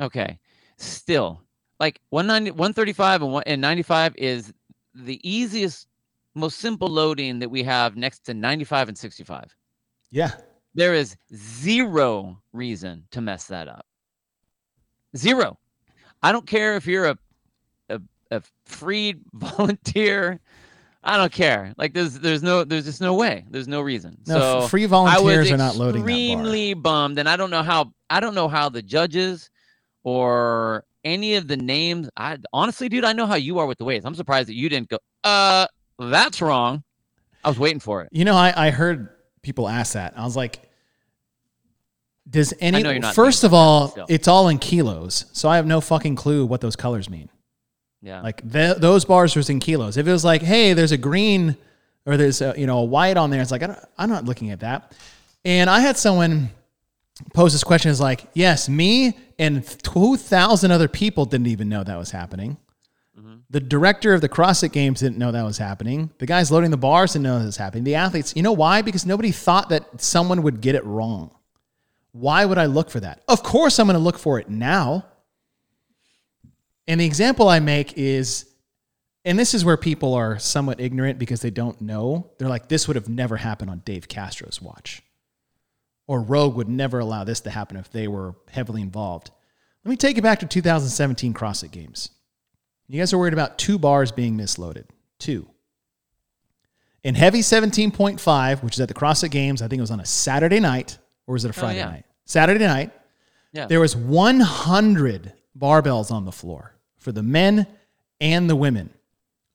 okay 0.00 0.38
still 0.78 1.42
like 1.80 2.00
190 2.10 2.52
135 2.52 3.22
and, 3.22 3.32
one, 3.32 3.42
and 3.46 3.60
95 3.60 4.14
is 4.16 4.52
the 4.94 5.20
easiest 5.28 5.86
most 6.34 6.58
simple 6.58 6.88
loading 6.88 7.38
that 7.40 7.50
we 7.50 7.62
have 7.62 7.96
next 7.96 8.20
to 8.20 8.34
95 8.34 8.88
and 8.88 8.98
65 8.98 9.54
Yeah. 10.10 10.30
there 10.74 10.94
is 10.94 11.16
zero 11.34 12.40
reason 12.52 13.04
to 13.10 13.20
mess 13.20 13.46
that 13.46 13.68
up 13.68 13.86
zero 15.16 15.58
i 16.22 16.32
don't 16.32 16.46
care 16.46 16.76
if 16.76 16.86
you're 16.86 17.06
a 17.06 17.18
a, 17.90 18.00
a 18.30 18.42
freed 18.66 19.20
volunteer. 19.32 20.40
I 21.02 21.16
don't 21.16 21.32
care. 21.32 21.72
Like 21.78 21.94
there's 21.94 22.18
there's 22.18 22.42
no 22.42 22.64
there's 22.64 22.84
just 22.84 23.00
no 23.00 23.14
way. 23.14 23.44
There's 23.48 23.68
no 23.68 23.80
reason. 23.80 24.18
No, 24.26 24.62
so 24.62 24.68
free 24.68 24.84
volunteers 24.84 25.50
are 25.50 25.56
not 25.56 25.76
loading 25.76 26.02
extremely 26.02 26.74
bummed, 26.74 27.18
and 27.18 27.28
I 27.28 27.36
don't 27.36 27.50
know 27.50 27.62
how 27.62 27.92
I 28.10 28.20
don't 28.20 28.34
know 28.34 28.48
how 28.48 28.68
the 28.68 28.82
judges 28.82 29.48
or 30.08 30.84
any 31.04 31.34
of 31.34 31.48
the 31.48 31.56
names. 31.58 32.08
I 32.16 32.38
honestly, 32.50 32.88
dude, 32.88 33.04
I 33.04 33.12
know 33.12 33.26
how 33.26 33.34
you 33.34 33.58
are 33.58 33.66
with 33.66 33.76
the 33.76 33.84
weights. 33.84 34.06
I'm 34.06 34.14
surprised 34.14 34.48
that 34.48 34.54
you 34.54 34.70
didn't 34.70 34.88
go. 34.88 34.98
Uh, 35.22 35.66
that's 35.98 36.40
wrong. 36.40 36.82
I 37.44 37.48
was 37.48 37.58
waiting 37.58 37.78
for 37.78 38.00
it. 38.02 38.08
You 38.10 38.24
know, 38.24 38.34
I, 38.34 38.68
I 38.68 38.70
heard 38.70 39.10
people 39.42 39.68
ask 39.68 39.92
that. 39.92 40.14
I 40.16 40.24
was 40.24 40.34
like, 40.34 40.60
does 42.30 42.54
any 42.58 42.82
know 42.82 42.90
you're 42.90 43.00
not 43.00 43.14
first 43.14 43.44
of 43.44 43.52
all, 43.52 43.94
it's 44.08 44.28
all 44.28 44.48
in 44.48 44.58
kilos, 44.58 45.26
so 45.32 45.50
I 45.50 45.56
have 45.56 45.66
no 45.66 45.82
fucking 45.82 46.16
clue 46.16 46.46
what 46.46 46.62
those 46.62 46.74
colors 46.74 47.10
mean. 47.10 47.28
Yeah. 48.00 48.22
Like 48.22 48.50
th- 48.50 48.78
those 48.78 49.04
bars 49.04 49.36
was 49.36 49.50
in 49.50 49.60
kilos. 49.60 49.98
If 49.98 50.06
it 50.06 50.12
was 50.12 50.24
like, 50.24 50.40
hey, 50.40 50.72
there's 50.72 50.92
a 50.92 50.98
green 50.98 51.54
or 52.06 52.16
there's 52.16 52.40
a, 52.40 52.54
you 52.56 52.66
know 52.66 52.78
a 52.78 52.84
white 52.84 53.18
on 53.18 53.28
there, 53.28 53.42
it's 53.42 53.50
like 53.50 53.62
I 53.62 53.66
don't, 53.66 53.78
I'm 53.98 54.08
not 54.08 54.24
looking 54.24 54.52
at 54.52 54.60
that. 54.60 54.94
And 55.44 55.68
I 55.68 55.80
had 55.80 55.98
someone 55.98 56.48
pose 57.34 57.52
this 57.52 57.64
question 57.64 57.90
is 57.90 58.00
like, 58.00 58.26
yes, 58.32 58.68
me 58.68 59.14
and 59.38 59.66
two 59.82 60.16
thousand 60.16 60.70
other 60.70 60.88
people 60.88 61.24
didn't 61.24 61.48
even 61.48 61.68
know 61.68 61.84
that 61.84 61.98
was 61.98 62.10
happening. 62.10 62.56
The 63.50 63.60
director 63.60 64.12
of 64.12 64.20
the 64.20 64.28
CrossFit 64.28 64.72
Games 64.72 65.00
didn't 65.00 65.16
know 65.16 65.32
that 65.32 65.42
was 65.42 65.56
happening. 65.56 66.10
The 66.18 66.26
guys 66.26 66.50
loading 66.50 66.70
the 66.70 66.76
bars 66.76 67.14
didn't 67.14 67.22
know 67.22 67.38
that 67.38 67.46
was 67.46 67.56
happening. 67.56 67.82
The 67.84 67.94
athletes, 67.94 68.34
you 68.36 68.42
know 68.42 68.52
why? 68.52 68.82
Because 68.82 69.06
nobody 69.06 69.32
thought 69.32 69.70
that 69.70 70.02
someone 70.02 70.42
would 70.42 70.60
get 70.60 70.74
it 70.74 70.84
wrong. 70.84 71.34
Why 72.12 72.44
would 72.44 72.58
I 72.58 72.66
look 72.66 72.90
for 72.90 73.00
that? 73.00 73.22
Of 73.26 73.42
course, 73.42 73.78
I'm 73.78 73.86
going 73.86 73.98
to 73.98 74.04
look 74.04 74.18
for 74.18 74.38
it 74.38 74.50
now. 74.50 75.06
And 76.86 77.00
the 77.00 77.06
example 77.06 77.48
I 77.48 77.58
make 77.60 77.96
is, 77.96 78.44
and 79.24 79.38
this 79.38 79.54
is 79.54 79.64
where 79.64 79.78
people 79.78 80.12
are 80.12 80.38
somewhat 80.38 80.78
ignorant 80.78 81.18
because 81.18 81.40
they 81.40 81.50
don't 81.50 81.80
know. 81.80 82.30
They're 82.38 82.48
like, 82.48 82.68
this 82.68 82.86
would 82.86 82.96
have 82.96 83.08
never 83.08 83.38
happened 83.38 83.70
on 83.70 83.78
Dave 83.78 84.08
Castro's 84.08 84.60
watch. 84.60 85.02
Or 86.08 86.20
Rogue 86.20 86.56
would 86.56 86.68
never 86.68 86.98
allow 86.98 87.22
this 87.22 87.40
to 87.42 87.50
happen 87.50 87.76
if 87.76 87.92
they 87.92 88.08
were 88.08 88.34
heavily 88.50 88.82
involved. 88.82 89.30
Let 89.84 89.90
me 89.90 89.96
take 89.96 90.16
you 90.16 90.22
back 90.22 90.40
to 90.40 90.46
2017 90.46 91.32
CrossFit 91.34 91.70
Games. 91.70 92.10
You 92.88 93.00
guys 93.00 93.12
are 93.12 93.18
worried 93.18 93.34
about 93.34 93.58
two 93.58 93.78
bars 93.78 94.10
being 94.10 94.36
misloaded. 94.36 94.86
Two. 95.20 95.48
In 97.04 97.14
heavy 97.14 97.40
17.5, 97.40 98.62
which 98.62 98.74
is 98.74 98.80
at 98.80 98.88
the 98.88 98.94
CrossFit 98.94 99.30
Games, 99.30 99.62
I 99.62 99.68
think 99.68 99.78
it 99.78 99.82
was 99.82 99.90
on 99.90 100.00
a 100.00 100.06
Saturday 100.06 100.58
night, 100.58 100.98
or 101.26 101.34
was 101.34 101.44
it 101.44 101.48
a 101.48 101.58
oh, 101.58 101.60
Friday 101.60 101.78
yeah. 101.78 101.90
night? 101.90 102.04
Saturday 102.24 102.66
night. 102.66 102.90
Yeah. 103.52 103.66
There 103.66 103.80
was 103.80 103.94
100 103.94 105.32
barbells 105.58 106.10
on 106.10 106.24
the 106.24 106.32
floor 106.32 106.74
for 106.96 107.12
the 107.12 107.22
men 107.22 107.66
and 108.20 108.48
the 108.48 108.56
women. 108.56 108.90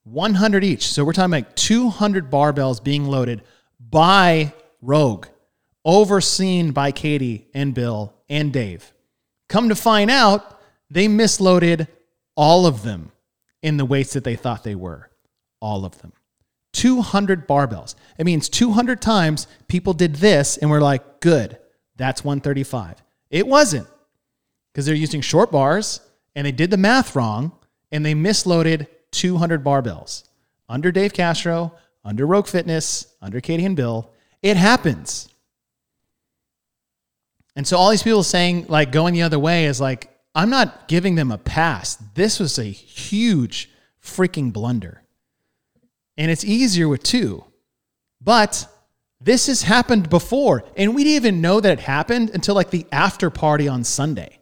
100 0.06 0.64
each. 0.64 0.88
So 0.88 1.04
we're 1.04 1.14
talking 1.14 1.32
like 1.32 1.56
200 1.56 2.30
barbells 2.30 2.84
being 2.84 3.06
loaded 3.06 3.41
by 3.80 4.54
Rogue, 4.82 5.28
overseen 5.86 6.72
by 6.72 6.92
Katie 6.92 7.48
and 7.54 7.74
Bill 7.74 8.14
and 8.30 8.52
Dave. 8.52 8.94
Come 9.50 9.70
to 9.70 9.76
find 9.76 10.10
out, 10.10 10.60
they 10.90 11.08
misloaded 11.08 11.88
all 12.36 12.66
of 12.66 12.84
them 12.84 13.12
in 13.62 13.78
the 13.78 13.86
weights 13.86 14.14
that 14.14 14.24
they 14.24 14.36
thought 14.36 14.64
they 14.64 14.76
were. 14.76 15.10
All 15.60 15.86
of 15.86 16.00
them. 16.02 16.14
200 16.74 17.48
barbells. 17.48 17.96
It 18.18 18.26
means 18.26 18.50
200 18.50 19.02
times 19.02 19.48
people 19.68 19.94
did 19.94 20.16
this 20.16 20.58
and 20.58 20.70
we're 20.70 20.82
like, 20.82 21.20
good, 21.20 21.58
that's 21.96 22.24
135. 22.24 23.04
It 23.30 23.48
wasn't 23.48 23.88
because 24.72 24.86
they're 24.86 24.96
using 24.96 25.22
short 25.22 25.52
bars 25.52 26.02
and 26.36 26.46
they 26.46 26.52
did 26.52 26.72
the 26.72 26.78
math 26.78 27.16
wrong 27.16 27.52
and 27.92 28.06
they 28.06 28.14
misloaded 28.14 28.88
200 29.12 29.64
barbells 29.64 30.24
under 30.68 30.92
Dave 30.92 31.14
Castro, 31.14 31.76
under 32.04 32.26
Rogue 32.26 32.48
Fitness, 32.48 33.08
under 33.22 33.40
Katie 33.40 33.66
and 33.66 33.76
Bill. 33.76 34.12
It 34.42 34.58
happens. 34.58 35.30
And 37.56 37.68
so 37.68 37.78
all 37.78 37.91
these 37.91 38.04
people 38.04 38.24
saying 38.24 38.66
like 38.68 38.91
going 38.91 39.14
the 39.14 39.22
other 39.22 39.39
way 39.39 39.66
is 39.66 39.80
like, 39.80 40.10
I'm 40.36 40.49
not 40.49 40.88
giving 40.88 41.16
them 41.16 41.32
a 41.32 41.38
pass. 41.38 41.95
This 42.16 42.39
was 42.39 42.58
a 42.58 42.64
huge 42.64 43.70
freaking 44.01 44.51
blunder. 44.51 45.04
And 46.18 46.32
it's 46.32 46.43
easier 46.43 46.88
with 46.88 47.04
two. 47.04 47.43
But 48.22 48.68
this 49.22 49.47
has 49.47 49.64
happened 49.64 50.10
before. 50.10 50.64
And 50.76 50.95
we 50.95 51.04
didn't 51.04 51.16
even 51.16 51.41
know 51.41 51.60
that 51.60 51.72
it 51.72 51.80
happened 51.80 52.32
until 52.32 52.56
like 52.56 52.72
the 52.72 52.86
after 52.91 53.30
party 53.30 53.68
on 53.68 53.84
Sunday. 53.84 54.39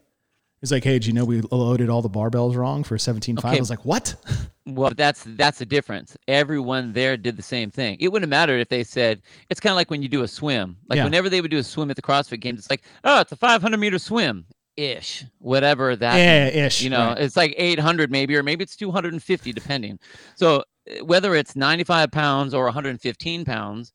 It's 0.62 0.72
like, 0.72 0.84
hey, 0.84 1.00
do 1.00 1.08
you 1.08 1.14
know 1.14 1.26
we 1.26 1.42
loaded 1.42 1.90
all 1.90 2.02
the 2.02 2.10
barbells 2.10 2.56
wrong 2.56 2.84
for 2.84 2.98
17.5? 2.98 3.44
I 3.44 3.60
was 3.60 3.70
like, 3.70 3.84
what? 3.84 4.16
Well, 4.68 4.92
that's 4.96 5.24
that's 5.26 5.58
the 5.60 5.66
difference. 5.66 6.16
Everyone 6.28 6.94
there 6.94 7.18
did 7.18 7.36
the 7.36 7.42
same 7.44 7.72
thing. 7.72 7.98
It 8.00 8.10
wouldn't 8.12 8.32
have 8.32 8.40
mattered 8.40 8.60
if 8.60 8.70
they 8.70 8.84
said 8.84 9.22
it's 9.50 9.60
kind 9.60 9.72
of 9.72 9.76
like 9.76 9.90
when 9.90 10.04
you 10.04 10.08
do 10.10 10.22
a 10.22 10.28
swim. 10.28 10.78
Like 10.88 10.98
Yeah. 10.98 11.04
whenever 11.06 11.30
they 11.30 11.42
would 11.42 11.52
do 11.52 11.58
a 11.58 11.64
swim 11.64 11.90
at 11.90 11.96
the 11.96 12.02
CrossFit 12.02 12.42
Games, 12.42 12.60
it's 12.60 12.70
like, 12.70 12.84
oh, 13.04 13.22
it's 13.22 13.32
a 13.32 13.36
500 13.36 13.78
meter 13.80 13.98
swim 13.98 14.46
ish, 14.78 15.26
whatever 15.40 15.96
that. 15.96 16.16
yeah, 16.16 16.66
ish. 16.66 16.82
You 16.82 16.92
know, 16.92 17.08
right. 17.08 17.18
it's 17.20 17.36
like 17.36 17.56
800 17.58 18.12
maybe, 18.12 18.36
or 18.36 18.44
maybe 18.44 18.64
it's 18.64 18.76
250 18.76 19.52
depending. 19.52 20.00
So 20.36 20.64
uh, 20.90 21.06
whether 21.06 21.34
it's 21.36 21.56
95 21.56 22.12
pounds 22.12 22.54
or 22.54 22.66
115 22.66 23.46
pounds, 23.46 23.94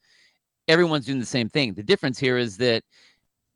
everyone's 0.67 1.07
doing 1.07 1.21
the 1.21 1.27
same 1.27 1.49
thing. 1.49 1.75
The 1.75 1.83
difference 1.85 2.19
here 2.19 2.39
is 2.39 2.57
that 2.57 2.83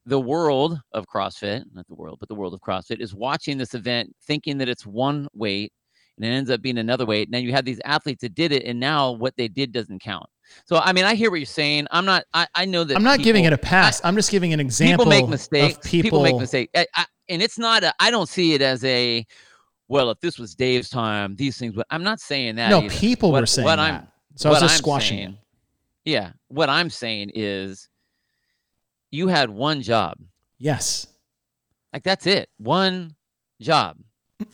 the 0.06 0.20
world 0.20 0.80
of 0.92 1.06
CrossFit, 1.06 1.64
not 1.74 1.86
the 1.88 1.94
world, 1.94 2.18
but 2.20 2.28
the 2.28 2.34
world 2.36 2.54
of 2.54 2.61
CrossFit 2.61 3.00
is 3.00 3.14
watching 3.14 3.58
this 3.58 3.74
event 3.74 4.14
thinking 4.24 4.58
that 4.58 4.68
it's 4.68 4.86
one 4.86 5.26
weight 5.34 5.72
and 6.20 6.32
it 6.32 6.36
ends 6.36 6.50
up 6.50 6.60
being 6.62 6.78
another 6.78 7.06
weight. 7.06 7.28
And 7.28 7.34
then 7.34 7.44
you 7.44 7.52
have 7.52 7.64
these 7.64 7.80
athletes 7.84 8.20
that 8.22 8.34
did 8.34 8.52
it, 8.52 8.64
and 8.64 8.78
now 8.78 9.12
what 9.12 9.36
they 9.36 9.48
did 9.48 9.72
doesn't 9.72 10.00
count. 10.00 10.26
So 10.66 10.76
I 10.76 10.92
mean, 10.92 11.04
I 11.04 11.14
hear 11.14 11.30
what 11.30 11.38
you're 11.38 11.46
saying. 11.46 11.86
I'm 11.90 12.04
not. 12.04 12.24
I, 12.34 12.46
I 12.54 12.64
know 12.64 12.84
that 12.84 12.96
I'm 12.96 13.02
not 13.02 13.20
giving 13.20 13.44
it 13.44 13.52
a 13.52 13.58
pass. 13.58 14.02
I, 14.04 14.08
am 14.08 14.16
just 14.16 14.30
giving 14.30 14.52
an 14.52 14.60
example 14.60 15.04
people 15.04 15.22
make 15.22 15.28
mistakes. 15.28 15.76
of 15.76 15.82
people. 15.82 16.22
make 16.22 16.36
mistakes, 16.36 16.72
I, 16.74 16.86
I, 16.94 17.06
and 17.28 17.40
it's 17.40 17.58
not. 17.58 17.84
A, 17.84 17.94
I 18.00 18.10
don't 18.10 18.28
see 18.28 18.54
it 18.54 18.62
as 18.62 18.84
a. 18.84 19.26
Well, 19.88 20.10
if 20.10 20.20
this 20.20 20.38
was 20.38 20.54
Dave's 20.54 20.88
time, 20.88 21.36
these 21.36 21.58
things. 21.58 21.74
But 21.74 21.86
I'm 21.90 22.02
not 22.02 22.20
saying 22.20 22.56
that. 22.56 22.70
No, 22.70 22.82
either. 22.82 22.94
people 22.94 23.32
What- 23.32 23.42
were 23.42 23.46
saying 23.46 23.64
what 23.64 23.76
that. 23.76 23.82
I'm- 23.82 24.06
so 24.36 24.48
I 24.48 24.52
was 24.52 24.60
just 24.60 24.74
I'm 24.74 24.78
squashing 24.78 25.18
saying- 25.18 25.38
Yeah, 26.04 26.32
what 26.48 26.70
I'm 26.70 26.88
saying 26.88 27.32
is, 27.34 27.88
you 29.10 29.28
had 29.28 29.50
one 29.50 29.82
job. 29.82 30.16
Yes. 30.58 31.06
Like 31.92 32.04
that's 32.04 32.26
it. 32.26 32.48
One 32.58 33.16
job. 33.60 33.98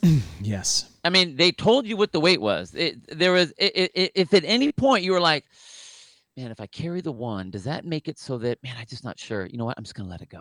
Yes. 0.41 0.91
I 1.07 1.11
mean, 1.11 1.37
they 1.37 1.53
told 1.53 1.87
you 1.87 1.97
what 1.97 2.13
the 2.13 2.21
weight 2.21 2.41
was. 2.41 2.75
It, 2.75 3.17
there 3.19 3.33
was, 3.33 3.53
i 3.61 3.65
i 3.77 3.89
i- 4.03 4.11
if 4.15 4.35
at 4.35 4.45
any 4.45 4.73
point 4.73 5.05
you 5.05 5.13
were 5.13 5.21
like, 5.21 5.45
man, 6.37 6.51
if 6.51 6.61
I 6.61 6.67
carry 6.67 7.01
the 7.01 7.13
one, 7.13 7.51
does 7.51 7.65
that 7.65 7.85
make 7.85 8.09
it 8.09 8.19
so 8.19 8.37
that, 8.39 8.63
man, 8.63 8.75
I'm 8.79 8.87
just 8.87 9.05
not 9.05 9.19
sure. 9.19 9.47
You 9.47 9.57
know 9.59 9.65
what? 9.65 9.77
I'm 9.79 9.85
just 9.85 9.95
going 9.95 10.07
to 10.07 10.11
let 10.11 10.21
it 10.21 10.29
go. 10.29 10.39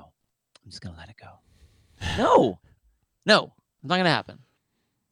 I'm 0.64 0.70
just 0.70 0.82
going 0.82 0.94
to 0.96 1.00
let 1.00 1.10
it 1.10 1.16
go. 1.22 1.30
No, 2.18 2.60
no, 3.26 3.54
it's 3.82 3.90
not 3.90 3.96
going 3.96 4.04
to 4.06 4.10
happen. 4.12 4.40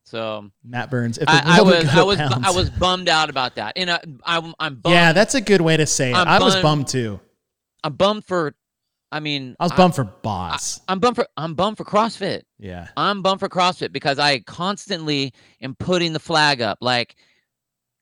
So 0.04 0.51
Matt 0.66 0.91
Burns. 0.91 1.18
If 1.18 1.30
I, 1.30 1.41
I 1.60 1.62
was, 1.62 1.88
I 1.88 2.04
was, 2.04 2.18
to 2.18 2.39
I 2.43 2.51
was 2.51 2.70
bummed 2.70 3.08
out 3.08 3.30
about 3.30 3.56
that. 3.56 3.74
And 3.78 3.89
I, 3.89 3.99
I'm, 4.26 4.54
I'm 4.60 4.76
bummed. 4.76 4.93
Yeah, 4.93 5.14
that's 5.14 5.34
a 5.34 5.41
good 5.41 5.62
way 5.62 5.78
to 5.78 5.86
say 5.86 6.12
it. 6.12 6.16
I'm 6.16 6.28
I 6.28 6.39
was 6.39 6.56
bummed- 6.56 6.64
bummed 6.64 6.88
too. 6.89 7.20
I'm 7.86 7.93
bummed 7.93 8.26
for, 8.26 8.54
I 9.14 9.20
mean, 9.20 9.55
I 9.59 9.66
was 9.66 9.72
bummed 9.74 9.93
for 9.93 10.05
Boss. 10.05 10.82
I'm 10.88 10.99
bummed 10.99 11.16
for, 11.18 11.28
I'm 11.38 11.53
bummed 11.53 11.78
for 11.78 11.86
CrossFit. 11.86 12.41
yeah. 12.57 12.88
I'm 12.97 13.22
bummed 13.22 13.39
for 13.39 13.47
CrossFit 13.47 13.91
because 13.91 14.18
I 14.18 14.39
constantly 14.39 15.34
am 15.61 15.76
putting 15.76 16.14
the 16.14 16.20
flag 16.20 16.61
up 16.61 16.80
like 16.82 17.16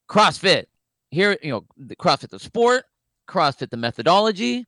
CrossFit. 0.08 0.64
Here, 1.10 1.36
you 1.42 1.50
know, 1.50 1.66
the 1.76 1.94
CrossFit 1.96 2.30
the 2.30 2.38
sport, 2.38 2.84
CrossFit 3.28 3.68
the 3.68 3.76
methodology, 3.76 4.64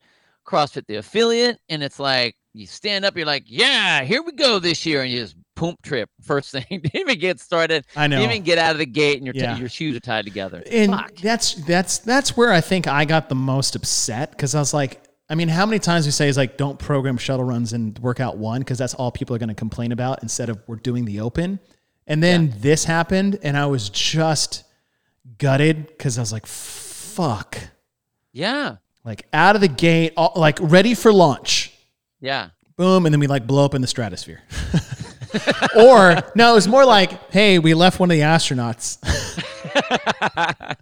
CrossFit 0.47 0.87
the 0.87 0.97
affiliate, 0.97 1.59
and 1.71 1.83
it's 1.83 1.99
like 1.99 2.37
you 2.53 2.67
stand 2.67 3.07
up, 3.07 3.17
you're 3.17 3.25
like, 3.27 3.45
yeah, 3.47 4.05
here 4.05 4.23
we 4.23 4.33
go 4.33 4.59
this 4.59 4.85
year, 4.85 5.03
and 5.03 5.11
you 5.11 5.21
just 5.23 5.37
poop 5.57 5.81
trip 5.83 6.11
first 6.21 6.51
thing. 6.53 6.65
Didn't 6.69 6.95
even 6.95 7.19
get 7.19 7.41
started. 7.41 7.87
I 7.97 8.07
know. 8.07 8.19
Didn't 8.19 8.33
even 8.33 8.45
get 8.45 8.59
out 8.59 8.73
of 8.73 8.79
the 8.79 8.87
gate, 8.87 9.17
and 9.17 9.27
your 9.27 9.33
t- 9.33 9.59
your 9.61 9.71
shoes 9.71 9.97
are 9.97 10.01
tied 10.01 10.27
together. 10.27 10.63
and 10.71 10.93
Fuck. 10.93 11.15
that's 11.17 11.55
that's 11.55 11.99
that's 11.99 12.37
where 12.37 12.53
I 12.53 12.61
think 12.61 12.87
I 12.87 13.07
got 13.07 13.31
the 13.31 13.35
most 13.35 13.75
upset 13.75 14.33
because 14.33 14.55
I 14.55 14.59
was 14.59 14.75
like, 14.75 15.01
I 15.29 15.35
mean, 15.35 15.49
how 15.49 15.65
many 15.65 15.79
times 15.79 16.05
we 16.05 16.13
say 16.13 16.29
is 16.29 16.37
like, 16.37 16.57
don't 16.57 16.79
program 16.79 17.17
shuttle 17.17 17.45
runs 17.47 17.73
and 17.73 17.99
workout 17.99 18.37
one 18.37 18.61
because 18.61 18.77
that's 18.77 18.95
all 18.95 19.11
people 19.11 19.35
are 19.35 19.39
going 19.39 19.49
to 19.49 19.55
complain 19.55 19.91
about 19.91 20.23
instead 20.23 20.51
of 20.51 20.63
we're 20.67 20.77
doing 20.77 21.05
the 21.07 21.21
open. 21.21 21.61
And 22.07 22.23
then 22.23 22.53
this 22.59 22.85
happened, 22.85 23.39
and 23.43 23.57
I 23.57 23.65
was 23.67 23.89
just 23.89 24.65
gutted 25.39 25.87
because 25.87 26.19
I 26.19 26.21
was 26.21 26.33
like, 26.33 26.45
fuck, 26.47 27.59
Yeah, 28.33 28.77
like 29.05 29.27
out 29.33 29.55
of 29.55 29.63
the 29.63 29.69
gate, 29.69 30.13
all, 30.17 30.33
like 30.37 30.59
ready 30.61 30.93
for 30.95 31.13
launch. 31.13 31.73
yeah. 32.21 32.51
boom, 32.77 33.07
and 33.07 33.13
then 33.15 33.21
we 33.21 33.27
like 33.27 33.47
blow 33.47 33.65
up 33.65 33.75
in 33.75 33.81
the 33.81 33.87
stratosphere. 33.87 34.43
or 35.77 36.21
no, 36.35 36.53
it 36.53 36.55
was 36.55 36.69
more 36.69 36.85
like, 36.85 37.33
hey, 37.33 37.59
we 37.59 37.73
left 37.73 37.99
one 37.99 38.11
of 38.11 38.17
the 38.17 38.23
astronauts. 38.23 38.99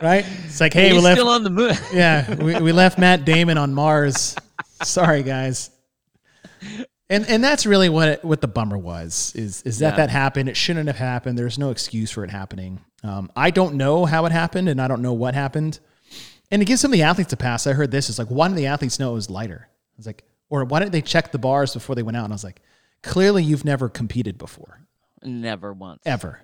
right? 0.00 0.24
It's 0.44 0.60
like, 0.60 0.72
hey, 0.72 0.88
we 0.90 0.94
He's 0.96 1.04
left. 1.04 1.18
still 1.18 1.28
on 1.28 1.42
the 1.44 1.50
moon. 1.50 1.74
yeah, 1.92 2.34
we, 2.36 2.58
we 2.60 2.72
left 2.72 2.98
Matt 2.98 3.24
Damon 3.24 3.58
on 3.58 3.74
Mars. 3.74 4.36
Sorry, 4.82 5.22
guys. 5.22 5.70
And 7.10 7.26
and 7.28 7.42
that's 7.44 7.66
really 7.66 7.88
what 7.88 8.08
it, 8.08 8.24
what 8.24 8.40
the 8.40 8.48
bummer 8.48 8.78
was 8.78 9.32
is 9.34 9.62
is 9.62 9.78
that 9.80 9.90
Yeah. 9.92 9.96
that 9.96 10.10
happened. 10.10 10.48
It 10.48 10.56
shouldn't 10.56 10.86
have 10.86 10.96
happened. 10.96 11.38
There's 11.38 11.58
no 11.58 11.70
excuse 11.70 12.10
for 12.10 12.24
it 12.24 12.30
happening. 12.30 12.80
Um, 13.04 13.30
I 13.36 13.50
don't 13.50 13.74
know 13.74 14.04
how 14.06 14.24
it 14.26 14.32
happened, 14.32 14.68
and 14.68 14.80
I 14.80 14.88
don't 14.88 15.02
know 15.02 15.12
what 15.12 15.34
happened. 15.34 15.78
And 16.50 16.60
to 16.60 16.64
give 16.64 16.78
some 16.78 16.92
of 16.92 16.96
the 16.96 17.02
athletes 17.02 17.32
a 17.32 17.36
pass, 17.36 17.66
I 17.66 17.72
heard 17.72 17.90
this 17.90 18.08
is 18.10 18.18
like, 18.18 18.28
why 18.28 18.46
didn't 18.46 18.56
the 18.58 18.66
athletes 18.66 18.98
know 18.98 19.10
it 19.10 19.14
was 19.14 19.28
lighter? 19.30 19.68
I 19.68 19.94
was 19.96 20.06
like, 20.06 20.22
or 20.50 20.64
why 20.64 20.78
didn't 20.80 20.92
they 20.92 21.00
check 21.02 21.32
the 21.32 21.38
bars 21.38 21.72
before 21.74 21.94
they 21.96 22.02
went 22.02 22.16
out? 22.16 22.24
And 22.24 22.32
I 22.32 22.36
was 22.36 22.44
like, 22.44 22.60
clearly 23.02 23.42
you've 23.42 23.64
never 23.64 23.88
competed 23.88 24.38
before, 24.38 24.80
Never 25.22 25.72
once. 25.72 26.02
ever. 26.06 26.40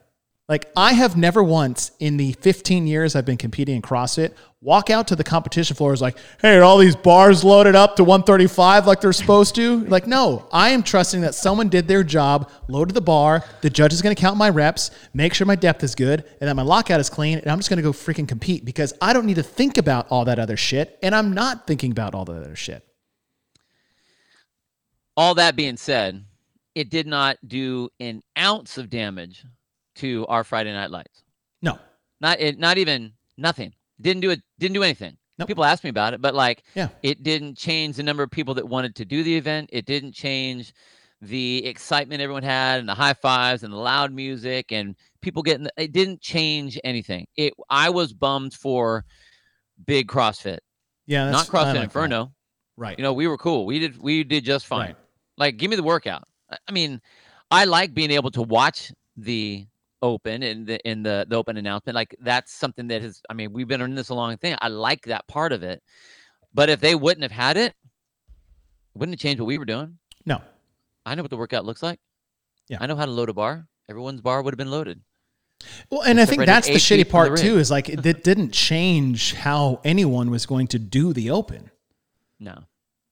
Like 0.48 0.70
I 0.76 0.94
have 0.94 1.16
never 1.16 1.42
once 1.42 1.90
in 1.98 2.16
the 2.16 2.32
15 2.32 2.86
years 2.86 3.14
I've 3.14 3.26
been 3.26 3.36
competing 3.36 3.76
in 3.76 3.82
CrossFit 3.82 4.32
walk 4.60 4.90
out 4.90 5.06
to 5.06 5.14
the 5.14 5.22
competition 5.22 5.76
floor 5.76 5.92
is 5.92 6.02
like, 6.02 6.16
hey, 6.40 6.56
are 6.56 6.62
all 6.62 6.78
these 6.78 6.96
bars 6.96 7.44
loaded 7.44 7.76
up 7.76 7.96
to 7.96 8.04
135 8.04 8.86
like 8.86 9.00
they're 9.00 9.12
supposed 9.12 9.54
to? 9.54 9.84
Like, 9.84 10.06
no, 10.06 10.48
I 10.50 10.70
am 10.70 10.82
trusting 10.82 11.20
that 11.20 11.34
someone 11.34 11.68
did 11.68 11.86
their 11.86 12.02
job, 12.02 12.50
loaded 12.68 12.94
the 12.94 13.00
bar, 13.00 13.44
the 13.60 13.70
judge 13.70 13.92
is 13.92 14.02
going 14.02 14.14
to 14.14 14.20
count 14.20 14.36
my 14.36 14.48
reps, 14.48 14.90
make 15.14 15.32
sure 15.32 15.46
my 15.46 15.54
depth 15.54 15.84
is 15.84 15.94
good, 15.94 16.24
and 16.40 16.48
that 16.48 16.56
my 16.56 16.62
lockout 16.62 17.00
is 17.00 17.08
clean, 17.08 17.38
and 17.38 17.48
I'm 17.48 17.58
just 17.58 17.70
going 17.70 17.76
to 17.78 17.82
go 17.82 17.92
freaking 17.92 18.26
compete 18.26 18.64
because 18.64 18.92
I 19.00 19.12
don't 19.12 19.26
need 19.26 19.36
to 19.36 19.42
think 19.42 19.78
about 19.78 20.08
all 20.10 20.24
that 20.24 20.38
other 20.38 20.56
shit, 20.56 20.98
and 21.02 21.14
I'm 21.14 21.32
not 21.32 21.66
thinking 21.66 21.92
about 21.92 22.14
all 22.14 22.24
that 22.24 22.36
other 22.36 22.56
shit. 22.56 22.84
All 25.16 25.34
that 25.34 25.56
being 25.56 25.76
said, 25.76 26.24
it 26.74 26.90
did 26.90 27.06
not 27.06 27.38
do 27.46 27.90
an 28.00 28.22
ounce 28.36 28.78
of 28.78 28.90
damage 28.90 29.44
to 29.98 30.26
our 30.28 30.44
Friday 30.44 30.72
night 30.72 30.90
lights. 30.90 31.22
No. 31.62 31.78
Not 32.20 32.40
it. 32.40 32.58
Not 32.58 32.78
even 32.78 33.12
nothing. 33.36 33.72
Didn't 34.00 34.20
do 34.22 34.30
it. 34.30 34.40
Didn't 34.58 34.74
do 34.74 34.82
anything. 34.82 35.16
Nope. 35.38 35.46
People 35.48 35.64
asked 35.64 35.84
me 35.84 35.90
about 35.90 36.14
it, 36.14 36.20
but 36.20 36.34
like, 36.34 36.64
Yeah. 36.74 36.88
it 37.02 37.22
didn't 37.22 37.56
change 37.56 37.96
the 37.96 38.02
number 38.02 38.22
of 38.24 38.30
people 38.30 38.54
that 38.54 38.66
wanted 38.68 38.96
to 38.96 39.04
do 39.04 39.22
the 39.22 39.36
event. 39.36 39.70
It 39.72 39.86
didn't 39.86 40.12
change 40.12 40.72
the 41.20 41.64
excitement 41.66 42.20
everyone 42.20 42.42
had 42.42 42.80
and 42.80 42.88
the 42.88 42.94
high 42.94 43.12
fives 43.14 43.62
and 43.62 43.72
the 43.72 43.76
loud 43.76 44.12
music 44.12 44.72
and 44.72 44.96
people 45.22 45.42
getting. 45.42 45.64
The, 45.64 45.72
it 45.76 45.92
didn't 45.92 46.20
change 46.20 46.78
anything. 46.84 47.26
It. 47.36 47.54
I 47.70 47.90
was 47.90 48.12
bummed 48.12 48.54
for 48.54 49.04
big 49.86 50.08
CrossFit, 50.08 50.58
Yeah, 51.06 51.30
not 51.30 51.46
CrossFit 51.46 51.52
like 51.64 51.74
that. 51.74 51.82
Inferno. 51.84 52.32
Right. 52.76 52.96
You 52.98 53.02
know, 53.02 53.12
we 53.12 53.26
were 53.26 53.38
cool. 53.38 53.66
We 53.66 53.78
did. 53.80 53.98
We 54.00 54.22
did 54.24 54.44
just 54.44 54.66
fine. 54.66 54.88
Right. 54.88 54.96
Like, 55.36 55.56
give 55.56 55.70
me 55.70 55.76
the 55.76 55.82
workout. 55.82 56.24
I 56.68 56.72
mean, 56.72 57.00
I 57.50 57.64
like 57.64 57.94
being 57.94 58.10
able 58.12 58.30
to 58.32 58.42
watch 58.42 58.92
the 59.16 59.66
open 60.02 60.42
in 60.42 60.64
the 60.64 60.78
in 60.88 61.02
the 61.02 61.26
the 61.28 61.36
open 61.36 61.56
announcement. 61.56 61.94
Like 61.94 62.16
that's 62.20 62.52
something 62.52 62.88
that 62.88 63.02
has. 63.02 63.20
I 63.28 63.34
mean, 63.34 63.52
we've 63.52 63.68
been 63.68 63.80
in 63.80 63.94
this 63.94 64.08
a 64.08 64.14
long 64.14 64.36
thing. 64.36 64.56
I 64.60 64.68
like 64.68 65.02
that 65.06 65.26
part 65.28 65.52
of 65.52 65.62
it. 65.62 65.82
But 66.54 66.70
if 66.70 66.80
they 66.80 66.94
wouldn't 66.94 67.22
have 67.22 67.32
had 67.32 67.56
it, 67.56 67.74
it 67.74 68.98
wouldn't 68.98 69.18
have 69.18 69.22
changed 69.22 69.40
what 69.40 69.46
we 69.46 69.58
were 69.58 69.64
doing. 69.64 69.98
No. 70.24 70.40
I 71.04 71.14
know 71.14 71.22
what 71.22 71.30
the 71.30 71.36
workout 71.36 71.64
looks 71.64 71.82
like. 71.82 72.00
Yeah. 72.68 72.78
I 72.80 72.86
know 72.86 72.96
how 72.96 73.06
to 73.06 73.10
load 73.10 73.28
a 73.28 73.34
bar. 73.34 73.66
Everyone's 73.88 74.20
bar 74.20 74.42
would 74.42 74.52
have 74.52 74.58
been 74.58 74.70
loaded. 74.70 75.00
Well, 75.90 76.02
and 76.02 76.20
I 76.20 76.24
think 76.24 76.44
that's 76.46 76.68
the 76.68 76.74
shitty 76.74 77.08
from 77.10 77.24
the 77.24 77.28
part 77.28 77.38
too. 77.38 77.58
Is 77.58 77.70
like 77.70 77.88
it 77.88 78.04
it 78.04 78.22
didn't 78.22 78.52
change 78.52 79.34
how 79.34 79.80
anyone 79.84 80.30
was 80.30 80.46
going 80.46 80.68
to 80.68 80.78
do 80.78 81.12
the 81.12 81.30
open, 81.30 81.70
No. 82.38 82.64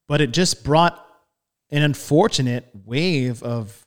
but 0.07 0.21
it 0.21 0.31
just 0.33 0.63
brought 0.63 1.03
an 1.71 1.83
unfortunate 1.83 2.69
wave 2.85 3.43
of 3.43 3.85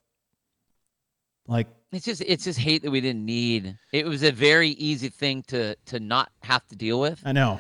like 1.47 1.67
It's 1.91 2.05
just 2.05 2.21
it's 2.21 2.43
just 2.43 2.59
hate 2.59 2.83
that 2.83 2.91
we 2.91 3.01
didn't 3.01 3.25
need. 3.25 3.75
It 3.91 4.05
was 4.05 4.21
a 4.23 4.31
very 4.31 4.69
easy 4.69 5.09
thing 5.09 5.43
to 5.47 5.75
to 5.87 5.99
not 5.99 6.31
have 6.43 6.65
to 6.67 6.75
deal 6.75 6.99
with. 6.99 7.19
I 7.25 7.31
know, 7.31 7.59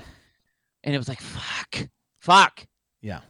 And 0.83 0.93
it 0.93 0.97
was 0.97 1.09
like, 1.09 1.19
fuck. 1.21 1.89
Fuck. 2.19 2.67
yeah, 3.01 3.21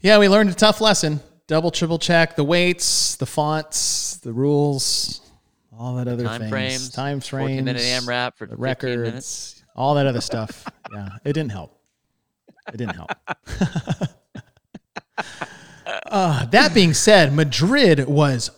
yeah. 0.00 0.18
We 0.18 0.28
learned 0.28 0.50
a 0.50 0.54
tough 0.54 0.80
lesson. 0.80 1.20
Double, 1.48 1.70
triple 1.70 1.98
check 1.98 2.36
the 2.36 2.44
weights, 2.44 3.16
the 3.16 3.26
fonts, 3.26 4.16
the 4.16 4.32
rules, 4.32 5.20
all 5.76 5.94
that 5.96 6.06
other 6.08 6.24
Time 6.24 6.40
things. 6.40 6.50
frames, 6.50 6.90
time 6.90 7.20
14 7.20 7.46
frames, 7.46 7.64
minute 7.64 7.82
AMRAP 7.82 8.36
for 8.36 8.46
the 8.46 8.56
15 8.56 8.60
records, 8.60 9.64
all 9.74 9.94
that 9.94 10.06
other 10.06 10.20
stuff. 10.32 10.64
Yeah, 10.92 11.08
it 11.24 11.32
didn't 11.32 11.52
help. 11.52 11.78
It 12.72 12.76
didn't 12.78 12.96
help. 12.96 13.10
uh, 16.06 16.46
that 16.50 16.74
being 16.74 16.94
said, 16.94 17.32
Madrid 17.32 18.06
was 18.06 18.50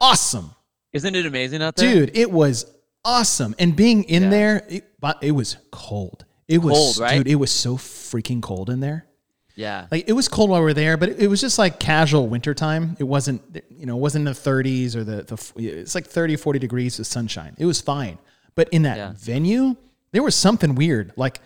awesome, 0.00 0.52
Isn't 0.92 1.14
it 1.14 1.26
amazing 1.26 1.62
out 1.62 1.76
there? 1.76 1.92
dude. 2.06 2.16
It 2.16 2.30
was 2.30 2.66
awesome, 3.04 3.54
and 3.58 3.74
being 3.76 4.04
in 4.04 4.24
Yeah. 4.24 4.30
there, 4.30 4.66
it, 4.68 5.00
but 5.00 5.18
it 5.22 5.32
was 5.32 5.56
cold. 5.70 6.24
It 6.48 6.58
was 6.58 6.72
Cold, 6.76 6.98
right? 6.98 7.18
dude. 7.18 7.28
It 7.28 7.36
was 7.36 7.50
so 7.52 7.76
freaking 7.76 8.42
cold 8.42 8.70
in 8.70 8.80
there. 8.80 9.06
Yeah. 9.54 9.86
Like 9.90 10.08
it 10.08 10.12
was 10.14 10.26
cold 10.26 10.50
while 10.50 10.60
we 10.60 10.64
were 10.64 10.74
there, 10.74 10.96
but 10.96 11.10
it, 11.10 11.20
it 11.20 11.26
was 11.28 11.40
just 11.40 11.58
like 11.58 11.78
casual 11.78 12.26
wintertime. 12.28 12.96
It 12.98 13.04
wasn't, 13.04 13.42
you 13.70 13.84
know, 13.86 13.96
it 13.96 14.00
wasn't 14.00 14.26
in 14.26 14.32
the 14.32 14.38
30s 14.38 14.96
or 14.96 15.04
the, 15.04 15.22
the 15.22 15.52
it's 15.62 15.94
like 15.94 16.06
30, 16.06 16.36
40 16.36 16.58
degrees 16.58 16.98
with 16.98 17.06
sunshine. 17.06 17.54
It 17.58 17.66
was 17.66 17.80
fine. 17.80 18.18
But 18.54 18.68
in 18.70 18.82
that 18.82 18.96
Yeah. 18.96 19.12
venue, 19.16 19.76
there 20.12 20.22
was 20.22 20.34
something 20.34 20.74
weird. 20.76 21.12
Like 21.16 21.40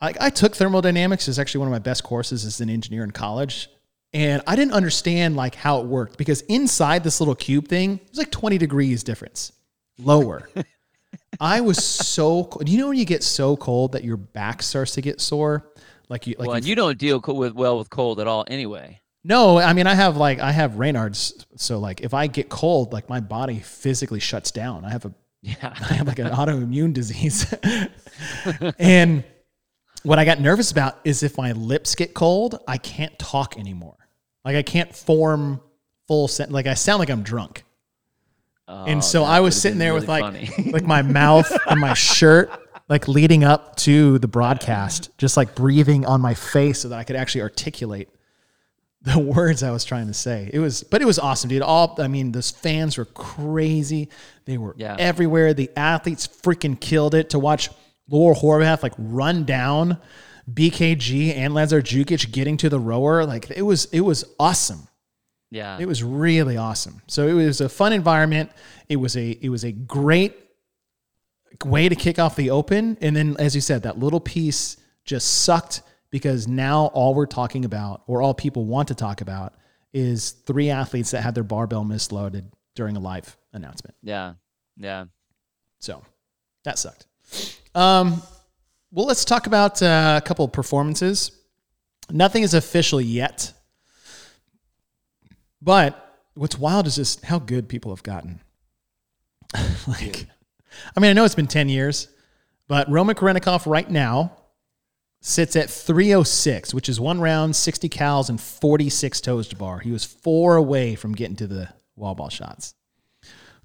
I, 0.00 0.12
I 0.20 0.30
took 0.30 0.54
thermodynamics. 0.54 1.26
It's 1.28 1.38
actually 1.38 1.60
one 1.60 1.68
of 1.68 1.72
my 1.72 1.78
best 1.78 2.04
courses 2.04 2.44
as 2.44 2.60
an 2.60 2.68
engineer 2.68 3.02
in 3.04 3.10
college. 3.10 3.68
And 4.16 4.42
I 4.46 4.56
didn't 4.56 4.72
understand 4.72 5.36
like 5.36 5.54
how 5.54 5.78
it 5.80 5.86
worked 5.86 6.16
because 6.16 6.40
inside 6.42 7.04
this 7.04 7.20
little 7.20 7.34
cube 7.34 7.68
thing, 7.68 8.00
it 8.02 8.08
was 8.08 8.16
like 8.16 8.30
20 8.30 8.56
degrees 8.56 9.04
difference 9.04 9.52
lower. 9.98 10.48
I 11.40 11.60
was 11.60 11.84
so 11.84 12.44
cold. 12.44 12.64
Do 12.64 12.72
you 12.72 12.78
know 12.78 12.88
when 12.88 12.96
you 12.96 13.04
get 13.04 13.22
so 13.22 13.58
cold 13.58 13.92
that 13.92 14.04
your 14.04 14.16
back 14.16 14.62
starts 14.62 14.92
to 14.92 15.02
get 15.02 15.20
sore? 15.20 15.70
Like 16.08 16.26
you, 16.26 16.34
like 16.38 16.48
well, 16.48 16.54
you 16.54 16.56
and 16.56 16.66
you 16.66 16.74
don't 16.74 16.96
deal 16.96 17.20
with 17.26 17.52
well 17.52 17.76
with 17.76 17.90
cold 17.90 18.18
at 18.18 18.26
all 18.26 18.46
anyway. 18.48 19.02
no, 19.22 19.58
I 19.58 19.74
mean 19.74 19.86
I 19.86 19.94
have 19.94 20.16
like 20.16 20.38
I 20.38 20.50
have 20.50 20.72
Raynaud's, 20.72 21.44
so 21.56 21.78
like 21.78 22.00
if 22.00 22.14
I 22.14 22.26
get 22.26 22.48
cold, 22.48 22.94
like 22.94 23.10
my 23.10 23.20
body 23.20 23.58
physically 23.58 24.20
shuts 24.20 24.50
down. 24.50 24.86
I 24.86 24.92
have 24.92 25.04
a 25.04 25.12
Yeah. 25.42 25.56
I 25.62 25.92
have 25.92 26.06
like 26.06 26.20
an 26.20 26.28
autoimmune 26.30 26.94
disease. 26.94 27.52
and 28.78 29.24
what 30.04 30.18
I 30.18 30.24
got 30.24 30.40
nervous 30.40 30.70
about 30.70 31.00
is 31.04 31.22
if 31.22 31.36
my 31.36 31.52
lips 31.52 31.94
get 31.94 32.14
cold, 32.14 32.60
I 32.66 32.78
can't 32.78 33.18
talk 33.18 33.58
anymore. 33.58 33.96
Like 34.46 34.56
I 34.56 34.62
can't 34.62 34.94
form 34.96 35.60
full 36.08 36.28
sent 36.28 36.50
like 36.52 36.66
I 36.66 36.74
sound 36.74 37.00
like 37.00 37.10
I'm 37.10 37.22
drunk. 37.22 37.64
and 38.68 38.98
Oh, 38.98 39.00
so 39.00 39.24
I 39.24 39.40
was 39.40 39.60
sitting 39.60 39.78
there 39.78 39.90
really 39.92 40.00
with 40.00 40.08
like 40.08 40.22
funny. 40.22 40.50
like 40.72 40.84
my 40.84 41.02
mouth 41.02 41.50
and 41.68 41.80
my 41.80 41.92
shirt 41.94 42.50
like 42.88 43.08
leading 43.08 43.42
up 43.44 43.74
to 43.76 44.18
the 44.20 44.28
broadcast, 44.28 45.10
just 45.18 45.36
like 45.36 45.54
breathing 45.56 46.06
on 46.06 46.20
my 46.20 46.34
face 46.34 46.78
so 46.80 46.88
that 46.88 46.98
I 46.98 47.04
could 47.04 47.16
actually 47.16 47.42
articulate 47.42 48.08
the 49.02 49.18
words 49.36 49.62
I 49.64 49.72
was 49.72 49.84
trying 49.84 50.06
to 50.06 50.14
say. 50.14 50.48
It 50.52 50.60
was, 50.60 50.84
but 50.84 51.02
it 51.02 51.04
was 51.04 51.18
awesome, 51.18 51.50
dude. 51.50 51.62
All 51.62 51.96
I 51.98 52.06
mean, 52.06 52.30
those 52.32 52.52
fans 52.52 52.96
were 52.96 53.04
crazy. 53.06 54.08
They 54.44 54.58
were 54.58 54.74
Yeah. 54.78 54.94
everywhere. 54.98 55.52
The 55.54 55.70
athletes 55.76 56.28
freaking 56.28 56.78
killed 56.80 57.14
it 57.16 57.30
to 57.30 57.38
watch 57.40 57.70
Laura 58.08 58.36
Horvath 58.36 58.84
like 58.84 58.94
run 58.98 59.44
down 59.44 59.98
BKG 60.52 61.34
and 61.36 61.54
Lazar 61.54 61.82
Jukic 61.82 62.30
getting 62.32 62.56
to 62.58 62.68
the 62.68 62.78
rower. 62.78 63.24
Like 63.24 63.50
it 63.50 63.62
was, 63.62 63.86
it 63.86 64.00
was 64.02 64.24
awesome. 64.38 64.88
yeah. 65.50 65.78
It 65.78 65.86
was 65.86 66.02
really 66.02 66.56
awesome. 66.56 67.02
So 67.06 67.26
it 67.26 67.32
was 67.32 67.60
a 67.60 67.68
fun 67.68 67.92
environment. 67.92 68.50
It 68.88 68.96
was 68.96 69.16
a 69.16 69.30
it 69.30 69.48
was 69.48 69.64
a 69.64 69.72
great 69.72 70.36
way 71.64 71.88
to 71.88 71.94
kick 71.96 72.18
off 72.18 72.36
the 72.36 72.50
open. 72.50 72.96
And 73.00 73.16
then 73.16 73.36
as 73.38 73.54
you 73.54 73.60
said, 73.60 73.82
that 73.82 73.98
little 73.98 74.20
piece 74.20 74.76
just 75.04 75.42
sucked 75.42 75.82
because 76.10 76.46
now 76.46 76.86
all 76.94 77.14
we're 77.14 77.26
talking 77.26 77.64
about, 77.64 78.02
or 78.06 78.22
all 78.22 78.34
people 78.34 78.64
want 78.64 78.88
to 78.88 78.94
talk 78.94 79.20
about, 79.20 79.54
is 79.92 80.30
three 80.30 80.70
athletes 80.70 81.10
that 81.10 81.22
had 81.22 81.34
their 81.34 81.44
barbell 81.44 81.84
misloaded 81.84 82.44
during 82.74 82.96
a 82.96 83.00
live 83.00 83.36
announcement. 83.52 83.94
yeah. 84.02 84.34
Yeah. 84.76 85.06
So 85.78 86.02
that 86.64 86.78
sucked. 86.78 87.06
Um, 87.74 88.22
well, 88.96 89.04
let's 89.04 89.26
talk 89.26 89.46
about 89.46 89.82
uh, 89.82 90.18
a 90.22 90.26
couple 90.26 90.46
of 90.46 90.52
performances. 90.52 91.30
Nothing 92.10 92.42
is 92.42 92.54
official 92.54 92.98
yet, 92.98 93.52
but 95.60 96.18
what's 96.32 96.58
wild 96.58 96.86
is 96.86 96.96
just 96.96 97.22
how 97.22 97.38
good 97.38 97.68
people 97.68 97.92
have 97.92 98.02
gotten. 98.02 98.40
like, 99.86 100.26
I 100.96 101.00
mean, 101.00 101.10
I 101.10 101.12
know 101.12 101.26
it's 101.26 101.34
been 101.34 101.46
ten 101.46 101.68
years, 101.68 102.08
but 102.68 102.90
Roman 102.90 103.14
Khrennikov 103.14 103.66
right 103.66 103.88
now 103.88 104.32
sits 105.20 105.56
at 105.56 105.68
306, 105.68 106.72
which 106.72 106.88
is 106.88 106.98
one 106.98 107.20
round, 107.20 107.54
60 107.54 107.88
cals, 107.90 108.30
and 108.30 108.40
46 108.40 109.20
toes 109.20 109.48
to 109.48 109.56
bar. 109.56 109.80
He 109.80 109.90
was 109.90 110.04
four 110.04 110.56
away 110.56 110.94
from 110.94 111.14
getting 111.14 111.36
to 111.36 111.46
the 111.46 111.68
wall 111.96 112.14
ball 112.14 112.30
shots. 112.30 112.74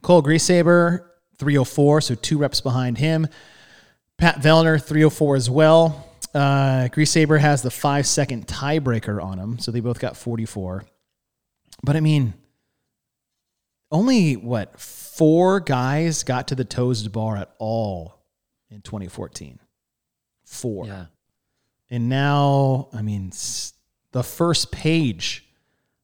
Cole 0.01 0.23
Greashaber, 0.23 1.05
304, 1.37 2.01
so 2.01 2.15
two 2.15 2.37
reps 2.37 2.59
behind 2.59 2.97
him. 2.97 3.27
Pat 4.17 4.41
Vellner, 4.41 4.81
304 4.81 5.35
as 5.35 5.49
well. 5.49 6.07
Uh, 6.33 6.87
Greashaber 6.91 7.39
has 7.39 7.61
the 7.61 7.71
five 7.71 8.05
second 8.05 8.47
tiebreaker 8.47 9.21
on 9.21 9.37
him, 9.37 9.59
so 9.59 9.71
they 9.71 9.79
both 9.79 9.99
got 9.99 10.15
44. 10.15 10.83
But 11.83 11.95
I 11.95 11.99
mean, 11.99 12.33
only 13.91 14.35
what 14.35 14.79
four 14.79 15.59
guys 15.59 16.23
got 16.23 16.47
to 16.49 16.55
the 16.55 16.63
toes 16.63 17.03
to 17.03 17.09
bar 17.09 17.37
at 17.37 17.53
all 17.57 18.23
in 18.69 18.81
2014? 18.81 19.59
Four. 20.45 20.85
Yeah. 20.85 21.05
And 21.89 22.07
now, 22.07 22.87
I 22.93 23.01
mean, 23.01 23.31
the 24.11 24.23
first 24.23 24.71
page 24.71 25.45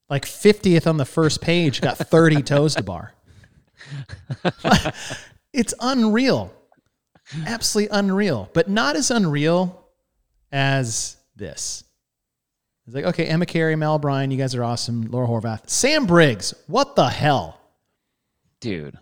like 0.09 0.25
50th 0.25 0.87
on 0.87 0.97
the 0.97 1.05
first 1.05 1.41
page, 1.41 1.81
got 1.81 1.97
30 1.97 2.41
toes 2.43 2.75
to 2.75 2.83
bar. 2.83 3.13
it's 5.53 5.73
unreal. 5.79 6.53
Absolutely 7.45 7.95
unreal, 7.97 8.49
but 8.53 8.69
not 8.69 8.95
as 8.95 9.11
unreal 9.11 9.87
as 10.51 11.17
this. 11.35 11.83
It's 12.85 12.95
like, 12.95 13.05
okay, 13.05 13.25
Emma 13.25 13.45
Cary, 13.45 13.75
Mal 13.75 13.95
O'Brien, 13.95 14.31
you 14.31 14.37
guys 14.37 14.55
are 14.55 14.63
awesome. 14.63 15.11
Laura 15.11 15.27
Horvath. 15.27 15.69
Sam 15.69 16.05
Briggs, 16.05 16.53
what 16.67 16.95
the 16.95 17.09
hell? 17.09 17.59
Dude. 18.61 18.97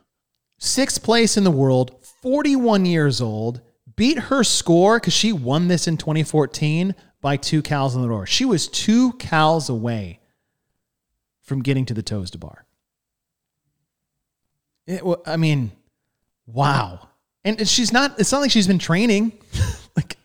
Sixth 0.58 1.04
place 1.04 1.38
in 1.38 1.44
the 1.44 1.52
world, 1.52 2.04
41 2.22 2.86
years 2.86 3.22
old, 3.22 3.62
beat 3.96 4.18
her 4.18 4.44
score 4.44 5.00
because 5.00 5.14
she 5.14 5.32
won 5.32 5.68
this 5.68 5.88
in 5.88 5.98
2014 5.98 6.96
by 7.22 7.38
two 7.38 7.62
cals 7.62 7.96
on 7.96 8.02
the 8.02 8.08
door. 8.08 8.26
She 8.26 8.46
was 8.46 8.68
two 8.68 9.14
cals 9.14 9.70
away 9.70 10.20
from 11.42 11.62
getting 11.62 11.86
to 11.86 11.94
the 11.94 12.02
toes 12.02 12.32
to 12.32 12.40
bar. 12.40 12.66
It, 14.88 15.04
I 15.26 15.38
mean, 15.38 15.72
wow. 16.48 17.10
And 17.46 17.68
she's 17.68 17.94
not, 17.94 18.20
it's 18.20 18.32
not 18.32 18.42
like 18.42 18.50
she's 18.50 18.68
been 18.68 18.80
training. 18.80 19.32
like, 19.96 20.18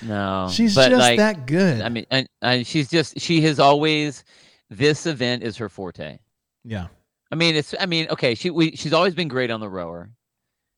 no, 0.00 0.48
she's 0.50 0.76
just 0.76 0.92
like, 0.92 1.18
that 1.18 1.46
good. 1.46 1.82
I 1.82 1.88
mean, 1.88 2.06
and, 2.10 2.28
and 2.42 2.64
she's 2.64 2.88
just, 2.88 3.20
she 3.20 3.40
has 3.42 3.58
always, 3.58 4.24
this 4.70 5.06
event 5.06 5.42
is 5.42 5.56
her 5.56 5.68
forte. 5.68 6.18
Yeah. 6.64 6.86
I 7.32 7.34
mean, 7.34 7.56
it's, 7.56 7.74
I 7.80 7.86
mean, 7.86 8.06
okay, 8.10 8.36
she, 8.36 8.50
we, 8.50 8.76
she's 8.76 8.92
always 8.92 9.14
been 9.14 9.26
great 9.26 9.50
on 9.50 9.58
the 9.58 9.68
rower. 9.68 10.08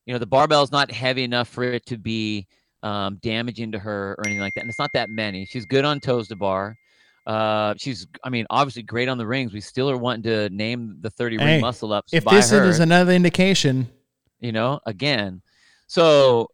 You 0.07 0.13
know, 0.13 0.19
the 0.19 0.25
barbell 0.25 0.63
is 0.63 0.71
not 0.71 0.89
heavy 0.91 1.23
enough 1.23 1.47
for 1.47 1.63
it 1.63 1.85
to 1.85 1.97
be 1.97 2.47
um, 2.81 3.19
damaging 3.21 3.71
to 3.73 3.79
her 3.79 4.15
or 4.17 4.25
anything 4.25 4.41
like 4.41 4.55
that. 4.55 4.61
And 4.61 4.69
it's 4.69 4.79
not 4.79 4.91
that 4.93 5.11
many. 5.11 5.45
She's 5.45 5.65
good 5.65 5.85
on 5.85 5.99
toes 5.99 6.27
to 6.29 6.35
bar. 6.35 6.75
Uh, 7.27 7.75
she's, 7.77 8.07
I 8.23 8.29
mean, 8.29 8.47
obviously 8.49 8.81
great 8.83 9.09
on 9.09 9.19
the 9.19 9.27
rings. 9.27 9.53
We 9.53 9.61
still 9.61 9.91
are 9.91 9.97
wanting 9.97 10.23
to 10.23 10.49
name 10.49 10.97
the 11.01 11.09
30 11.11 11.37
ring 11.37 11.61
muscle 11.61 11.93
ups. 11.93 12.13
If 12.13 12.25
this 12.25 12.49
her, 12.49 12.63
is 12.63 12.79
another 12.79 13.11
indication, 13.11 13.89
you 14.39 14.53
know, 14.53 14.79
again, 14.85 15.41
so 15.87 16.49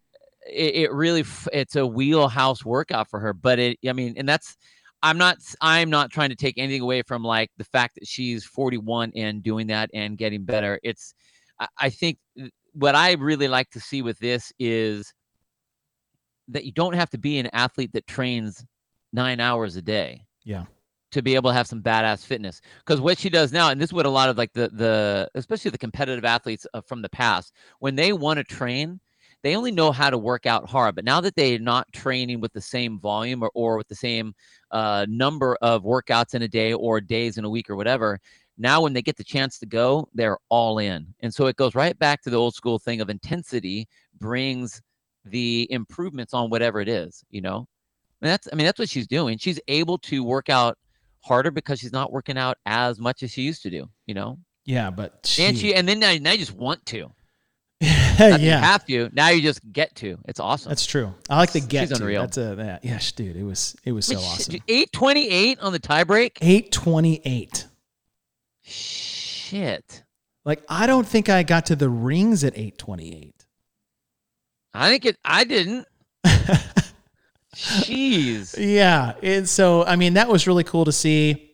it, 0.47 0.75
it 0.75 0.91
really, 0.93 1.25
it's 1.51 1.75
a 1.75 1.85
wheelhouse 1.85 2.63
workout 2.63 3.09
for 3.09 3.19
her. 3.19 3.33
But 3.33 3.59
it, 3.59 3.79
I 3.87 3.93
mean, 3.93 4.13
and 4.17 4.27
that's, 4.27 4.55
I'm 5.01 5.17
not, 5.17 5.37
I'm 5.59 5.89
not 5.89 6.11
trying 6.11 6.29
to 6.29 6.35
take 6.35 6.57
anything 6.57 6.81
away 6.81 7.01
from 7.01 7.23
like 7.23 7.51
the 7.57 7.65
fact 7.65 7.95
that 7.95 8.07
she's 8.07 8.45
41 8.45 9.11
and 9.15 9.43
doing 9.43 9.67
that 9.67 9.89
and 9.93 10.17
getting 10.17 10.45
better. 10.45 10.79
It's, 10.81 11.13
I, 11.59 11.67
I 11.77 11.89
think 11.89 12.17
what 12.73 12.95
I 12.95 13.13
really 13.13 13.47
like 13.47 13.69
to 13.71 13.79
see 13.79 14.01
with 14.01 14.17
this 14.19 14.51
is 14.59 15.13
that 16.49 16.65
you 16.65 16.71
don't 16.71 16.95
have 16.95 17.09
to 17.11 17.17
be 17.17 17.39
an 17.39 17.49
athlete 17.53 17.93
that 17.93 18.07
trains 18.07 18.65
nine 19.11 19.39
hours 19.39 19.75
a 19.75 19.81
day. 19.81 20.25
Yeah. 20.43 20.65
To 21.11 21.21
be 21.21 21.35
able 21.35 21.51
to 21.51 21.53
have 21.53 21.67
some 21.67 21.81
badass 21.81 22.25
fitness, 22.25 22.59
because 22.79 22.99
what 22.99 23.19
she 23.19 23.29
does 23.29 23.53
now, 23.53 23.69
and 23.69 23.79
this 23.79 23.89
is 23.89 23.93
what 23.93 24.07
a 24.07 24.09
lot 24.09 24.29
of 24.29 24.37
like 24.37 24.51
the 24.53 24.69
the 24.69 25.29
especially 25.35 25.69
the 25.69 25.77
competitive 25.77 26.25
athletes 26.25 26.65
uh, 26.73 26.81
from 26.81 27.03
the 27.03 27.09
past, 27.09 27.53
when 27.77 27.93
they 27.93 28.13
want 28.13 28.37
to 28.39 28.43
train, 28.43 28.99
they 29.43 29.55
only 29.55 29.71
know 29.71 29.91
how 29.91 30.09
to 30.09 30.17
work 30.17 30.45
out 30.45 30.67
hard. 30.67 30.95
But 30.95 31.05
now 31.05 31.21
that 31.21 31.35
they're 31.35 31.59
not 31.59 31.91
training 31.91 32.39
with 32.39 32.53
the 32.53 32.61
same 32.61 32.99
volume 32.99 33.43
or, 33.43 33.51
or 33.53 33.77
with 33.77 33.89
the 33.89 33.95
same 33.95 34.33
uh, 34.71 35.05
number 35.09 35.57
of 35.61 35.83
workouts 35.83 36.33
in 36.33 36.41
a 36.41 36.47
day 36.47 36.73
or 36.73 37.01
days 37.01 37.37
in 37.37 37.45
a 37.45 37.49
week 37.49 37.69
or 37.69 37.75
whatever, 37.75 38.19
now 38.57 38.81
when 38.81 38.93
they 38.93 39.01
get 39.01 39.17
the 39.17 39.23
chance 39.23 39.59
to 39.59 39.65
go, 39.65 40.07
they're 40.13 40.37
all 40.49 40.79
in. 40.79 41.13
And 41.19 41.33
so 41.33 41.47
it 41.47 41.57
goes 41.57 41.75
right 41.75 41.97
back 41.99 42.21
to 42.23 42.29
the 42.29 42.37
old 42.37 42.55
school 42.55 42.79
thing 42.79 43.01
of 43.01 43.09
intensity 43.09 43.87
brings 44.19 44.81
the 45.25 45.67
improvements 45.69 46.33
on 46.33 46.49
whatever 46.49 46.79
it 46.79 46.87
is, 46.87 47.23
you 47.29 47.41
know? 47.41 47.67
And 48.21 48.29
that's 48.29 48.47
I 48.51 48.55
mean 48.55 48.65
that's 48.65 48.79
what 48.79 48.89
she's 48.89 49.07
doing. 49.07 49.37
She's 49.37 49.59
able 49.67 49.97
to 49.99 50.23
work 50.23 50.49
out 50.49 50.77
harder 51.21 51.51
because 51.51 51.79
she's 51.79 51.91
not 51.91 52.11
working 52.11 52.37
out 52.37 52.57
as 52.65 52.99
much 52.99 53.23
as 53.23 53.31
she 53.31 53.41
used 53.41 53.63
to 53.63 53.69
do, 53.69 53.89
you 54.05 54.13
know? 54.13 54.37
Yeah, 54.65 54.89
but 54.89 55.19
she... 55.25 55.43
and 55.43 55.57
she 55.57 55.75
and 55.75 55.87
then 55.87 56.01
you 56.01 56.37
just 56.37 56.53
want 56.53 56.85
to. 56.87 57.11
yeah, 58.19 58.37
you 58.37 58.51
have 58.51 58.85
to. 58.85 59.09
Now 59.13 59.29
you 59.29 59.41
just 59.41 59.61
get 59.71 59.95
to. 59.95 60.17
It's 60.27 60.39
awesome. 60.39 60.69
That's 60.69 60.85
true. 60.85 61.13
I 61.29 61.37
like 61.37 61.51
the 61.51 61.59
get 61.59 61.89
She's 61.89 61.97
to. 61.97 62.03
Unreal. 62.03 62.21
That's 62.21 62.37
a 62.37 62.55
that. 62.55 62.85
Yes, 62.85 63.11
dude. 63.11 63.35
It 63.35 63.43
was 63.43 63.75
it 63.83 63.91
was 63.91 64.05
so 64.05 64.17
awesome. 64.17 64.61
Eight 64.67 64.91
twenty 64.91 65.29
eight 65.29 65.59
on 65.59 65.73
the 65.73 65.79
tiebreak. 65.79 66.37
Eight 66.41 66.71
twenty 66.71 67.21
eight. 67.25 67.67
Shit. 68.61 70.03
Like 70.45 70.63
I 70.69 70.87
don't 70.87 71.07
think 71.07 71.29
I 71.29 71.43
got 71.43 71.65
to 71.67 71.75
the 71.75 71.89
rings 71.89 72.43
at 72.43 72.57
eight 72.57 72.77
twenty 72.77 73.15
eight. 73.15 73.45
I 74.73 74.89
think 74.89 75.05
it. 75.05 75.17
I 75.23 75.43
didn't. 75.43 75.87
Jeez. 77.55 78.55
Yeah. 78.57 79.13
And 79.21 79.47
so, 79.47 79.85
I 79.85 79.95
mean, 79.95 80.15
that 80.15 80.27
was 80.27 80.47
really 80.47 80.63
cool 80.63 80.85
to 80.85 80.91
see. 80.91 81.51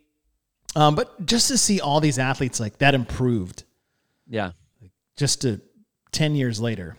Um, 0.75 0.95
but 0.95 1.25
just 1.25 1.49
to 1.49 1.57
see 1.57 1.81
all 1.81 1.99
these 1.99 2.17
athletes 2.19 2.59
like 2.59 2.77
that 2.77 2.95
improved. 2.95 3.63
Yeah. 4.27 4.51
Just 5.17 5.41
to 5.41 5.59
10 6.11 6.35
years 6.35 6.59
later. 6.59 6.97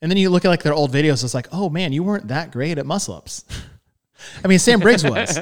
And 0.00 0.10
then 0.10 0.16
you 0.16 0.30
look 0.30 0.44
at 0.44 0.48
like 0.48 0.62
their 0.62 0.74
old 0.74 0.92
videos, 0.92 1.24
it's 1.24 1.34
like, 1.34 1.48
oh 1.52 1.68
man, 1.68 1.92
you 1.92 2.02
weren't 2.02 2.28
that 2.28 2.52
great 2.52 2.78
at 2.78 2.86
muscle 2.86 3.14
ups. 3.14 3.44
I 4.44 4.48
mean, 4.48 4.58
Sam 4.58 4.80
Briggs 4.80 5.04
was. 5.04 5.38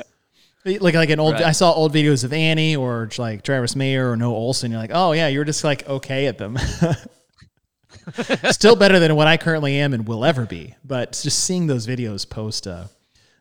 like 0.65 0.95
like 0.95 1.11
an 1.11 1.21
old 1.21 1.35
right. 1.35 1.45
I 1.45 1.53
saw 1.53 1.73
old 1.73 1.95
videos 1.95 2.25
of 2.25 2.33
Annie 2.33 2.75
or 2.75 3.09
like 3.19 3.43
Travis 3.43 3.77
Mayer 3.77 4.11
or 4.11 4.17
Noah 4.17 4.39
Ohlsen. 4.39 4.71
You're 4.71 4.79
like, 4.79 4.91
oh 4.93 5.13
yeah, 5.13 5.29
you're 5.29 5.45
just 5.45 5.63
like 5.63 5.89
okay 5.89 6.27
at 6.27 6.39
them. 6.39 6.59
Still 8.51 8.77
better 8.77 8.99
than 8.99 9.15
what 9.17 9.27
I 9.27 9.37
currently 9.37 9.79
am 9.79 9.93
and 9.93 10.07
will 10.07 10.25
ever 10.25 10.47
be. 10.47 10.75
But 10.85 11.13
just 11.13 11.45
seeing 11.45 11.67
those 11.67 11.87
videos 11.87 12.29
post 12.29 12.67
uh, 12.67 12.85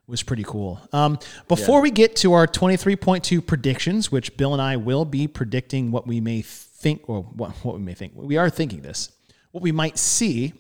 was 0.08 0.24
pretty 0.24 0.44
cool. 0.44 0.80
Um, 0.94 1.20
before 1.48 1.80
yeah. 1.80 1.84
we 1.84 1.92
get 1.92 2.16
to 2.18 2.34
our 2.34 2.48
23.2 2.48 3.46
predictions, 3.46 4.12
which 4.12 4.38
Bill 4.38 4.54
and 4.54 4.62
I 4.62 4.78
will 4.78 5.06
be 5.06 5.28
predicting 5.28 5.92
what 5.92 6.08
we 6.08 6.22
may 6.22 6.42
think, 6.42 7.08
or 7.08 7.24
what, 7.24 7.52
what 7.64 7.76
we 7.76 7.82
may 7.82 7.94
think, 7.94 8.14
we 8.16 8.38
are 8.38 8.50
thinking 8.50 8.82
this. 8.82 9.12
What 9.56 9.62
we 9.62 9.72
might 9.72 9.98
see 9.98 10.52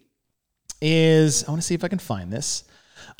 is, 0.81 1.43
I 1.43 1.51
want 1.51 1.61
to 1.61 1.67
see 1.67 1.75
if 1.75 1.83
I 1.83 1.89
can 1.89 1.99
find 1.99 2.31
this. 2.31 2.63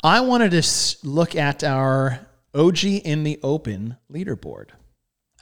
I 0.02 0.22
wanted 0.22 0.52
to 0.52 0.96
look 1.06 1.36
at 1.36 1.62
our 1.64 2.18
OG 2.54 2.84
in 2.84 3.24
the 3.24 3.38
Open 3.42 3.98
leaderboard. 4.10 4.70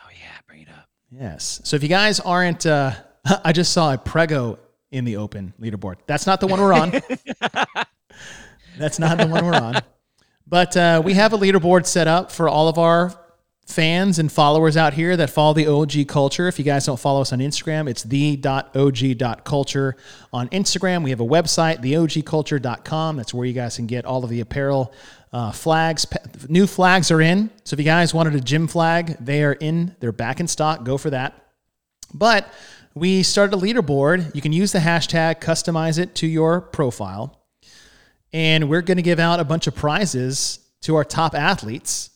Oh, 0.00 0.08
yeah, 0.10 0.36
bring 0.48 0.62
it 0.62 0.68
up. 0.70 0.88
Yes. 1.08 1.60
So 1.62 1.76
if 1.76 1.84
you 1.84 1.88
guys 1.88 2.18
aren't, 2.18 2.66
uh, 2.66 2.94
I 3.44 3.52
just 3.52 3.72
saw 3.72 3.94
a 3.94 3.96
Prego 3.96 4.58
in 4.90 5.04
the 5.04 5.18
open 5.18 5.54
leaderboard. 5.60 5.98
That's 6.08 6.26
not 6.26 6.40
the 6.40 6.48
one 6.48 6.60
we're 6.60 6.72
on. 6.72 6.90
That's 8.76 8.98
not 8.98 9.18
the 9.18 9.28
one 9.28 9.46
we're 9.46 9.54
on. 9.54 9.82
But 10.48 10.76
uh, 10.76 11.00
we 11.04 11.14
have 11.14 11.32
a 11.32 11.38
leaderboard 11.38 11.86
set 11.86 12.08
up 12.08 12.32
for 12.32 12.48
all 12.48 12.66
of 12.66 12.76
our 12.76 13.14
fans 13.66 14.18
and 14.18 14.30
followers 14.30 14.76
out 14.76 14.94
here 14.94 15.16
that 15.16 15.30
follow 15.30 15.54
the 15.54 15.66
OG 15.66 16.06
culture. 16.06 16.48
If 16.48 16.58
you 16.58 16.64
guys 16.64 16.86
don't 16.86 17.00
follow 17.00 17.20
us 17.22 17.32
on 17.32 17.38
Instagram, 17.38 17.88
it's 17.88 18.02
the.og.culture 18.02 19.96
on 20.32 20.48
Instagram. 20.48 21.02
We 21.02 21.10
have 21.10 21.20
a 21.20 21.26
website, 21.26 21.82
theogculture.com. 21.82 23.16
That's 23.16 23.32
where 23.32 23.46
you 23.46 23.54
guys 23.54 23.76
can 23.76 23.86
get 23.86 24.04
all 24.04 24.22
of 24.22 24.30
the 24.30 24.40
apparel 24.40 24.92
uh, 25.32 25.50
flags. 25.50 26.06
New 26.48 26.66
flags 26.66 27.10
are 27.10 27.20
in. 27.20 27.50
So 27.64 27.74
if 27.74 27.80
you 27.80 27.84
guys 27.84 28.14
wanted 28.14 28.34
a 28.34 28.40
gym 28.40 28.68
flag, 28.68 29.16
they 29.18 29.42
are 29.42 29.54
in. 29.54 29.96
They're 30.00 30.12
back 30.12 30.40
in 30.40 30.46
stock. 30.46 30.84
Go 30.84 30.98
for 30.98 31.10
that. 31.10 31.34
But 32.12 32.52
we 32.94 33.24
started 33.24 33.56
a 33.56 33.60
leaderboard. 33.60 34.34
You 34.34 34.40
can 34.40 34.52
use 34.52 34.70
the 34.72 34.78
hashtag, 34.78 35.40
customize 35.40 35.98
it 35.98 36.14
to 36.16 36.26
your 36.26 36.60
profile. 36.60 37.40
And 38.32 38.68
we're 38.68 38.82
going 38.82 38.96
to 38.96 39.02
give 39.02 39.18
out 39.18 39.40
a 39.40 39.44
bunch 39.44 39.66
of 39.66 39.74
prizes 39.74 40.60
to 40.82 40.96
our 40.96 41.04
top 41.04 41.34
athletes 41.34 42.10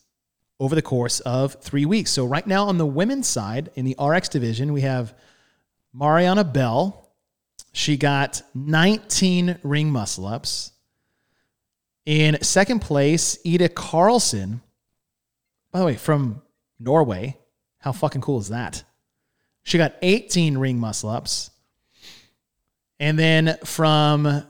over 0.61 0.75
the 0.75 0.83
course 0.83 1.21
of 1.21 1.55
three 1.61 1.85
weeks. 1.85 2.11
So, 2.11 2.25
right 2.25 2.47
now 2.47 2.67
on 2.67 2.79
the 2.79 2.87
women's 2.87 3.27
side 3.27 3.71
in 3.75 3.85
the 3.85 3.97
RX 4.01 4.29
division, 4.29 4.73
we 4.73 4.81
have 4.83 5.15
Mariana 5.93 6.45
Bell. 6.45 7.11
She 7.73 7.97
got 7.97 8.43
19 8.55 9.59
ring 9.63 9.91
muscle 9.91 10.27
ups. 10.27 10.73
In 12.07 12.43
second 12.43 12.81
place, 12.81 13.39
Ida 13.47 13.69
Carlson. 13.69 14.63
By 15.71 15.81
the 15.81 15.85
way, 15.85 15.97
from 15.97 16.43
Norway. 16.81 17.37
How 17.79 17.93
fucking 17.93 18.23
cool 18.23 18.41
is 18.41 18.49
that? 18.49 18.83
She 19.63 19.79
got 19.79 19.95
18 20.03 20.59
ring 20.59 20.79
muscle 20.79 21.11
ups. 21.11 21.51
And 22.99 23.19
then 23.19 23.57
from 23.65 24.45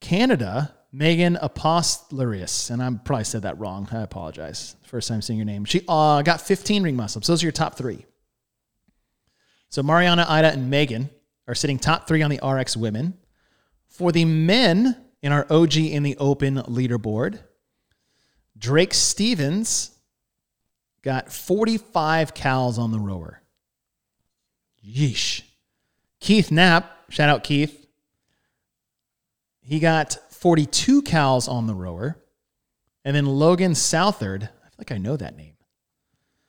Canada, 0.00 0.73
Megan 0.96 1.36
Apostolarius, 1.42 2.70
and 2.70 2.80
I 2.80 2.88
probably 3.04 3.24
said 3.24 3.42
that 3.42 3.58
wrong. 3.58 3.88
I 3.90 4.02
apologize. 4.02 4.76
First 4.84 5.08
time 5.08 5.22
seeing 5.22 5.40
your 5.40 5.44
name. 5.44 5.64
She 5.64 5.82
uh, 5.88 6.22
got 6.22 6.40
15 6.40 6.84
ring 6.84 6.94
muscle 6.94 7.18
ups. 7.18 7.26
Those 7.26 7.42
are 7.42 7.46
your 7.46 7.52
top 7.52 7.74
three. 7.74 8.06
So 9.70 9.82
Mariana, 9.82 10.24
Ida, 10.28 10.52
and 10.52 10.70
Megan 10.70 11.10
are 11.48 11.54
sitting 11.56 11.80
top 11.80 12.06
three 12.06 12.22
on 12.22 12.30
the 12.30 12.38
RX 12.46 12.76
women. 12.76 13.14
For 13.88 14.12
the 14.12 14.24
men 14.24 14.96
in 15.20 15.32
our 15.32 15.44
OG 15.50 15.78
in 15.78 16.04
the 16.04 16.16
open 16.18 16.58
leaderboard, 16.58 17.40
Drake 18.56 18.94
Stevens 18.94 19.90
got 21.02 21.32
45 21.32 22.34
cals 22.34 22.78
on 22.78 22.92
the 22.92 23.00
rower. 23.00 23.42
Yeesh. 24.86 25.42
Keith 26.20 26.52
Knapp, 26.52 27.10
shout 27.10 27.28
out 27.28 27.42
Keith. 27.42 27.84
He 29.60 29.80
got 29.80 30.18
42 30.44 31.02
cals 31.04 31.48
on 31.48 31.66
the 31.66 31.72
rower. 31.72 32.18
And 33.06 33.16
then 33.16 33.24
Logan 33.24 33.74
Southard, 33.74 34.42
I 34.42 34.68
feel 34.68 34.74
like 34.76 34.92
I 34.92 34.98
know 34.98 35.16
that 35.16 35.38
name. 35.38 35.54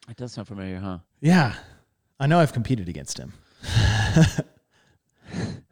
It 0.10 0.18
does 0.18 0.34
sound 0.34 0.50
familiar, 0.50 0.80
huh? 0.80 0.98
Yeah, 1.22 1.54
I 2.20 2.28
know 2.28 2.40
I've 2.40 2.52
competed 2.52 2.90
against 2.90 3.18
him. 3.18 3.32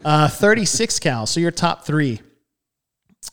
uh, 0.06 0.30
36 0.30 1.00
cals. 1.02 1.28
so 1.28 1.42
your 1.42 1.52
top 1.52 1.86
three 1.86 2.22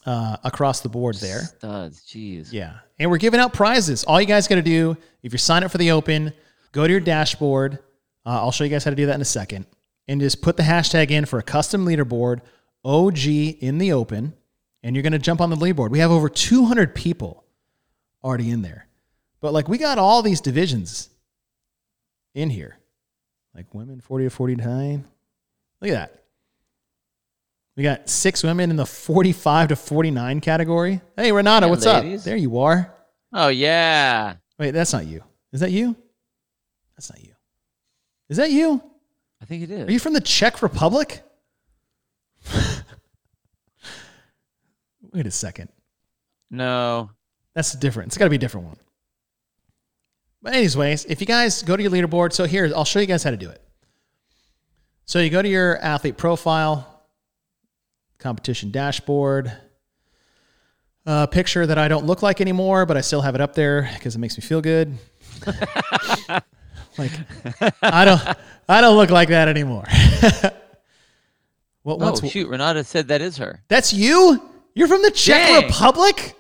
uh, 0.07 0.39
across 0.43 0.81
the 0.81 0.89
board 0.89 1.15
there. 1.19 1.43
Studs, 1.43 2.05
jeez. 2.05 2.49
Yeah, 2.53 2.79
and 2.99 3.13
we're 3.13 3.19
giving 3.19 3.39
out 3.39 3.53
prizes. 3.53 4.03
All 4.03 4.21
you 4.21 4.27
guys 4.27 4.49
got 4.49 4.57
to 4.57 4.63
do 4.63 4.97
if 5.23 5.31
you 5.31 5.39
sign 5.39 5.63
up 5.63 5.71
for 5.71 5.79
the 5.79 5.93
Open, 5.93 6.33
go 6.73 6.85
to 6.85 6.91
your 6.91 6.99
dashboard. 6.99 7.75
Uh, 8.27 8.41
I'll 8.41 8.51
show 8.51 8.65
you 8.65 8.71
guys 8.71 8.83
how 8.83 8.91
to 8.91 8.97
do 8.97 9.07
that 9.07 9.15
in 9.15 9.21
a 9.21 9.25
second, 9.25 9.67
and 10.09 10.21
just 10.21 10.43
put 10.43 10.57
the 10.57 10.65
hashtag 10.65 11.13
in 11.13 11.27
for 11.27 11.39
a 11.39 11.45
custom 11.45 11.87
leaderboard, 11.87 12.41
OG 12.85 13.25
in 13.29 13.79
the 13.79 13.93
Open, 13.93 14.35
and 14.83 14.95
you're 14.97 15.03
going 15.03 15.13
to 15.13 15.19
jump 15.19 15.41
on 15.41 15.51
the 15.51 15.57
leaderboard. 15.57 15.91
We 15.91 15.99
have 16.01 16.11
over 16.11 16.29
200 16.29 16.95
people 16.95 17.45
already 18.25 18.51
in 18.51 18.63
there, 18.63 18.87
but 19.41 19.53
like 19.53 19.69
we 19.69 19.79
got 19.79 19.99
all 19.99 20.23
these 20.23 20.41
divisions 20.41 21.09
in 22.35 22.51
here, 22.51 22.79
like 23.55 23.73
women 23.75 24.01
40 24.01 24.25
to 24.25 24.31
49. 24.31 25.05
Look 25.81 25.91
at 25.91 25.95
that. 25.95 26.17
We 27.77 27.83
got 27.83 28.09
six 28.11 28.43
women 28.43 28.69
in 28.71 28.77
the 28.77 28.85
45 28.85 29.69
to 29.69 29.77
49 29.77 30.41
category. 30.41 31.01
Hey, 31.17 31.33
Renata, 31.33 31.67
Yeah, 31.67 31.71
what's 31.71 31.87
ladies. 31.87 32.21
up? 32.21 32.25
There 32.25 32.37
you 32.37 32.59
are. 32.59 32.93
Oh 33.33 33.49
yeah. 33.49 34.35
Wait, 34.59 34.73
that's 34.73 34.93
not 34.93 35.07
you. 35.07 35.23
Is 35.53 35.61
that 35.61 35.71
you? 35.71 35.97
That's 36.97 37.11
not 37.11 37.23
you. 37.25 37.33
Is 38.29 38.37
that 38.37 38.51
you? 38.51 38.83
I 39.41 39.47
think 39.47 39.63
it 39.63 39.71
is. 39.71 39.89
Are 39.89 39.93
you 39.93 39.99
from 39.99 40.13
the 40.13 40.21
Czech 40.21 40.63
Republic? 40.63 41.23
Wait 45.13 45.27
a 45.27 45.31
second. 45.31 45.69
no. 46.51 47.11
That's 47.55 47.73
different. 47.73 48.09
It's 48.09 48.17
got 48.17 48.27
to 48.27 48.31
be 48.31 48.37
a 48.37 48.39
different 48.39 48.69
one. 48.69 48.77
But 50.41 50.55
anyways, 50.55 51.05
if 51.07 51.21
you 51.21 51.27
guys 51.27 51.63
go 51.63 51.77
to 51.77 51.83
your 51.83 51.91
leaderboard, 51.91 52.33
so 52.33 52.45
here 52.45 52.71
I'll 52.75 52.85
show 52.85 53.01
you 53.01 53.07
guys 53.07 53.25
how 53.25 53.33
to 53.33 53.37
do 53.37 53.51
it. 53.51 53.61
So 55.05 55.19
you 55.19 55.31
go 55.31 55.43
to 55.43 55.49
your 55.49 55.77
athlete 55.79 56.17
profile, 56.17 57.03
competition 58.19 58.71
dashboard, 58.71 59.53
a 61.05 61.27
picture 61.27 61.67
that 61.67 61.77
I 61.77 61.89
don't 61.89 62.07
look 62.07 62.23
like 62.23 62.41
anymore, 62.41 62.87
but 62.87 62.97
I 62.97 63.01
still 63.01 63.21
have 63.21 63.35
it 63.35 63.41
up 63.41 63.55
there 63.55 63.91
because 63.95 64.15
it 64.15 64.19
makes 64.19 64.39
me 64.39 64.43
feel 64.43 64.61
good. 64.61 64.97
like 66.97 67.11
I 67.83 68.05
don't, 68.05 68.23
I 68.69 68.81
don't 68.81 68.97
look 68.97 69.11
like 69.11 69.31
that 69.31 69.49
anymore. 69.49 69.85
what? 71.83 71.95
Oh 71.95 71.97
What's 71.97 72.27
shoot, 72.31 72.49
Renata 72.49 72.85
said 72.85 73.09
that 73.09 73.21
is 73.21 73.39
her. 73.39 73.65
that's 73.67 73.93
you? 73.93 74.50
You're 74.75 74.89
from 74.89 75.03
the 75.03 75.11
Czech 75.11 75.49
Dang. 75.49 75.67
Republic? 75.67 76.37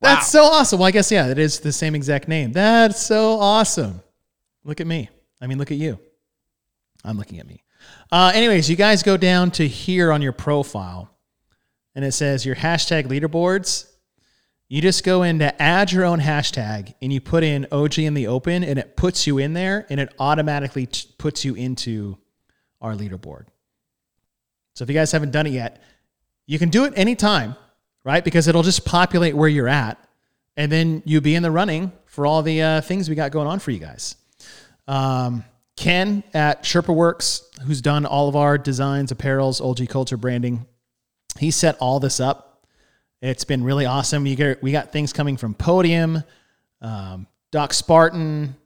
That's 0.00 0.28
so 0.28 0.44
awesome. 0.44 0.80
Well, 0.80 0.88
I 0.88 0.90
guess, 0.90 1.12
yeah, 1.12 1.28
it 1.28 1.38
is 1.38 1.60
the 1.60 1.72
same 1.72 1.94
exact 1.94 2.26
name. 2.26 2.52
That's 2.52 3.00
so 3.00 3.38
awesome. 3.38 4.02
Look 4.64 4.80
at 4.80 4.86
me. 4.86 5.08
I 5.40 5.46
mean, 5.46 5.58
look 5.58 5.70
at 5.70 5.76
you. 5.76 5.98
I'm 7.04 7.16
looking 7.16 7.38
at 7.38 7.46
me. 7.46 7.62
Uh, 8.10 8.32
anyways, 8.34 8.68
you 8.68 8.76
guys 8.76 9.02
go 9.02 9.16
down 9.16 9.50
to 9.52 9.66
here 9.66 10.12
on 10.12 10.22
your 10.22 10.32
profile 10.32 11.08
and 11.94 12.04
it 12.04 12.12
says 12.12 12.44
your 12.44 12.56
hashtag 12.56 13.06
leaderboards. 13.06 13.88
You 14.68 14.80
just 14.80 15.04
go 15.04 15.22
in 15.22 15.38
to 15.40 15.62
add 15.62 15.92
your 15.92 16.04
own 16.04 16.20
hashtag 16.20 16.94
and 17.02 17.12
you 17.12 17.20
put 17.20 17.44
in 17.44 17.66
OG 17.70 17.98
in 17.98 18.14
the 18.14 18.26
open 18.26 18.64
and 18.64 18.78
it 18.78 18.96
puts 18.96 19.26
you 19.26 19.38
in 19.38 19.52
there 19.52 19.86
and 19.90 20.00
it 20.00 20.14
automatically 20.18 20.86
t- 20.86 21.08
puts 21.18 21.44
you 21.44 21.54
into 21.54 22.16
our 22.80 22.94
leaderboard. 22.94 23.46
So 24.74 24.84
if 24.84 24.88
you 24.88 24.94
guys 24.94 25.12
haven't 25.12 25.32
done 25.32 25.46
it 25.46 25.52
yet, 25.52 25.82
you 26.46 26.58
can 26.58 26.68
do 26.68 26.84
it 26.84 26.92
anytime, 26.96 27.56
right? 28.04 28.24
Because 28.24 28.48
it'll 28.48 28.62
just 28.62 28.84
populate 28.84 29.34
where 29.36 29.48
you're 29.48 29.68
at, 29.68 29.98
and 30.56 30.70
then 30.70 31.02
you 31.04 31.20
be 31.20 31.34
in 31.34 31.42
the 31.42 31.50
running 31.50 31.92
for 32.06 32.26
all 32.26 32.42
the 32.42 32.62
uh, 32.62 32.80
things 32.80 33.08
we 33.08 33.14
got 33.14 33.30
going 33.30 33.46
on 33.46 33.58
for 33.58 33.70
you 33.70 33.78
guys. 33.78 34.16
Um, 34.86 35.44
Ken 35.76 36.22
at 36.34 36.64
Sherpa 36.64 36.94
Works, 36.94 37.48
who's 37.66 37.80
done 37.80 38.04
all 38.04 38.28
of 38.28 38.36
our 38.36 38.58
designs, 38.58 39.12
apparels, 39.12 39.64
OG 39.64 39.88
culture 39.88 40.16
branding, 40.16 40.66
he 41.38 41.50
set 41.50 41.76
all 41.78 42.00
this 42.00 42.20
up. 42.20 42.66
It's 43.20 43.44
been 43.44 43.64
really 43.64 43.86
awesome. 43.86 44.26
You 44.26 44.36
get 44.36 44.62
we 44.62 44.72
got 44.72 44.92
things 44.92 45.12
coming 45.12 45.36
from 45.36 45.54
Podium, 45.54 46.24
um, 46.80 47.26
Doc 47.50 47.72
Spartan, 47.72 48.56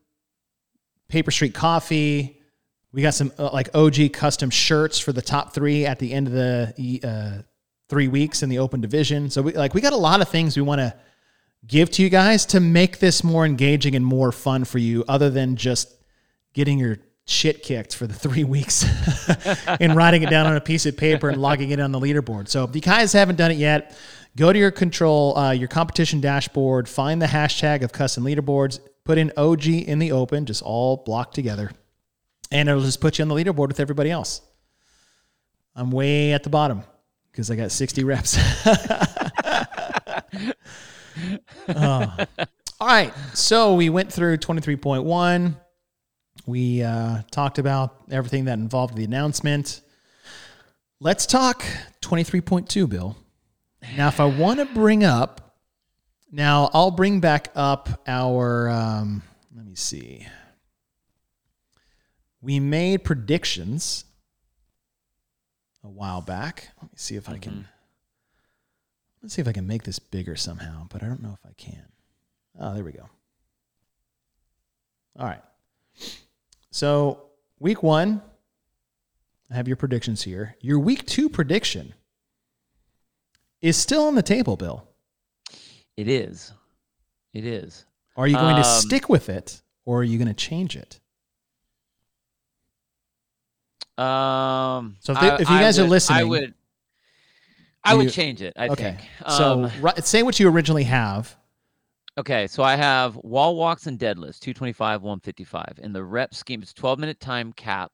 Paper 1.08 1.30
Street 1.30 1.54
Coffee. 1.54 2.40
We 2.92 3.02
got 3.02 3.14
some 3.14 3.32
uh, 3.38 3.50
like 3.52 3.68
OG 3.74 4.12
custom 4.14 4.48
shirts 4.48 4.98
for 4.98 5.12
the 5.12 5.20
top 5.20 5.52
three 5.52 5.84
at 5.84 5.98
the 5.98 6.12
end 6.12 6.26
of 6.26 6.32
the 6.32 7.00
uh, 7.04 7.42
three 7.88 8.08
weeks 8.08 8.42
in 8.42 8.48
the 8.48 8.58
open 8.58 8.80
division. 8.80 9.30
So 9.30 9.42
we 9.42 9.52
like 9.52 9.74
we 9.74 9.80
got 9.80 9.92
a 9.92 9.98
lot 9.98 10.20
of 10.20 10.28
things 10.28 10.56
we 10.56 10.62
want 10.62 10.80
to 10.80 10.94
give 11.66 11.90
to 11.92 12.02
you 12.02 12.08
guys 12.08 12.46
to 12.46 12.60
make 12.60 12.98
this 12.98 13.24
more 13.24 13.44
engaging 13.44 13.94
and 13.94 14.04
more 14.04 14.32
fun 14.32 14.64
for 14.64 14.78
you, 14.78 15.04
other 15.08 15.30
than 15.30 15.56
just 15.56 15.94
getting 16.52 16.78
your 16.78 16.98
shit 17.26 17.62
kicked 17.62 17.94
for 17.94 18.06
the 18.06 18.14
three 18.28 18.44
weeks 18.44 18.84
and 19.80 19.96
writing 19.96 20.22
it 20.22 20.30
down 20.30 20.46
on 20.46 20.56
a 20.56 20.60
piece 20.60 20.86
of 20.86 20.96
paper 20.96 21.28
and 21.28 21.40
logging 21.40 21.70
it 21.70 21.80
on 21.80 21.92
the 21.92 22.00
leaderboard. 22.00 22.48
So 22.48 22.64
if 22.64 22.74
you 22.74 22.80
guys 22.80 23.12
haven't 23.12 23.36
done 23.36 23.50
it 23.50 23.58
yet, 23.58 23.96
go 24.36 24.52
to 24.52 24.58
your 24.58 24.70
control, 24.70 25.36
uh, 25.36 25.50
your 25.52 25.68
competition 25.68 26.20
dashboard, 26.20 26.88
find 26.88 27.20
the 27.20 27.26
hashtag 27.26 27.82
of 27.82 27.92
custom 27.92 28.24
leaderboards, 28.24 28.78
put 29.04 29.18
in 29.18 29.32
OG 29.36 29.66
in 29.66 29.98
the 29.98 30.12
open, 30.12 30.46
just 30.46 30.62
all 30.62 30.98
blocked 30.98 31.34
together, 31.34 31.72
and 32.50 32.68
it'll 32.68 32.82
just 32.82 33.00
put 33.00 33.18
you 33.18 33.22
on 33.22 33.28
the 33.28 33.34
leaderboard 33.34 33.68
with 33.68 33.80
everybody 33.80 34.10
else. 34.10 34.40
I'm 35.74 35.90
way 35.90 36.32
at 36.32 36.42
the 36.42 36.48
bottom 36.48 36.84
because 37.36 37.50
I 37.50 37.56
got 37.56 37.70
60 37.70 38.02
reps. 38.04 38.38
Oh. 41.68 42.16
All 42.80 42.86
right. 42.86 43.12
So 43.34 43.74
we 43.74 43.90
went 43.90 44.10
through 44.10 44.38
23.1. 44.38 45.54
We 46.46 46.82
uh, 46.82 47.22
talked 47.30 47.58
about 47.58 48.04
everything 48.10 48.46
that 48.46 48.58
involved 48.58 48.96
the 48.96 49.04
announcement. 49.04 49.82
Let's 50.98 51.26
talk 51.26 51.62
23.2, 52.02 52.88
Bill. 52.88 53.18
Now, 53.98 54.08
if 54.08 54.18
I 54.18 54.24
want 54.24 54.60
to 54.60 54.66
bring 54.66 55.04
up, 55.04 55.58
now 56.32 56.70
I'll 56.72 56.90
bring 56.90 57.20
back 57.20 57.50
up 57.54 58.00
our, 58.06 58.70
um, 58.70 59.22
let 59.54 59.66
me 59.66 59.74
see. 59.74 60.26
We 62.40 62.60
made 62.60 63.04
predictions 63.04 64.06
a 65.86 65.90
while 65.90 66.20
back. 66.20 66.68
Let 66.82 66.90
me 66.90 66.96
see 66.96 67.16
if 67.16 67.28
I 67.28 67.38
can. 67.38 67.68
Let's 69.22 69.34
see 69.34 69.40
if 69.40 69.48
I 69.48 69.52
can 69.52 69.66
make 69.66 69.82
this 69.84 69.98
bigger 69.98 70.36
somehow, 70.36 70.86
but 70.90 71.02
I 71.02 71.06
don't 71.06 71.22
know 71.22 71.36
if 71.42 71.48
I 71.48 71.52
can. 71.56 71.84
Oh, 72.60 72.74
there 72.74 72.84
we 72.84 72.92
go. 72.92 73.08
All 75.18 75.26
right. 75.26 75.42
So, 76.70 77.22
week 77.58 77.82
one, 77.82 78.20
I 79.50 79.54
have 79.54 79.66
your 79.68 79.76
predictions 79.76 80.22
here. 80.22 80.56
Your 80.60 80.78
week 80.78 81.06
two 81.06 81.28
prediction 81.28 81.94
is 83.62 83.76
still 83.76 84.04
on 84.04 84.14
the 84.14 84.22
table, 84.22 84.56
Bill. 84.56 84.86
It 85.96 86.08
is. 86.08 86.52
It 87.32 87.44
is. 87.46 87.86
Are 88.16 88.26
you 88.26 88.36
going 88.36 88.56
to 88.56 88.68
Um, 88.68 88.80
stick 88.80 89.08
with 89.08 89.28
it 89.28 89.62
or 89.84 90.00
are 90.00 90.04
you 90.04 90.18
going 90.18 90.28
to 90.28 90.34
change 90.34 90.76
it? 90.76 91.00
Um. 93.98 94.96
So 95.00 95.12
if 95.14 95.20
they- 95.20 95.30
I- 95.30 95.34
if 95.36 95.40
you 95.50 95.58
guys 95.58 95.78
are 95.78 95.84
listening, 95.84 96.18
I 96.18 96.24
would. 96.24 96.54
I 97.84 97.92
you- 97.92 97.98
would 97.98 98.12
change 98.12 98.42
it. 98.42 98.52
I 98.56 98.68
okay. 98.68 98.96
think. 98.98 99.08
so, 99.28 99.64
Um, 99.64 99.70
ri- 99.80 99.92
say 100.02 100.22
what 100.22 100.38
you 100.40 100.48
originally 100.48 100.84
have. 100.84 101.36
Okay, 102.18 102.46
so 102.46 102.62
I 102.62 102.74
have 102.76 103.14
wall 103.16 103.56
walks 103.56 103.86
and 103.86 103.98
deadlifts, 103.98 104.38
225, 104.40 105.02
155. 105.02 105.78
In 105.82 105.92
the 105.92 106.02
rep 106.02 106.34
scheme, 106.34 106.62
it's 106.62 106.72
12 106.72 106.98
minute 106.98 107.20
time 107.20 107.52
cap. 107.52 107.92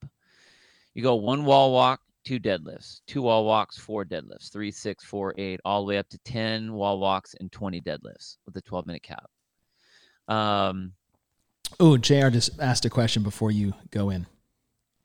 You 0.95 1.03
go 1.03 1.17
one 1.17 1.45
wall 1.45 1.73
walk, 1.73 2.01
two 2.25 2.39
deadlifts, 2.39 3.01
two 3.07 3.21
wall 3.23 3.45
walks, 3.45 3.77
four 3.79 4.05
deadlifts, 4.05 4.51
three, 4.53 4.71
six, 4.71 5.05
four, 5.05 5.35
eight, 5.39 5.61
all 5.65 5.83
the 5.85 5.89
way 5.89 5.99
up 5.99 6.09
to 6.11 6.19
10 6.19 6.73
wall 6.73 6.99
walks 7.01 7.35
and 7.41 7.51
20 7.51 7.81
deadlifts 7.81 8.37
with 8.47 8.57
a 8.57 8.63
12 8.63 8.87
minute 8.87 9.03
cap. 9.03 9.29
Um, 10.29 10.93
Oh, 11.81 11.97
JR 11.97 12.29
just 12.31 12.61
asked 12.61 12.85
a 12.85 12.91
question 12.91 13.23
before 13.23 13.51
you 13.51 13.73
go 13.91 14.09
in. 14.11 14.27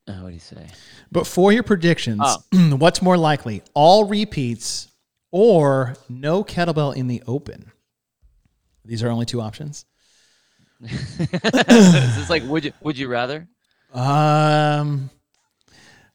Oh, 0.07 0.23
what 0.23 0.29
do 0.29 0.33
you 0.33 0.39
say? 0.39 0.67
But 1.11 1.25
for 1.27 1.51
your 1.51 1.63
predictions, 1.63 2.21
Oh. 2.23 2.37
what's 2.77 3.01
more 3.01 3.17
likely? 3.17 3.61
All 3.73 4.05
repeats 4.05 4.89
or 5.31 5.95
no 6.09 6.43
kettlebell 6.43 6.95
in 6.95 7.07
the 7.07 7.21
open? 7.27 7.71
These 8.85 9.03
are 9.03 9.09
only 9.09 9.25
two 9.25 9.41
options. 9.41 9.85
it's 10.81 12.29
like 12.29 12.43
would 12.43 12.63
you 12.65 12.71
would 12.81 12.97
you 12.97 13.07
rather? 13.07 13.47
Um, 13.93 15.09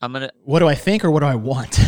I'm 0.01 0.13
gonna 0.13 0.31
what 0.45 0.61
do 0.61 0.69
I 0.69 0.75
think 0.75 1.05
or 1.05 1.11
what 1.11 1.21
do 1.21 1.27
I 1.27 1.35
want? 1.35 1.79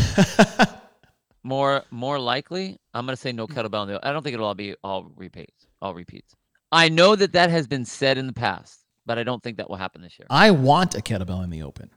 more 1.44 1.82
more 1.90 2.18
likely. 2.18 2.78
I'm 2.92 3.06
gonna 3.06 3.16
say 3.16 3.32
no 3.32 3.46
kettlebell. 3.46 3.82
in 3.82 3.88
the- 3.88 3.94
open. 3.96 4.08
I 4.08 4.12
don't 4.12 4.22
think 4.22 4.34
it'll 4.34 4.46
all 4.46 4.54
be 4.54 4.74
all 4.82 5.10
repeats. 5.16 5.66
All 5.80 5.94
repeats. 5.94 6.34
I 6.72 6.88
know 6.88 7.14
that 7.14 7.32
that 7.32 7.50
has 7.50 7.66
been 7.68 7.84
said 7.84 8.18
in 8.18 8.26
the 8.26 8.32
past, 8.32 8.80
but 9.06 9.18
I 9.18 9.22
don't 9.22 9.42
think 9.42 9.58
that 9.58 9.70
will 9.70 9.76
happen 9.76 10.02
this 10.02 10.18
year. 10.18 10.26
I 10.30 10.50
want 10.50 10.96
a 10.96 11.00
kettlebell 11.00 11.44
in 11.44 11.50
the 11.50 11.62
open. 11.62 11.90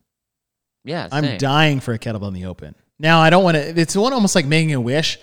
Yeah, 0.84 1.08
I'm 1.12 1.24
same. 1.24 1.38
dying 1.38 1.80
for 1.80 1.94
a 1.94 2.00
kettlebell 2.00 2.30
in 2.30 2.34
the 2.34 2.46
open. 2.46 2.76
Now 3.00 3.20
I 3.20 3.30
don't 3.30 3.44
want 3.44 3.56
to. 3.56 3.80
It's 3.80 3.96
one 3.96 4.14
almost 4.14 4.36
like 4.36 4.46
making 4.46 4.74
a 4.74 4.82
wish. 4.82 5.20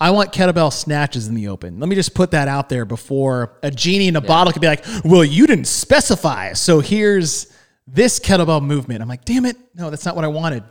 I 0.00 0.10
want 0.12 0.32
kettlebell 0.32 0.72
snatches 0.72 1.26
in 1.26 1.34
the 1.34 1.48
open. 1.48 1.80
Let 1.80 1.88
me 1.88 1.96
just 1.96 2.14
put 2.14 2.30
that 2.30 2.46
out 2.46 2.68
there 2.68 2.84
before 2.84 3.58
a 3.64 3.70
genie 3.70 4.06
in 4.06 4.14
a 4.14 4.20
bottle 4.20 4.52
could 4.52 4.62
be 4.62 4.68
like, 4.68 4.84
well, 5.04 5.24
you 5.24 5.44
didn't 5.46 5.66
specify. 5.66 6.52
So 6.52 6.78
here's 6.78 7.52
this 7.86 8.20
kettlebell 8.20 8.62
movement. 8.62 9.02
I'm 9.02 9.08
like, 9.08 9.24
damn 9.24 9.44
it. 9.44 9.56
No, 9.74 9.90
that's 9.90 10.04
not 10.04 10.14
what 10.14 10.24
I 10.24 10.28
wanted. 10.28 10.62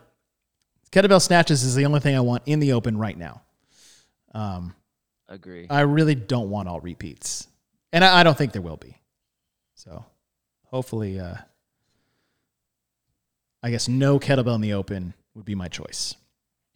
Kettlebell 0.91 1.21
snatches 1.21 1.63
is 1.63 1.75
the 1.75 1.85
only 1.85 1.99
thing 1.99 2.15
I 2.15 2.21
want 2.21 2.43
in 2.45 2.59
the 2.59 2.71
open 2.71 2.97
right 2.97 3.17
now. 3.17 3.41
Um, 4.33 4.73
Agree. 5.27 5.67
I 5.69 5.81
really 5.81 6.15
don't 6.15 6.49
want 6.49 6.69
all 6.69 6.79
repeats. 6.79 7.47
And 7.91 8.05
I, 8.05 8.21
I 8.21 8.23
don't 8.23 8.37
think 8.37 8.53
there 8.53 8.61
will 8.61 8.77
be. 8.77 8.95
So 9.75 10.05
hopefully, 10.67 11.19
uh, 11.19 11.35
I 13.63 13.71
guess 13.71 13.87
no 13.87 14.19
kettlebell 14.19 14.55
in 14.55 14.61
the 14.61 14.73
open 14.73 15.13
would 15.33 15.45
be 15.45 15.55
my 15.55 15.67
choice 15.67 16.15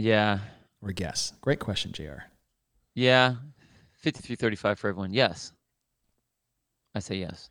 yeah. 0.02 0.40
or 0.82 0.92
guess. 0.92 1.34
Great 1.42 1.60
question, 1.60 1.92
JR. 1.92 2.24
Yeah. 2.96 3.36
5335 4.00 4.80
for 4.80 4.90
everyone. 4.90 5.14
Yes. 5.14 5.54
I 6.96 7.00
say 7.00 7.16
yes. 7.16 7.50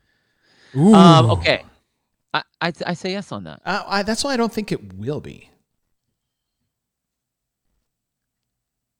Ooh. 0.75 0.93
Um, 0.93 1.29
okay. 1.31 1.63
I, 2.33 2.43
I, 2.59 2.73
I 2.85 2.93
say 2.93 3.11
yes 3.11 3.31
on 3.31 3.45
that. 3.45 3.61
Uh, 3.65 3.83
I, 3.87 4.03
that's 4.03 4.23
why 4.23 4.33
I 4.33 4.37
don't 4.37 4.51
think 4.51 4.71
it 4.71 4.93
will 4.93 5.21
be. 5.21 5.49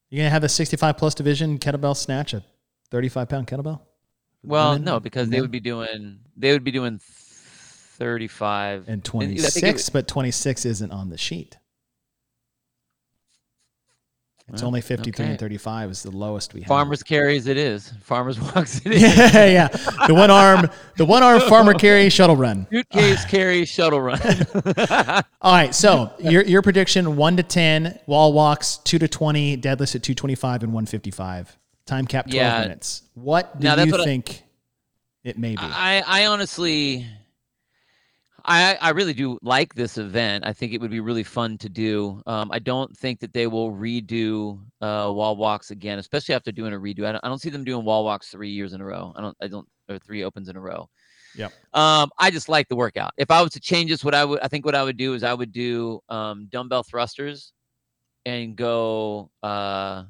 You're 0.10 0.22
gonna 0.22 0.30
have 0.30 0.42
the 0.42 0.50
65 0.50 0.98
plus 0.98 1.16
division 1.16 1.58
kettlebell 1.58 1.96
snatch 1.96 2.34
a 2.34 2.44
35 2.90 3.30
pound 3.30 3.48
kettlebell. 3.48 3.80
Well, 4.44 4.78
no, 4.78 5.00
because 5.00 5.30
they 5.30 5.40
would 5.40 5.52
be 5.52 5.62
doing 5.62 6.20
they 6.36 6.52
would 6.52 6.66
be 6.66 6.72
doing 6.72 7.00
35 8.06 8.88
and 8.88 8.88
I 8.88 8.88
think 8.88 8.98
it 8.98 9.06
26, 9.38 9.86
would- 9.88 9.94
but 9.94 10.08
26 10.08 10.66
isn't 10.66 10.92
on 10.92 11.10
the 11.10 11.18
sheet. 11.20 11.58
It's 14.52 14.64
Well, 14.64 14.68
only 14.70 14.82
53 14.82 15.26
and 15.28 15.40
35 15.40 15.92
is 15.92 16.02
the 16.04 16.10
lowest 16.12 16.54
we 16.56 16.62
have. 16.62 16.68
Farmers 16.68 17.04
carries 17.04 17.46
it 17.48 17.58
is. 17.58 17.94
Farmers 18.02 18.40
walks 18.56 18.82
it 18.84 18.92
is. 18.92 19.02
yeah, 19.34 19.46
yeah. 19.46 19.68
The 20.08 20.16
one 20.16 20.32
arm, 20.32 20.68
the 20.98 21.06
one 21.06 21.22
arm 21.22 21.40
farmer 21.42 21.74
carry 21.76 22.10
shuttle 22.10 22.36
run. 22.36 22.66
Suitcase 22.72 23.24
carry 23.30 23.66
shuttle 23.66 24.02
run. 24.02 24.20
All 25.42 25.54
right. 25.54 25.74
So 25.76 26.12
your 26.20 26.44
your 26.44 26.62
prediction: 26.64 27.16
one 27.16 27.38
to 27.38 27.44
ten 27.44 28.00
wall 28.08 28.34
walks, 28.34 28.78
two 28.84 28.98
to 29.00 29.08
twenty 29.08 29.56
deadlifts 29.56 29.96
at 29.96 30.02
225 30.04 30.64
and 30.64 30.74
155. 30.74 31.58
Time 31.86 32.06
cap 32.08 32.26
12 32.26 32.36
Yeah. 32.36 32.62
minutes. 32.62 33.04
What 33.14 33.58
do 33.60 33.68
Now, 33.68 33.82
you 33.82 33.92
what 33.92 34.02
I- 34.02 34.06
think 34.06 34.44
it 35.24 35.38
may 35.38 35.52
be? 35.52 35.62
I, 35.62 36.04
I 36.06 36.26
honestly, 36.26 37.06
I, 38.46 38.76
I 38.82 38.90
really 38.90 39.14
do 39.14 39.38
like 39.42 39.76
this 39.76 39.98
event. 39.98 40.46
I 40.46 40.54
think 40.54 40.74
it 40.74 40.82
would 40.82 40.92
be 40.92 41.00
really 41.00 41.24
fun 41.24 41.58
to 41.60 41.70
do. 41.70 42.22
Um, 42.26 42.52
I 42.52 42.60
don't 42.60 42.96
think 42.98 43.20
that 43.20 43.34
they 43.34 43.48
will 43.48 43.72
redo 43.72 44.60
uh, 44.82 45.12
wall 45.14 45.36
walks 45.36 45.72
again, 45.72 46.00
especially 46.00 46.36
after 46.36 46.52
doing 46.52 46.74
a 46.74 46.78
redo. 46.78 47.06
I 47.06 47.12
don't, 47.12 47.24
I 47.24 47.28
don't 47.28 47.42
see 47.42 47.50
them 47.50 47.64
doing 47.64 47.86
wall 47.86 48.04
walks 48.04 48.30
three 48.30 48.50
years 48.50 48.74
in 48.74 48.82
a 48.82 48.86
row. 48.86 49.14
I 49.16 49.22
don't, 49.22 49.38
I 49.42 49.48
don't, 49.48 49.68
or 49.90 50.00
three 50.00 50.24
opens 50.24 50.50
in 50.50 50.56
a 50.56 50.62
row. 50.62 50.90
Yep. 51.36 51.54
Um, 51.74 52.10
I 52.18 52.32
just 52.32 52.50
like 52.50 52.68
the 52.68 52.76
workout. 52.76 53.14
If 53.18 53.32
I 53.32 53.42
was 53.42 53.52
to 53.52 53.60
change 53.60 53.90
this, 53.90 54.04
what 54.04 54.16
I 54.16 54.26
would, 54.26 54.40
I 54.42 54.48
think 54.48 54.66
what 54.66 54.76
I 54.76 54.84
would 54.84 54.98
do 54.98 55.14
is 55.14 55.24
I 55.24 55.34
would 55.34 55.52
do 55.52 56.02
um, 56.10 56.48
dumbbell 56.52 56.84
thrusters, 56.84 57.54
and 58.26 58.56
go 58.56 59.30
uh, 59.44 60.04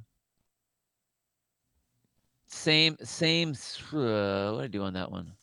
same, 2.48 2.98
same. 3.04 3.50
Uh, 3.94 4.52
what 4.52 4.62
did 4.62 4.66
I 4.66 4.68
do 4.68 4.84
on 4.84 4.94
that 4.94 5.12
one? 5.12 5.34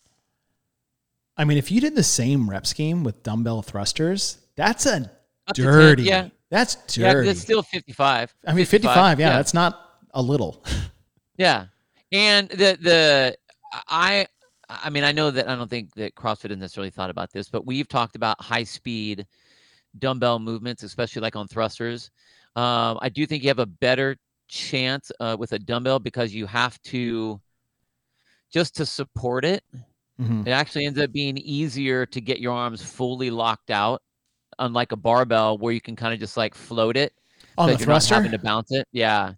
I 1.39 1.45
mean, 1.45 1.57
if 1.57 1.71
you 1.71 1.81
did 1.81 1.95
the 1.95 2.03
same 2.03 2.51
rep 2.51 2.67
scheme 2.67 3.05
with 3.05 3.23
dumbbell 3.23 3.63
thrusters, 3.63 4.39
that's 4.57 4.85
a 4.87 5.11
Up 5.47 5.55
to 5.55 5.63
10, 5.63 5.73
dirty. 5.73 6.03
yeah. 6.03 6.29
That's 6.51 6.77
Yeah, 6.97 7.13
dirty. 7.13 7.29
it's 7.31 7.41
still 7.41 7.63
55. 7.63 8.35
I 8.47 8.53
mean, 8.55 8.65
55. 8.67 9.21
yeah, 9.21 9.31
that's 9.31 9.55
not 9.55 10.01
a 10.13 10.21
little. 10.23 10.65
Yeah. 11.37 11.67
And 12.11 12.49
the 12.49 12.77
the 12.81 13.37
I 13.89 14.27
I 14.69 14.91
mean, 14.91 15.05
I 15.05 15.13
know 15.13 15.31
that 15.31 15.49
I 15.49 15.55
don't 15.55 15.71
think 15.71 15.95
that 15.95 16.17
CrossFit 16.17 16.51
has 16.51 16.59
necessarily 16.59 16.91
thought 16.91 17.11
about 17.11 17.31
this, 17.31 17.49
but 17.49 17.65
we've 17.65 17.87
talked 17.87 18.17
about 18.17 18.41
high 18.43 18.65
speed 18.65 19.25
dumbbell 20.01 20.41
movements, 20.41 20.83
especially 20.83 21.23
like 21.23 21.37
on 21.37 21.47
thrusters. 21.47 22.11
Um, 22.57 22.99
I 23.01 23.09
do 23.09 23.25
think 23.25 23.45
you 23.45 23.51
have 23.51 23.61
a 23.61 23.67
better 23.67 24.17
chance 24.49 25.13
uh, 25.21 25.37
with 25.39 25.53
a 25.53 25.61
dumbbell 25.61 26.01
because 26.01 26.35
you 26.35 26.45
have 26.47 26.83
to 26.83 27.41
just 28.53 28.75
to 28.79 28.85
support 28.85 29.45
it. 29.45 29.63
Mhm. 30.21 30.47
It 30.47 30.51
actually 30.51 30.87
ends 30.87 30.99
up 30.99 31.13
being 31.13 31.37
easier 31.39 32.05
to 32.07 32.21
get 32.21 32.41
your 32.41 32.53
arms 32.53 32.83
fully 32.83 33.31
locked 33.31 33.71
out, 33.71 34.03
unlike 34.59 34.93
a 34.93 34.97
barbell 34.97 35.59
where 35.59 35.73
you 35.73 35.81
can 35.81 35.95
kind 35.97 36.13
of 36.13 36.21
just 36.21 36.37
like 36.37 36.55
float 36.55 36.97
it. 36.97 37.13
On 37.57 37.67
the 37.67 37.73
you're 37.73 37.79
not 37.81 37.85
thruster, 37.85 38.15
having 38.15 38.31
to 38.33 38.39
bounce 38.39 38.71
it. 38.73 38.87
Yeah. 38.93 39.35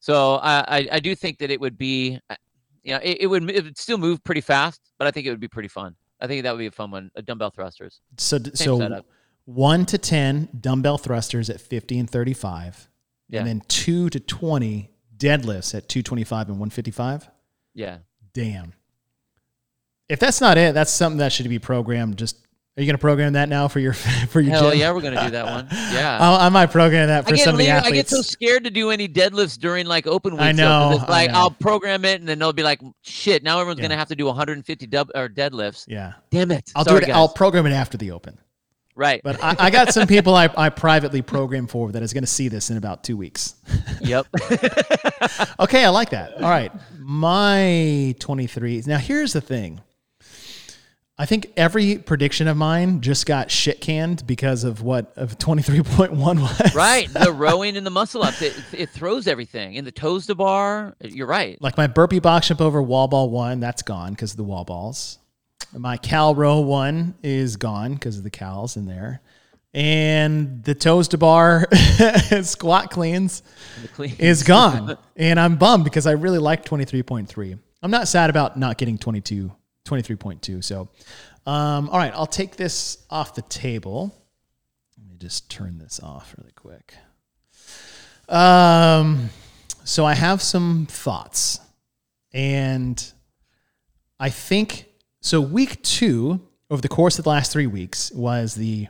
So 0.00 0.36
I 0.36 0.60
I, 0.78 0.88
I 0.92 1.00
do 1.00 1.14
think 1.14 1.38
that 1.38 1.50
it 1.50 1.60
would 1.60 1.76
be, 1.78 2.18
uh, 2.30 2.36
you 2.82 2.92
know, 2.94 3.00
it, 3.02 3.18
it 3.20 3.26
would 3.26 3.50
it 3.50 3.64
would 3.64 3.78
still 3.78 3.98
move 3.98 4.22
pretty 4.24 4.40
fast, 4.40 4.80
but 4.98 5.06
I 5.06 5.10
think 5.10 5.26
it 5.26 5.30
would 5.30 5.40
be 5.40 5.48
pretty 5.48 5.68
fun. 5.68 5.94
I 6.20 6.26
think 6.26 6.42
that 6.44 6.52
would 6.52 6.58
be 6.58 6.66
a 6.66 6.70
fun 6.70 6.90
one. 6.90 7.10
A 7.14 7.22
dumbbell 7.22 7.50
thrusters. 7.50 8.00
so 8.16 8.38
Same 8.38 8.54
so 8.54 8.78
setup. 8.78 9.06
one 9.44 9.84
to 9.86 9.98
ten 9.98 10.48
dumbbell 10.60 10.98
thrusters 10.98 11.50
at 11.50 11.60
50 11.60 11.98
and 11.98 12.08
35, 12.10 12.88
Yeah. 13.28 13.40
and 13.40 13.48
then 13.48 13.62
two 13.68 14.08
to 14.10 14.20
20 14.20 14.88
deadlifts 15.16 15.74
at 15.74 15.88
225 15.88 16.48
and 16.48 16.58
155. 16.58 17.28
Yeah. 17.74 17.98
Damn. 18.34 18.72
If 20.12 20.18
that's 20.20 20.40
not 20.40 20.58
it, 20.58 20.74
that's 20.74 20.92
something 20.92 21.18
that 21.18 21.32
should 21.32 21.48
be 21.48 21.58
programmed. 21.58 22.18
Just 22.18 22.36
are 22.76 22.80
you 22.82 22.86
going 22.86 22.94
to 22.96 23.00
program 23.00 23.34
that 23.34 23.48
now 23.48 23.68
for 23.68 23.80
your 23.80 23.92
for 24.28 24.40
your 24.40 24.52
Hell 24.52 24.70
gym? 24.70 24.78
yeah, 24.80 24.92
we're 24.92 25.00
gonna 25.02 25.22
do 25.24 25.30
that 25.30 25.44
one. 25.44 25.68
Yeah. 25.92 26.18
I, 26.18 26.46
I 26.46 26.48
might 26.48 26.66
program 26.70 27.08
that 27.08 27.28
for 27.28 27.36
some 27.36 27.54
of 27.54 27.58
the 27.58 27.68
athletes. 27.68 27.92
I 27.92 27.96
get 27.96 28.08
so 28.08 28.22
scared 28.22 28.64
to 28.64 28.70
do 28.70 28.90
any 28.90 29.08
deadlifts 29.08 29.58
during 29.58 29.86
like 29.86 30.06
open 30.06 30.32
weeks. 30.34 30.42
I 30.44 30.52
know, 30.52 30.92
It's 31.00 31.08
like. 31.08 31.30
I'll 31.30 31.50
program 31.50 32.04
it, 32.04 32.20
and 32.20 32.28
then 32.28 32.38
they'll 32.38 32.52
be 32.54 32.62
like, 32.62 32.80
"Shit!" 33.02 33.42
Now 33.42 33.58
everyone's 33.60 33.78
Yeah. 33.80 33.84
gonna 33.88 33.96
have 33.98 34.08
to 34.08 34.16
do 34.16 34.26
150 34.26 34.86
dub 34.86 35.10
or 35.14 35.28
deadlifts. 35.28 35.84
yeah, 35.88 36.12
Damn 36.30 36.50
it! 36.50 36.70
I'll 36.74 36.84
Sorry, 36.84 37.00
do 37.00 37.04
it. 37.04 37.08
Guys. 37.08 37.16
I'll 37.16 37.28
program 37.28 37.66
it 37.66 37.72
after 37.72 37.98
the 37.98 38.10
open. 38.12 38.38
right. 38.94 39.20
But 39.24 39.42
I, 39.44 39.54
I 39.58 39.70
got 39.70 39.92
some 39.92 40.06
people 40.06 40.34
I, 40.34 40.48
I 40.56 40.68
privately 40.70 41.20
program 41.22 41.66
for 41.66 41.92
that 41.92 42.02
is 42.02 42.12
going 42.14 42.24
to 42.24 42.30
see 42.30 42.48
this 42.48 42.70
in 42.70 42.76
about 42.78 43.04
two 43.04 43.16
weeks. 43.16 43.54
yep. 44.00 44.26
Okay, 45.60 45.84
I 45.84 45.88
like 45.90 46.10
that. 46.10 46.34
All 46.36 46.48
right. 46.50 46.70
My 46.98 48.14
23. 48.18 48.82
Now, 48.86 48.98
here's 48.98 49.32
the 49.32 49.40
thing. 49.40 49.80
I 51.22 51.24
think 51.24 51.52
every 51.56 51.98
prediction 51.98 52.48
of 52.48 52.56
mine 52.56 53.00
just 53.00 53.26
got 53.26 53.48
shit 53.48 53.80
canned 53.80 54.26
because 54.26 54.64
of 54.64 54.82
what 54.82 55.12
of 55.14 55.38
23.1 55.38 56.18
was. 56.18 56.74
right. 56.74 57.08
The 57.12 57.30
rowing 57.30 57.76
and 57.76 57.86
the 57.86 57.92
muscle 57.92 58.24
ups, 58.24 58.42
it, 58.42 58.60
it 58.72 58.90
throws 58.90 59.28
everything. 59.28 59.74
In 59.74 59.84
the 59.84 59.92
toes 59.92 60.26
to 60.26 60.34
bar, 60.34 60.96
you're 61.00 61.28
right. 61.28 61.62
Like 61.62 61.76
my 61.76 61.86
burpee 61.86 62.18
box 62.18 62.48
jump 62.48 62.60
over 62.60 62.82
wall 62.82 63.06
ball 63.06 63.30
one, 63.30 63.60
that's 63.60 63.82
gone 63.82 64.14
because 64.14 64.32
of 64.32 64.36
the 64.36 64.42
wall 64.42 64.64
balls. 64.64 65.20
My 65.72 65.96
cal 65.96 66.34
row 66.34 66.58
one 66.58 67.14
is 67.22 67.54
gone 67.54 67.94
because 67.94 68.18
of 68.18 68.24
the 68.24 68.30
cals 68.30 68.76
in 68.76 68.86
there. 68.86 69.20
And 69.72 70.64
the 70.64 70.74
toes 70.74 71.06
to 71.06 71.18
bar 71.18 71.68
squat 72.42 72.90
cleans 72.90 73.44
The 73.80 73.86
clean. 73.86 74.16
is 74.18 74.42
gone. 74.42 74.98
and 75.16 75.38
I'm 75.38 75.54
bummed 75.54 75.84
because 75.84 76.08
I 76.08 76.12
really 76.14 76.38
like 76.40 76.64
23.3. 76.64 77.60
I'm 77.80 77.90
not 77.92 78.08
sad 78.08 78.28
about 78.28 78.58
not 78.58 78.76
getting 78.76 78.98
22, 78.98 79.52
23.2. 80.00 80.62
So, 80.64 80.88
um, 81.46 81.88
all 81.90 81.98
right, 81.98 82.12
I'll 82.14 82.26
take 82.26 82.56
this 82.56 82.98
off 83.10 83.34
the 83.34 83.42
table. 83.42 84.14
Let 84.98 85.08
me 85.10 85.16
just 85.18 85.50
turn 85.50 85.78
this 85.78 86.00
off 86.00 86.34
really 86.38 86.52
quick. 86.52 86.94
Um, 88.28 89.28
so 89.84 90.04
I 90.06 90.14
have 90.14 90.40
some 90.40 90.86
thoughts, 90.88 91.60
and 92.32 93.12
I 94.18 94.30
think 94.30 94.86
so. 95.20 95.40
Week 95.40 95.82
two, 95.82 96.40
over 96.70 96.80
the 96.80 96.88
course 96.88 97.18
of 97.18 97.24
the 97.24 97.30
last 97.30 97.52
three 97.52 97.66
weeks, 97.66 98.12
was 98.12 98.54
the 98.54 98.86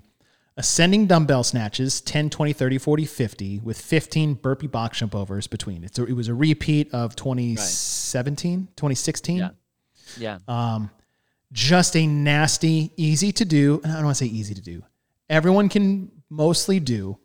ascending 0.59 1.07
dumbbell 1.07 1.43
snatches 1.43 2.03
10 2.03 2.29
20 2.29 2.53
30 2.53 2.77
40 2.77 3.07
50 3.07 3.59
with 3.61 3.81
15 3.81 4.35
burpee 4.35 4.67
box 4.67 4.99
jump 4.99 5.15
overs 5.15 5.47
between 5.47 5.83
it's 5.83 5.99
a, 5.99 6.05
it 6.05 6.13
was 6.13 6.29
a 6.29 6.35
repeat 6.35 6.93
of 6.93 7.17
2017 7.17 8.69
2016 8.77 9.37
Yeah. 9.39 9.49
Yeah. 10.19 10.39
um, 10.49 10.91
just 11.53 11.97
a 11.97 12.07
nasty 12.07 12.93
easy 12.97 13.31
to 13.33 13.45
do 13.45 13.81
and 13.85 13.93
i 13.93 13.97
don't 13.97 14.07
want 14.07 14.17
to 14.17 14.25
say 14.25 14.31
easy 14.31 14.55
to 14.55 14.63
do. 14.63 14.83
Everyone 15.29 15.69
can 15.69 16.11
mostly 16.31 16.81
do 16.81 17.19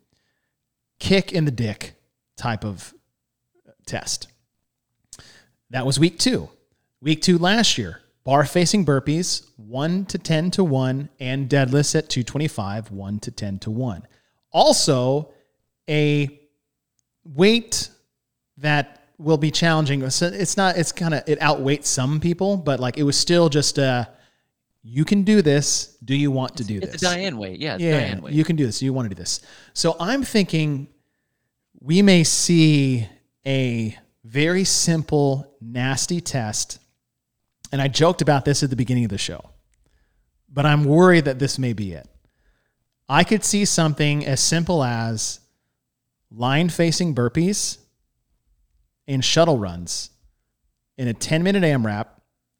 kick 1.00 1.32
in 1.32 1.46
the 1.46 1.52
dick 1.52 1.96
type 2.36 2.66
of 2.66 2.94
test. 3.86 4.28
That 5.70 5.86
was 5.86 6.00
week 6.00 6.20
two. 6.20 6.50
Week 7.02 7.22
two 7.22 7.38
last 7.38 7.78
year 7.78 8.02
bar 8.28 8.44
facing 8.44 8.86
burpees 8.86 9.48
1 9.56 10.06
to 10.08 10.18
10 10.18 10.52
to 10.52 10.64
1 10.64 11.08
and 11.22 11.50
deadlifts 11.50 11.96
at 11.96 12.10
225 12.10 12.92
1 12.92 13.20
to 13.20 13.32
10 13.32 13.60
to 13.60 13.72
1 13.72 14.04
also 14.52 15.32
a 15.90 16.42
weight 17.24 17.90
that 18.58 19.07
will 19.18 19.38
be 19.38 19.50
challenging 19.50 20.08
so 20.10 20.28
it's 20.28 20.58
not 20.58 20.78
it's 20.78 20.92
kind 20.92 21.14
of 21.14 21.24
it 21.28 21.40
outweights 21.42 21.88
some 21.88 22.20
people 22.20 22.56
but 22.56 22.80
like 22.80 22.98
it 22.98 23.04
was 23.04 23.18
still 23.18 23.50
just 23.50 23.80
uh 23.80 24.06
you 24.84 25.04
can 25.04 25.24
do 25.24 25.42
this 25.42 25.98
do 26.04 26.16
you 26.16 26.32
want 26.32 26.56
to 26.58 26.64
do 26.64 26.78
It's 26.78 26.94
this 26.94 27.02
a 27.02 27.06
Diane 27.06 27.38
weight. 27.38 27.60
Yeah. 27.60 27.76
It's 27.76 27.84
yeah, 27.84 28.16
Diane 28.16 28.24
you 28.30 28.46
can 28.46 28.56
do 28.56 28.66
this. 28.66 28.82
You 28.82 28.94
want 28.94 29.10
to 29.10 29.14
do 29.14 29.20
this. 29.20 29.42
So 29.74 29.98
I'm 30.00 30.24
thinking 30.24 30.88
we 31.82 32.02
may 32.02 32.24
see 32.24 33.08
a 33.46 33.98
very 34.24 34.64
simple, 34.64 35.54
nasty 35.60 36.22
test. 36.22 36.80
And 37.72 37.82
I 37.82 37.90
joked 37.90 38.22
about 38.22 38.46
this 38.46 38.64
at 38.64 38.70
the 38.70 38.78
beginning 38.78 39.04
of 39.04 39.10
the 39.10 39.18
show, 39.18 39.50
but 40.48 40.66
I'm 40.66 40.86
worried 40.86 41.26
that 41.26 41.40
this 41.40 41.60
may 41.60 41.74
be 41.74 41.92
it. 41.92 42.08
I 43.10 43.26
could 43.26 43.44
see 43.44 43.66
something 43.66 44.26
as 44.26 44.40
simple 44.40 44.84
as 44.84 45.42
line 46.32 46.70
facing 46.70 47.14
burpees 47.14 47.80
and 49.08 49.24
shuttle 49.24 49.58
runs 49.58 50.10
in 50.98 51.08
a 51.08 51.14
10 51.14 51.44
minute 51.44 51.64
AMRAP 51.64 52.08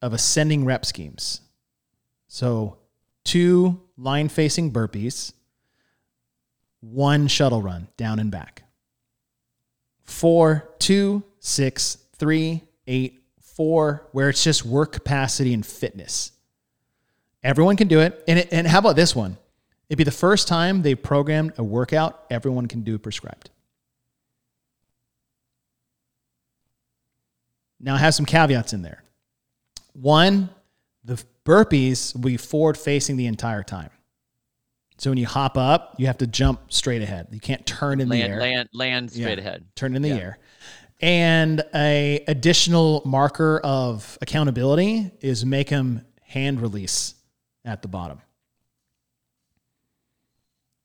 of 0.02 0.14
ascending 0.14 0.66
rep 0.66 0.86
schemes. 0.86 1.42
So, 2.28 2.78
two 3.24 3.82
line 3.98 4.30
facing 4.30 4.72
burpees, 4.72 5.34
one 6.82 7.28
shuttle 7.28 7.62
run 7.62 7.88
down 7.98 8.20
and 8.20 8.32
back. 8.32 8.64
Four, 10.04 10.70
two, 10.80 11.24
six, 11.40 11.98
three, 12.18 12.64
eight, 12.86 13.22
four, 13.42 14.08
where 14.12 14.30
it's 14.30 14.44
just 14.44 14.66
work 14.66 14.92
capacity 14.92 15.54
and 15.54 15.66
fitness. 15.66 16.32
Everyone 17.44 17.76
can 17.76 17.88
do 17.88 18.00
it. 18.00 18.24
And, 18.28 18.40
it, 18.40 18.50
and 18.52 18.68
how 18.68 18.80
about 18.80 18.96
this 18.96 19.16
one? 19.16 19.38
It'd 19.90 19.98
be 19.98 20.04
the 20.04 20.12
first 20.12 20.48
time 20.48 20.82
they 20.82 20.96
programmed 20.96 21.54
a 21.58 21.64
workout 21.64 22.26
everyone 22.30 22.68
can 22.68 22.82
do 22.82 22.98
prescribed. 22.98 23.50
Now, 27.80 27.96
I 27.96 28.00
have 28.00 28.16
some 28.16 28.26
caveats 28.26 28.74
in 28.74 28.82
there. 28.82 29.04
One, 29.94 30.50
the 31.04 31.24
burpees 31.46 32.14
will 32.14 32.22
be 32.22 32.38
forward 32.38 32.78
facing 32.78 33.18
the 33.18 33.28
entire 33.28 33.64
time. 33.64 33.90
So 34.98 35.12
when 35.12 35.18
you 35.18 35.28
hop 35.28 35.58
up, 35.58 35.94
you 35.98 36.08
have 36.08 36.18
to 36.20 36.28
jump 36.28 36.72
straight 36.74 37.02
ahead. 37.04 37.28
You 37.32 37.40
can't 37.40 37.66
turn 37.68 38.02
in 38.02 38.10
land, 38.10 38.24
the 38.24 38.36
air. 38.36 38.40
Land, 38.40 38.70
land 38.74 39.12
straight 39.12 39.38
Yeah. 39.38 39.44
ahead. 39.46 39.66
Turn 39.76 39.96
in 39.96 40.02
the 40.02 40.10
Yeah. 40.10 40.16
air. 40.16 40.40
And 41.00 41.64
a 41.76 42.24
additional 42.28 43.04
marker 43.06 43.60
of 43.60 44.18
accountability 44.22 45.12
is 45.22 45.46
make 45.46 45.70
them 45.70 46.04
hand 46.22 46.60
release 46.60 47.14
at 47.64 47.84
the 47.84 47.88
bottom. 47.88 48.22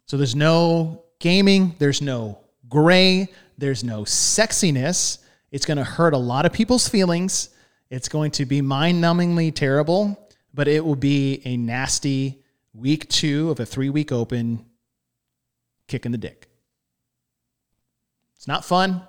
So 0.07 0.19
there's 0.19 0.37
no 0.37 1.05
gaming, 1.19 1.75
there's 1.79 2.03
no 2.03 2.39
gray, 2.69 3.29
there's 3.57 3.83
no 3.83 4.03
sexiness. 4.03 5.19
It's 5.53 5.67
going 5.67 5.77
to 5.77 5.85
hurt 5.85 6.15
a 6.15 6.19
lot 6.19 6.47
of 6.47 6.53
people's 6.53 6.89
feelings. 6.89 7.51
It's 7.91 8.09
going 8.09 8.31
to 8.33 8.47
be 8.47 8.61
mind 8.63 9.05
numbingly 9.05 9.55
terrible, 9.55 10.19
but 10.53 10.67
it 10.67 10.85
will 10.85 10.97
be 10.97 11.43
a 11.45 11.57
nasty 11.57 12.43
week 12.75 13.09
two 13.09 13.51
of 13.51 13.61
a 13.61 13.67
three 13.67 13.91
week 13.91 14.11
open 14.11 14.65
kick 15.89 16.07
in 16.07 16.13
the 16.13 16.19
dick. 16.19 16.49
It's 18.37 18.49
not 18.49 18.65
fun. 18.65 19.03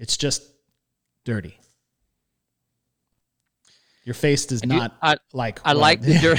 It's 0.00 0.16
just 0.16 0.42
dirty. 1.24 1.56
Your 4.04 4.14
face 4.14 4.44
does 4.46 4.60
do- 4.60 4.68
not 4.68 4.96
I- 5.00 5.16
like. 5.32 5.60
I 5.64 5.72
well, 5.72 5.80
like 5.80 6.02
the 6.02 6.14
dirt. 6.20 6.38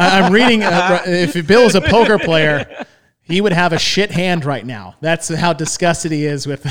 I- 0.00 0.18
I'm 0.20 0.32
reading. 0.32 0.62
Uh, 0.64 1.00
if 1.06 1.46
Bill 1.46 1.62
is 1.62 1.74
a 1.76 1.80
poker 1.80 2.18
player, 2.18 2.86
he 3.24 3.40
would 3.40 3.52
have 3.52 3.72
a 3.72 3.78
shit 3.78 4.10
hand 4.10 4.44
right 4.44 4.64
now. 4.66 4.96
That's 5.00 5.28
how 5.28 5.52
disgusted 5.52 6.12
he 6.12 6.26
is 6.26 6.46
with 6.46 6.64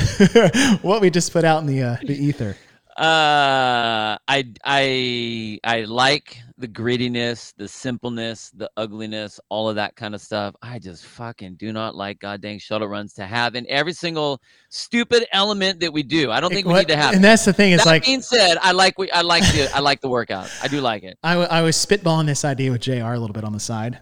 what 0.82 1.00
we 1.00 1.10
just 1.10 1.32
put 1.32 1.44
out 1.44 1.60
in 1.60 1.66
the 1.66 1.82
uh, 1.82 1.96
the 2.02 2.14
ether. 2.14 2.56
Uh, 2.96 4.18
I 4.28 4.44
I 4.64 5.58
I 5.64 5.80
like 5.84 6.38
the 6.58 6.68
grittiness, 6.68 7.54
the 7.56 7.66
simpleness, 7.66 8.50
the 8.50 8.70
ugliness, 8.76 9.40
all 9.48 9.68
of 9.70 9.76
that 9.76 9.96
kind 9.96 10.14
of 10.14 10.20
stuff. 10.20 10.54
I 10.60 10.78
just 10.78 11.06
fucking 11.06 11.54
do 11.54 11.72
not 11.72 11.94
like 11.94 12.18
goddamn 12.20 12.58
shuttle 12.58 12.86
runs 12.86 13.14
to 13.14 13.24
have 13.26 13.54
in 13.54 13.66
every 13.70 13.94
single 13.94 14.42
stupid 14.68 15.24
element 15.32 15.80
that 15.80 15.90
we 15.90 16.02
do. 16.02 16.30
I 16.30 16.40
don't 16.40 16.52
think 16.52 16.66
we 16.66 16.74
need 16.74 16.88
to 16.88 16.96
have. 16.96 17.14
and 17.14 17.24
that's 17.24 17.46
the 17.46 17.54
thing. 17.54 17.72
It's 17.72 17.84
that 17.84 17.90
like 17.90 18.04
being 18.04 18.20
said, 18.20 18.58
I 18.60 18.72
like 18.72 18.98
we 18.98 19.10
I 19.10 19.22
like 19.22 19.42
the 19.44 19.74
I 19.74 19.80
like 19.80 20.02
the 20.02 20.10
workout. 20.10 20.50
I 20.62 20.68
do 20.68 20.82
like 20.82 21.02
it. 21.02 21.18
I, 21.22 21.32
w- 21.32 21.48
I 21.50 21.62
was 21.62 21.76
spitballing 21.76 22.26
this 22.26 22.44
idea 22.44 22.70
with 22.70 22.82
JR 22.82 22.92
a 23.04 23.18
little 23.18 23.32
bit 23.32 23.44
on 23.44 23.54
the 23.54 23.60
side. 23.60 23.98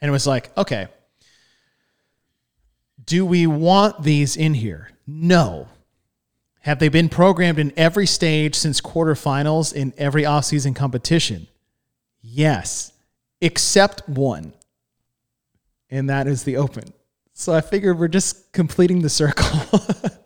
And 0.00 0.08
it 0.08 0.12
was 0.12 0.26
like, 0.26 0.54
okay, 0.58 0.88
do 3.04 3.24
we 3.26 3.46
want 3.46 4.02
these 4.02 4.36
in 4.36 4.54
here? 4.54 4.90
No. 5.06 5.68
Have 6.60 6.78
they 6.78 6.88
been 6.88 7.08
programmed 7.08 7.58
in 7.58 7.72
every 7.76 8.06
stage 8.06 8.54
since 8.54 8.80
quarterfinals 8.80 9.74
in 9.74 9.92
every 9.98 10.22
offseason 10.22 10.76
competition? 10.76 11.48
Yes, 12.20 12.92
except 13.40 14.08
one. 14.08 14.52
And 15.90 16.08
that 16.08 16.26
is 16.26 16.44
the 16.44 16.56
open. 16.56 16.92
So 17.32 17.52
I 17.52 17.60
figured 17.60 17.98
we're 17.98 18.08
just 18.08 18.52
completing 18.52 19.02
the 19.02 19.10
circle. 19.10 19.80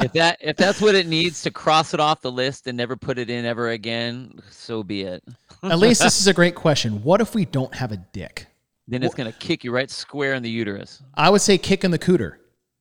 If 0.00 0.12
that 0.14 0.38
if 0.40 0.56
that's 0.56 0.80
what 0.80 0.94
it 0.94 1.06
needs 1.06 1.42
to 1.42 1.50
cross 1.50 1.92
it 1.92 2.00
off 2.00 2.22
the 2.22 2.32
list 2.32 2.66
and 2.66 2.76
never 2.76 2.96
put 2.96 3.18
it 3.18 3.28
in 3.28 3.44
ever 3.44 3.70
again, 3.70 4.40
so 4.50 4.82
be 4.82 5.02
it. 5.02 5.22
At 5.62 5.78
least 5.78 6.02
this 6.02 6.20
is 6.20 6.26
a 6.26 6.32
great 6.32 6.54
question. 6.54 7.02
What 7.02 7.20
if 7.20 7.34
we 7.34 7.44
don't 7.44 7.74
have 7.74 7.92
a 7.92 7.98
dick? 7.98 8.46
Then 8.90 9.02
it's 9.02 9.14
gonna 9.14 9.32
kick 9.32 9.62
you 9.64 9.72
right 9.72 9.90
square 9.90 10.34
in 10.34 10.42
the 10.42 10.50
uterus. 10.50 11.02
I 11.14 11.30
would 11.30 11.40
say 11.40 11.58
kick 11.58 11.84
in 11.84 11.90
the 11.90 11.98
cooter. 11.98 12.36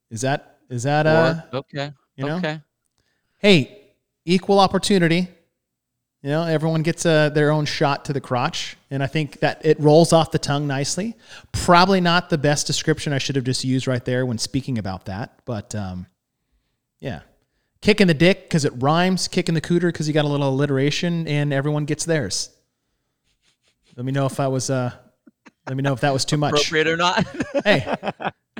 Is 0.09 0.21
that 0.21 0.57
is 0.69 0.83
that 0.83 1.05
uh 1.05 1.41
Or- 1.53 1.59
okay. 1.59 1.91
you 2.15 2.25
know? 2.25 2.37
Okay. 2.37 2.61
hey, 3.37 3.91
equal 4.25 4.59
opportunity. 4.59 5.27
You 6.21 6.31
know, 6.31 6.43
everyone 6.43 6.83
gets 6.83 7.05
uh, 7.05 7.29
their 7.29 7.49
own 7.49 7.63
shot 7.63 8.03
to 8.05 8.13
the 8.13 8.19
crotch, 8.19 8.75
and 8.91 9.01
I 9.01 9.07
think 9.07 9.39
that 9.39 9.65
it 9.65 9.79
rolls 9.79 10.11
off 10.11 10.31
the 10.31 10.39
tongue 10.39 10.67
nicely. 10.67 11.15
Probably 11.53 12.01
not 12.01 12.29
the 12.29 12.37
best 12.37 12.67
description 12.67 13.13
I 13.13 13.19
should 13.19 13.37
have 13.37 13.45
just 13.45 13.63
used 13.63 13.87
right 13.87 14.03
there 14.03 14.25
when 14.25 14.37
speaking 14.37 14.77
about 14.77 15.05
that, 15.05 15.39
but 15.45 15.73
um, 15.75 16.07
yeah, 16.99 17.21
kick 17.81 18.01
in 18.01 18.09
the 18.09 18.13
dick 18.13 18.41
because 18.43 18.65
it 18.65 18.73
rhymes. 18.75 19.29
Kick 19.29 19.47
in 19.47 19.55
the 19.55 19.61
cooter 19.61 19.87
because 19.93 20.09
you 20.09 20.13
got 20.13 20.25
a 20.25 20.27
little 20.27 20.49
alliteration, 20.49 21.25
and 21.25 21.53
everyone 21.53 21.85
gets 21.85 22.03
theirs. 22.03 22.49
Let 23.95 24.05
me 24.05 24.11
know 24.11 24.25
if 24.25 24.41
I 24.41 24.47
was. 24.49 24.69
Uh, 24.69 24.91
let 25.69 25.77
me 25.77 25.83
know 25.83 25.93
if 25.93 26.01
that 26.01 26.11
was 26.11 26.25
too 26.25 26.37
much. 26.37 26.53
Appropriate 26.53 26.87
or 26.87 26.97
not. 26.97 27.25
Hey, 27.63 27.85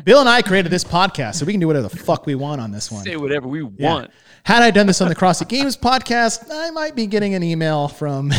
Bill 0.03 0.20
and 0.20 0.30
I 0.30 0.41
created 0.41 0.72
this 0.72 0.84
podcast, 0.84 1.36
so 1.36 1.45
we 1.45 1.51
can 1.53 1.60
do 1.60 1.68
whatever 1.68 1.88
the 1.89 1.97
fuck 1.97 2.26
we 2.26 2.36
want 2.36 2.62
on 2.62 2.72
this 2.72 2.91
one. 2.91 3.03
Say 3.03 3.16
whatever 3.18 3.47
we 3.47 3.62
Yeah. 3.78 3.93
want. 3.93 4.12
Had 4.43 4.62
I 4.64 4.72
done 4.72 4.88
this 4.88 5.01
on 5.01 5.10
the 5.10 5.16
CrossFit 5.16 5.47
Games 5.49 5.76
podcast, 5.76 6.45
I 6.51 6.70
might 6.72 6.95
be 6.95 7.05
getting 7.07 7.34
an 7.36 7.43
email 7.43 7.88
from 7.88 8.32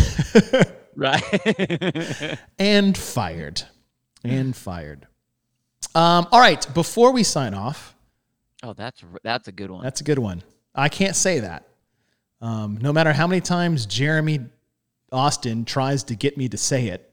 Right. 0.96 1.22
and 2.58 2.96
fired. 2.96 3.62
And 4.24 4.54
fired. 4.54 5.06
Um, 5.94 6.26
all 6.30 6.40
right, 6.40 6.66
before 6.74 7.12
we 7.12 7.22
sign 7.24 7.54
off, 7.54 7.94
oh, 8.62 8.72
that's 8.74 9.02
that's 9.24 9.48
a 9.48 9.52
good 9.52 9.70
one. 9.70 9.82
that's 9.82 10.00
a 10.00 10.04
good 10.04 10.18
one. 10.18 10.42
I 10.74 10.88
can't 10.88 11.16
say 11.16 11.40
that. 11.40 11.66
Um, 12.40 12.78
no 12.80 12.92
matter 12.92 13.12
how 13.12 13.26
many 13.26 13.40
times 13.40 13.86
Jeremy 13.86 14.40
Austin 15.12 15.64
tries 15.64 16.04
to 16.04 16.14
get 16.14 16.36
me 16.38 16.48
to 16.48 16.56
say 16.56 16.86
it, 16.88 17.09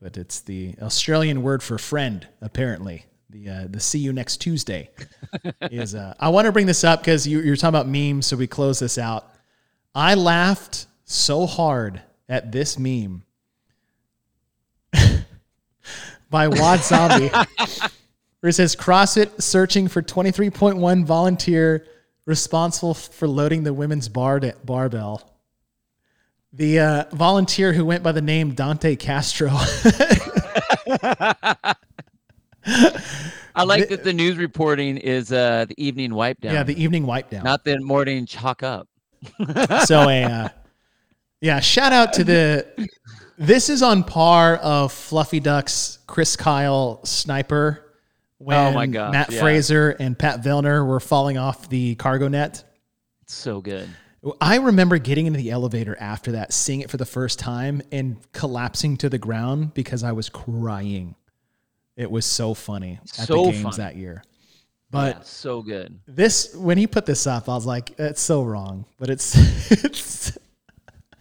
but 0.00 0.16
it's 0.16 0.40
the 0.40 0.74
Australian 0.80 1.42
word 1.42 1.62
for 1.62 1.78
friend, 1.78 2.26
apparently. 2.40 3.06
The 3.30 3.48
uh, 3.48 3.66
the 3.68 3.80
see 3.80 3.98
you 3.98 4.12
next 4.12 4.36
Tuesday 4.38 4.90
is. 5.62 5.94
Uh, 5.94 6.14
I 6.20 6.28
want 6.28 6.46
to 6.46 6.52
bring 6.52 6.66
this 6.66 6.84
up 6.84 7.00
because 7.00 7.26
you, 7.26 7.40
you're 7.40 7.56
talking 7.56 7.70
about 7.70 7.88
memes, 7.88 8.26
so 8.26 8.36
we 8.36 8.46
close 8.46 8.78
this 8.78 8.98
out. 8.98 9.32
I 9.94 10.14
laughed 10.14 10.86
so 11.04 11.46
hard 11.46 12.02
at 12.28 12.52
this 12.52 12.78
meme 12.78 13.24
by 16.30 16.48
Wad 16.48 16.80
Zombie, 16.80 17.28
where 18.40 18.50
it 18.50 18.52
says 18.52 18.76
CrossFit 18.76 19.42
searching 19.42 19.88
for 19.88 20.02
23.1 20.02 21.04
volunteer 21.04 21.86
responsible 22.26 22.94
for 22.94 23.26
loading 23.26 23.62
the 23.62 23.72
women's 23.72 24.08
bar 24.08 24.40
barbell. 24.64 25.35
The 26.56 26.80
uh, 26.80 27.04
volunteer 27.12 27.74
who 27.74 27.84
went 27.84 28.02
by 28.02 28.12
the 28.12 28.22
name 28.22 28.52
Dante 28.54 28.96
Castro. 28.96 29.50
I 33.54 33.62
like 33.64 33.90
that 33.90 34.04
the 34.04 34.14
news 34.14 34.38
reporting 34.38 34.96
is 34.96 35.32
uh, 35.32 35.66
the 35.68 35.74
evening 35.76 36.14
wipe 36.14 36.40
down, 36.40 36.54
yeah, 36.54 36.62
the 36.62 36.82
evening 36.82 37.06
wipe 37.06 37.28
down. 37.28 37.44
not 37.44 37.62
the 37.62 37.78
morning 37.80 38.24
chalk 38.24 38.62
up. 38.62 38.88
so 39.84 40.08
a 40.08 40.24
uh, 40.24 40.48
yeah, 41.42 41.60
shout 41.60 41.92
out 41.92 42.14
to 42.14 42.24
the. 42.24 42.88
This 43.36 43.68
is 43.68 43.82
on 43.82 44.02
par 44.02 44.56
of 44.56 44.94
Fluffy 44.94 45.40
Duck's 45.40 45.98
Chris 46.06 46.36
Kyle 46.36 47.04
sniper 47.04 47.94
when 48.38 48.56
Oh 48.56 48.72
my 48.72 48.86
gosh, 48.86 49.12
Matt 49.12 49.30
yeah. 49.30 49.40
Fraser 49.40 49.90
and 49.90 50.18
Pat 50.18 50.42
Vellner 50.42 50.86
were 50.86 51.00
falling 51.00 51.36
off 51.36 51.68
the 51.68 51.96
cargo 51.96 52.28
net. 52.28 52.64
It's 53.22 53.34
So 53.34 53.60
good. 53.60 53.90
I 54.40 54.56
remember 54.56 54.98
getting 54.98 55.26
into 55.26 55.36
the 55.38 55.50
elevator 55.50 55.96
after 56.00 56.32
that, 56.32 56.52
seeing 56.52 56.80
it 56.80 56.90
for 56.90 56.96
the 56.96 57.06
first 57.06 57.38
time, 57.38 57.82
and 57.92 58.16
collapsing 58.32 58.96
to 58.98 59.08
the 59.08 59.18
ground 59.18 59.72
because 59.74 60.02
I 60.02 60.12
was 60.12 60.28
crying. 60.28 61.14
It 61.96 62.10
was 62.10 62.26
so 62.26 62.52
funny 62.54 62.98
at 63.02 63.08
So 63.08 63.44
the 63.46 63.50
games 63.52 63.62
funny. 63.62 63.76
that 63.78 63.96
year. 63.96 64.22
But 64.90 65.16
yeah, 65.16 65.22
so 65.22 65.62
good. 65.62 65.98
this, 66.06 66.54
when 66.54 66.78
he 66.78 66.86
put 66.86 67.06
this 67.06 67.26
up, 67.26 67.48
I 67.48 67.54
was 67.54 67.66
like, 67.66 67.94
"It's 67.98 68.20
so 68.20 68.42
wrong," 68.42 68.84
but 68.98 69.10
it's 69.10 69.34
it's 69.70 70.38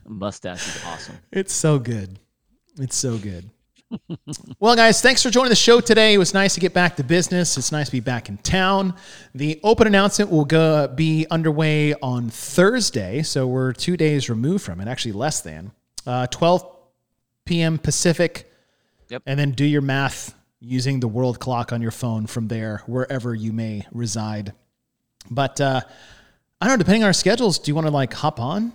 Mustache 0.07 0.67
is 0.75 0.83
awesome. 0.85 1.17
it's 1.31 1.53
so 1.53 1.79
good. 1.79 2.19
It's 2.79 2.95
so 2.95 3.17
good. 3.17 3.49
Well, 4.59 4.75
guys, 4.75 5.01
thanks 5.01 5.21
for 5.21 5.29
joining 5.29 5.49
the 5.49 5.55
show 5.55 5.79
today. 5.79 6.13
It 6.13 6.17
was 6.17 6.33
nice 6.33 6.53
to 6.55 6.59
get 6.59 6.73
back 6.73 6.95
to 6.97 7.03
business. 7.03 7.57
It's 7.57 7.71
nice 7.71 7.87
to 7.87 7.91
be 7.91 7.99
back 7.99 8.29
in 8.29 8.37
town. 8.37 8.95
The 9.33 9.59
open 9.63 9.87
announcement 9.87 10.31
will 10.31 10.45
go 10.45 10.87
be 10.87 11.27
underway 11.29 11.93
on 11.95 12.29
Thursday, 12.29 13.21
so 13.21 13.47
we're 13.47 13.73
two 13.73 13.95
days 13.97 14.29
removed 14.29 14.63
from 14.63 14.81
it, 14.81 14.87
actually 14.87 15.13
less 15.13 15.41
than 15.41 15.71
uh, 16.07 16.27
12 16.27 16.65
p.m. 17.45 17.77
Pacific. 17.77 18.51
Yep. 19.09 19.23
And 19.25 19.39
then 19.39 19.51
do 19.51 19.65
your 19.65 19.81
math 19.81 20.33
using 20.59 20.99
the 20.99 21.07
world 21.07 21.39
clock 21.39 21.71
on 21.71 21.81
your 21.81 21.91
phone 21.91 22.25
from 22.25 22.47
there, 22.47 22.81
wherever 22.87 23.35
you 23.35 23.53
may 23.53 23.85
reside. 23.91 24.53
But 25.29 25.61
uh, 25.61 25.81
I 26.59 26.67
don't 26.67 26.73
know. 26.73 26.77
Depending 26.77 27.03
on 27.03 27.07
our 27.07 27.13
schedules, 27.13 27.59
do 27.59 27.69
you 27.69 27.75
want 27.75 27.87
to 27.87 27.93
like 27.93 28.13
hop 28.13 28.39
on 28.39 28.73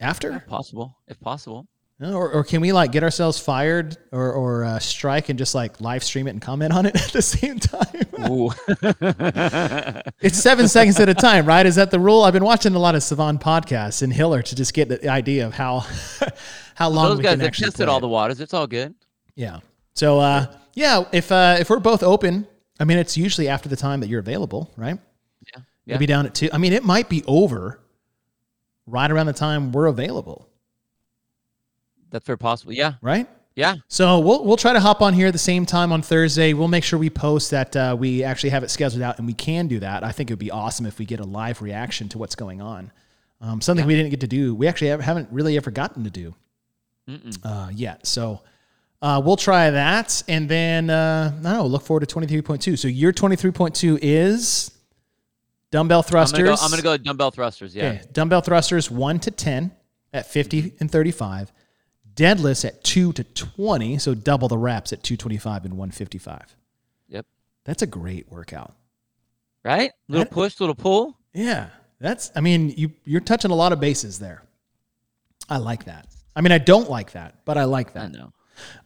after? 0.00 0.32
If 0.32 0.46
possible, 0.46 0.96
if 1.06 1.20
possible. 1.20 1.66
Or, 2.00 2.30
or 2.30 2.44
can 2.44 2.60
we 2.60 2.70
like 2.70 2.92
get 2.92 3.02
ourselves 3.02 3.40
fired 3.40 3.96
or, 4.12 4.32
or 4.32 4.64
uh, 4.64 4.78
strike 4.78 5.30
and 5.30 5.38
just 5.38 5.52
like 5.52 5.80
live 5.80 6.04
stream 6.04 6.28
it 6.28 6.30
and 6.30 6.40
comment 6.40 6.72
on 6.72 6.86
it 6.86 6.94
at 7.06 7.12
the 7.12 7.22
same 7.22 7.58
time? 7.58 7.86
It's 10.20 10.38
seven 10.38 10.68
seconds 10.68 10.98
at 11.00 11.08
a 11.08 11.14
time, 11.14 11.46
right? 11.46 11.64
Is 11.64 11.76
that 11.76 11.90
the 11.90 12.00
rule? 12.00 12.22
I've 12.22 12.32
been 12.32 12.44
watching 12.44 12.74
a 12.74 12.78
lot 12.78 12.94
of 12.94 13.02
Savan 13.02 13.38
podcasts 13.38 14.02
and 14.02 14.12
Hiller 14.12 14.42
to 14.42 14.56
just 14.56 14.74
get 14.74 14.88
the 14.88 15.08
idea 15.08 15.46
of 15.46 15.54
how 15.54 15.80
how 16.74 16.88
long 16.88 17.10
Those 17.10 17.18
we 17.18 17.24
guys 17.24 17.32
can 17.32 17.38
that 17.40 17.54
tested 17.54 17.88
all 17.88 18.00
the 18.00 18.08
waters. 18.08 18.40
It's 18.40 18.54
all 18.54 18.66
good. 18.66 18.94
Yeah. 19.34 19.60
So 19.94 20.18
uh, 20.18 20.46
yeah, 20.74 21.04
if 21.12 21.30
uh, 21.32 21.56
if 21.60 21.70
we're 21.70 21.78
both 21.78 22.02
open, 22.02 22.46
I 22.80 22.84
mean, 22.84 22.98
it's 22.98 23.16
usually 23.16 23.48
after 23.48 23.68
the 23.68 23.76
time 23.76 24.00
that 24.00 24.08
you're 24.08 24.20
available, 24.20 24.72
right? 24.76 24.98
Yeah. 25.54 25.62
Maybe 25.86 26.06
down 26.06 26.26
at 26.26 26.34
two. 26.34 26.48
I 26.52 26.58
mean, 26.58 26.72
it 26.72 26.84
might 26.84 27.08
be 27.08 27.24
over 27.26 27.80
right 28.86 29.10
around 29.10 29.26
the 29.26 29.32
time 29.32 29.72
we're 29.72 29.86
available, 29.86 30.48
That's 32.10 32.26
very 32.26 32.38
possible. 32.38 32.72
Yeah. 32.72 32.94
right? 33.02 33.28
Yeah. 33.54 33.74
So 33.88 34.20
we'll 34.20 34.44
we'll 34.44 34.56
try 34.56 34.72
to 34.72 34.78
hop 34.78 35.02
on 35.02 35.14
here 35.14 35.26
at 35.26 35.32
the 35.32 35.38
same 35.38 35.66
time 35.66 35.90
on 35.90 36.00
Thursday. 36.00 36.52
We'll 36.52 36.68
make 36.68 36.84
sure 36.84 36.96
we 36.96 37.10
post 37.10 37.50
that 37.50 37.74
uh, 37.74 37.96
we 37.98 38.22
actually 38.22 38.50
have 38.50 38.62
it 38.62 38.70
scheduled 38.70 39.02
out, 39.02 39.18
and 39.18 39.26
we 39.26 39.34
can 39.34 39.66
do 39.66 39.80
that. 39.80 40.04
I 40.04 40.12
think 40.12 40.30
it 40.30 40.34
would 40.34 40.38
be 40.38 40.52
awesome 40.52 40.86
if 40.86 41.00
we 41.00 41.04
get 41.04 41.18
a 41.18 41.24
live 41.24 41.60
reaction 41.60 42.08
to 42.10 42.18
what's 42.18 42.36
going 42.36 42.62
on. 42.62 42.92
Um, 43.40 43.60
something 43.60 43.84
we 43.84 43.96
didn't 43.96 44.10
get 44.10 44.20
to 44.20 44.28
do. 44.28 44.54
We 44.54 44.68
actually 44.68 44.88
have, 44.88 45.00
haven't 45.00 45.28
really 45.32 45.56
ever 45.56 45.70
gotten 45.72 46.04
to 46.04 46.10
do 46.10 46.34
uh, 47.42 47.70
yet. 47.72 48.06
So 48.06 48.42
uh, 49.02 49.20
we'll 49.24 49.36
try 49.36 49.70
that, 49.70 50.22
and 50.28 50.48
then 50.48 50.88
uh, 50.88 51.32
I 51.32 51.34
don't 51.34 51.42
know. 51.42 51.66
Look 51.66 51.82
forward 51.82 52.00
to 52.00 52.06
twenty 52.06 52.28
three 52.28 52.42
point 52.42 52.62
two. 52.62 52.76
So 52.76 52.86
your 52.86 53.10
twenty 53.10 53.34
three 53.34 53.50
point 53.50 53.74
two 53.74 53.98
is 54.00 54.70
dumbbell 55.72 56.00
I'm 56.00 56.04
thrusters. 56.04 56.38
gonna, 56.38 56.56
go, 56.56 56.62
I'm 56.62 56.70
gonna 56.70 56.82
go 56.82 56.96
dumbbell 56.96 57.32
thrusters. 57.32 57.74
Yeah. 57.74 57.86
Okay, 57.86 58.02
dumbbell 58.12 58.42
thrusters 58.42 58.88
one 58.88 59.18
to 59.20 59.32
ten 59.32 59.72
at 60.12 60.26
50 60.30 60.74
and 60.80 60.90
thirty 60.90 61.10
five. 61.10 61.52
Deadlifts 62.18 62.64
at 62.64 62.82
two 62.84 63.12
to 63.14 63.22
twenty, 63.24 63.96
so 63.98 64.14
double 64.14 64.48
the 64.48 64.58
reps 64.58 64.92
at 64.92 65.02
two 65.02 65.16
twenty 65.16 65.38
five 65.38 65.64
and 65.64 65.76
one 65.76 65.90
fifty 65.90 66.18
five. 66.18 66.54
Yep. 67.08 67.26
That's 67.64 67.82
a 67.82 67.86
great 67.86 68.30
workout. 68.30 68.74
Right. 69.64 69.92
Little 70.08 70.24
That- 70.24 70.32
push, 70.32 70.58
little 70.60 70.74
pull. 70.74 71.16
Yeah, 71.32 71.68
that's. 72.00 72.32
I 72.34 72.40
mean, 72.40 72.70
you 72.76 72.90
you're 73.04 73.20
touching 73.20 73.50
a 73.50 73.54
lot 73.54 73.72
of 73.72 73.80
bases 73.80 74.18
there. 74.18 74.42
I 75.48 75.58
like 75.58 75.84
that. 75.84 76.06
I 76.34 76.40
mean, 76.40 76.52
I 76.52 76.58
don't 76.58 76.90
like 76.90 77.12
that, 77.12 77.44
but 77.44 77.56
I 77.56 77.64
like 77.64 77.90
I 77.96 78.00
that. 78.00 78.12
know. 78.12 78.32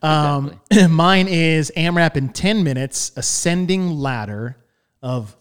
Um, 0.03 0.61
mine 0.91 1.29
is 1.29 1.73
AMRAP 1.77 2.17
in 2.17 2.29
10 2.31 2.63
minutes, 2.63 3.13
ascending 3.17 3.91
ladder 3.91 4.57
of 5.03 5.35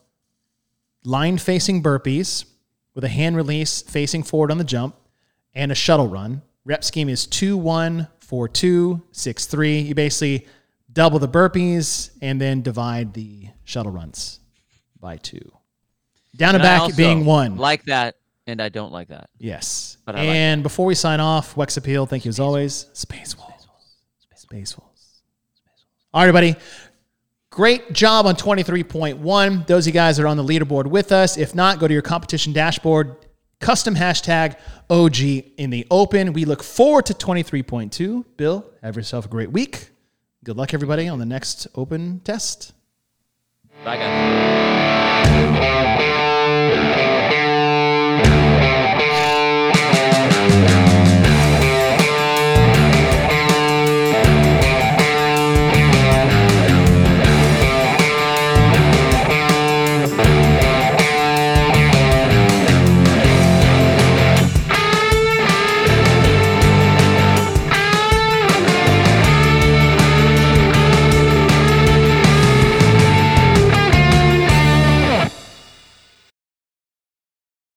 line 1.03 1.37
facing 1.37 1.83
burpees 1.83 2.45
with 2.95 3.03
a 3.03 3.09
hand 3.09 3.35
release 3.35 3.81
facing 3.81 4.23
forward 4.23 4.51
on 4.51 4.57
the 4.57 4.63
jump 4.63 4.95
and 5.53 5.71
a 5.71 5.75
shuttle 5.75 6.07
run. 6.07 6.41
Rep 6.65 6.83
scheme 6.83 7.09
is 7.09 7.25
2 7.27 7.57
1, 7.57 8.07
4 8.19 8.47
2, 8.47 9.01
6 9.11 9.45
3. 9.45 9.79
You 9.79 9.95
basically 9.95 10.47
double 10.93 11.19
the 11.19 11.27
burpees 11.27 12.11
and 12.21 12.39
then 12.39 12.61
divide 12.61 13.13
the 13.13 13.47
shuttle 13.63 13.91
runs 13.91 14.39
by 14.99 15.17
two. 15.17 15.51
Down 16.35 16.55
and 16.55 16.63
And 16.63 16.63
back 16.63 16.95
being 16.95 17.25
one. 17.25 17.57
Like 17.57 17.85
that, 17.85 18.15
and 18.47 18.61
I 18.61 18.69
don't 18.69 18.91
like 18.91 19.09
that. 19.09 19.29
Yes. 19.37 19.97
But 20.05 20.15
I 20.15 20.19
like 20.19 20.27
and 20.27 20.63
before 20.63 20.85
we 20.85 20.95
sign 20.95 21.19
off, 21.19 21.55
Wex 21.55 21.77
Appeal, 21.77 22.05
thank 22.05 22.25
you 22.25 22.29
as 22.29 22.39
always. 22.39 22.87
Space 22.93 23.37
Wolves. 23.37 23.51
Space 23.53 23.67
Wolves. 23.67 23.95
Space, 24.19 24.41
Space 24.41 24.77
Wolves. 24.77 25.21
All 26.13 26.21
right, 26.21 26.27
everybody. 26.27 26.55
Great 27.49 27.91
job 27.91 28.25
on 28.27 28.35
23.1. 28.35 29.67
Those 29.67 29.85
of 29.85 29.87
you 29.87 29.93
guys 29.93 30.15
that 30.15 30.23
are 30.23 30.27
on 30.27 30.37
the 30.37 30.43
leaderboard 30.43 30.87
with 30.87 31.11
us. 31.11 31.37
If 31.37 31.53
not, 31.53 31.79
go 31.79 31.87
to 31.87 31.93
your 31.93 32.01
competition 32.01 32.53
dashboard, 32.53 33.17
custom 33.61 33.95
hashtag 33.95 34.57
OG 34.89 35.19
in 35.57 35.69
the 35.69 35.87
open. 35.89 36.33
We 36.33 36.45
look 36.45 36.63
forward 36.63 37.05
to 37.05 37.13
23.2. 37.13 38.25
Bill, 38.35 38.65
have 38.81 38.95
yourself 38.95 39.25
a 39.25 39.29
great 39.29 39.51
week. 39.51 39.89
Good 40.43 40.57
luck, 40.57 40.73
everybody, 40.73 41.07
on 41.07 41.19
the 41.19 41.25
next 41.25 41.67
open 41.75 42.19
test. 42.21 42.73
Bye, 43.85 43.97
guys. 43.97 46.20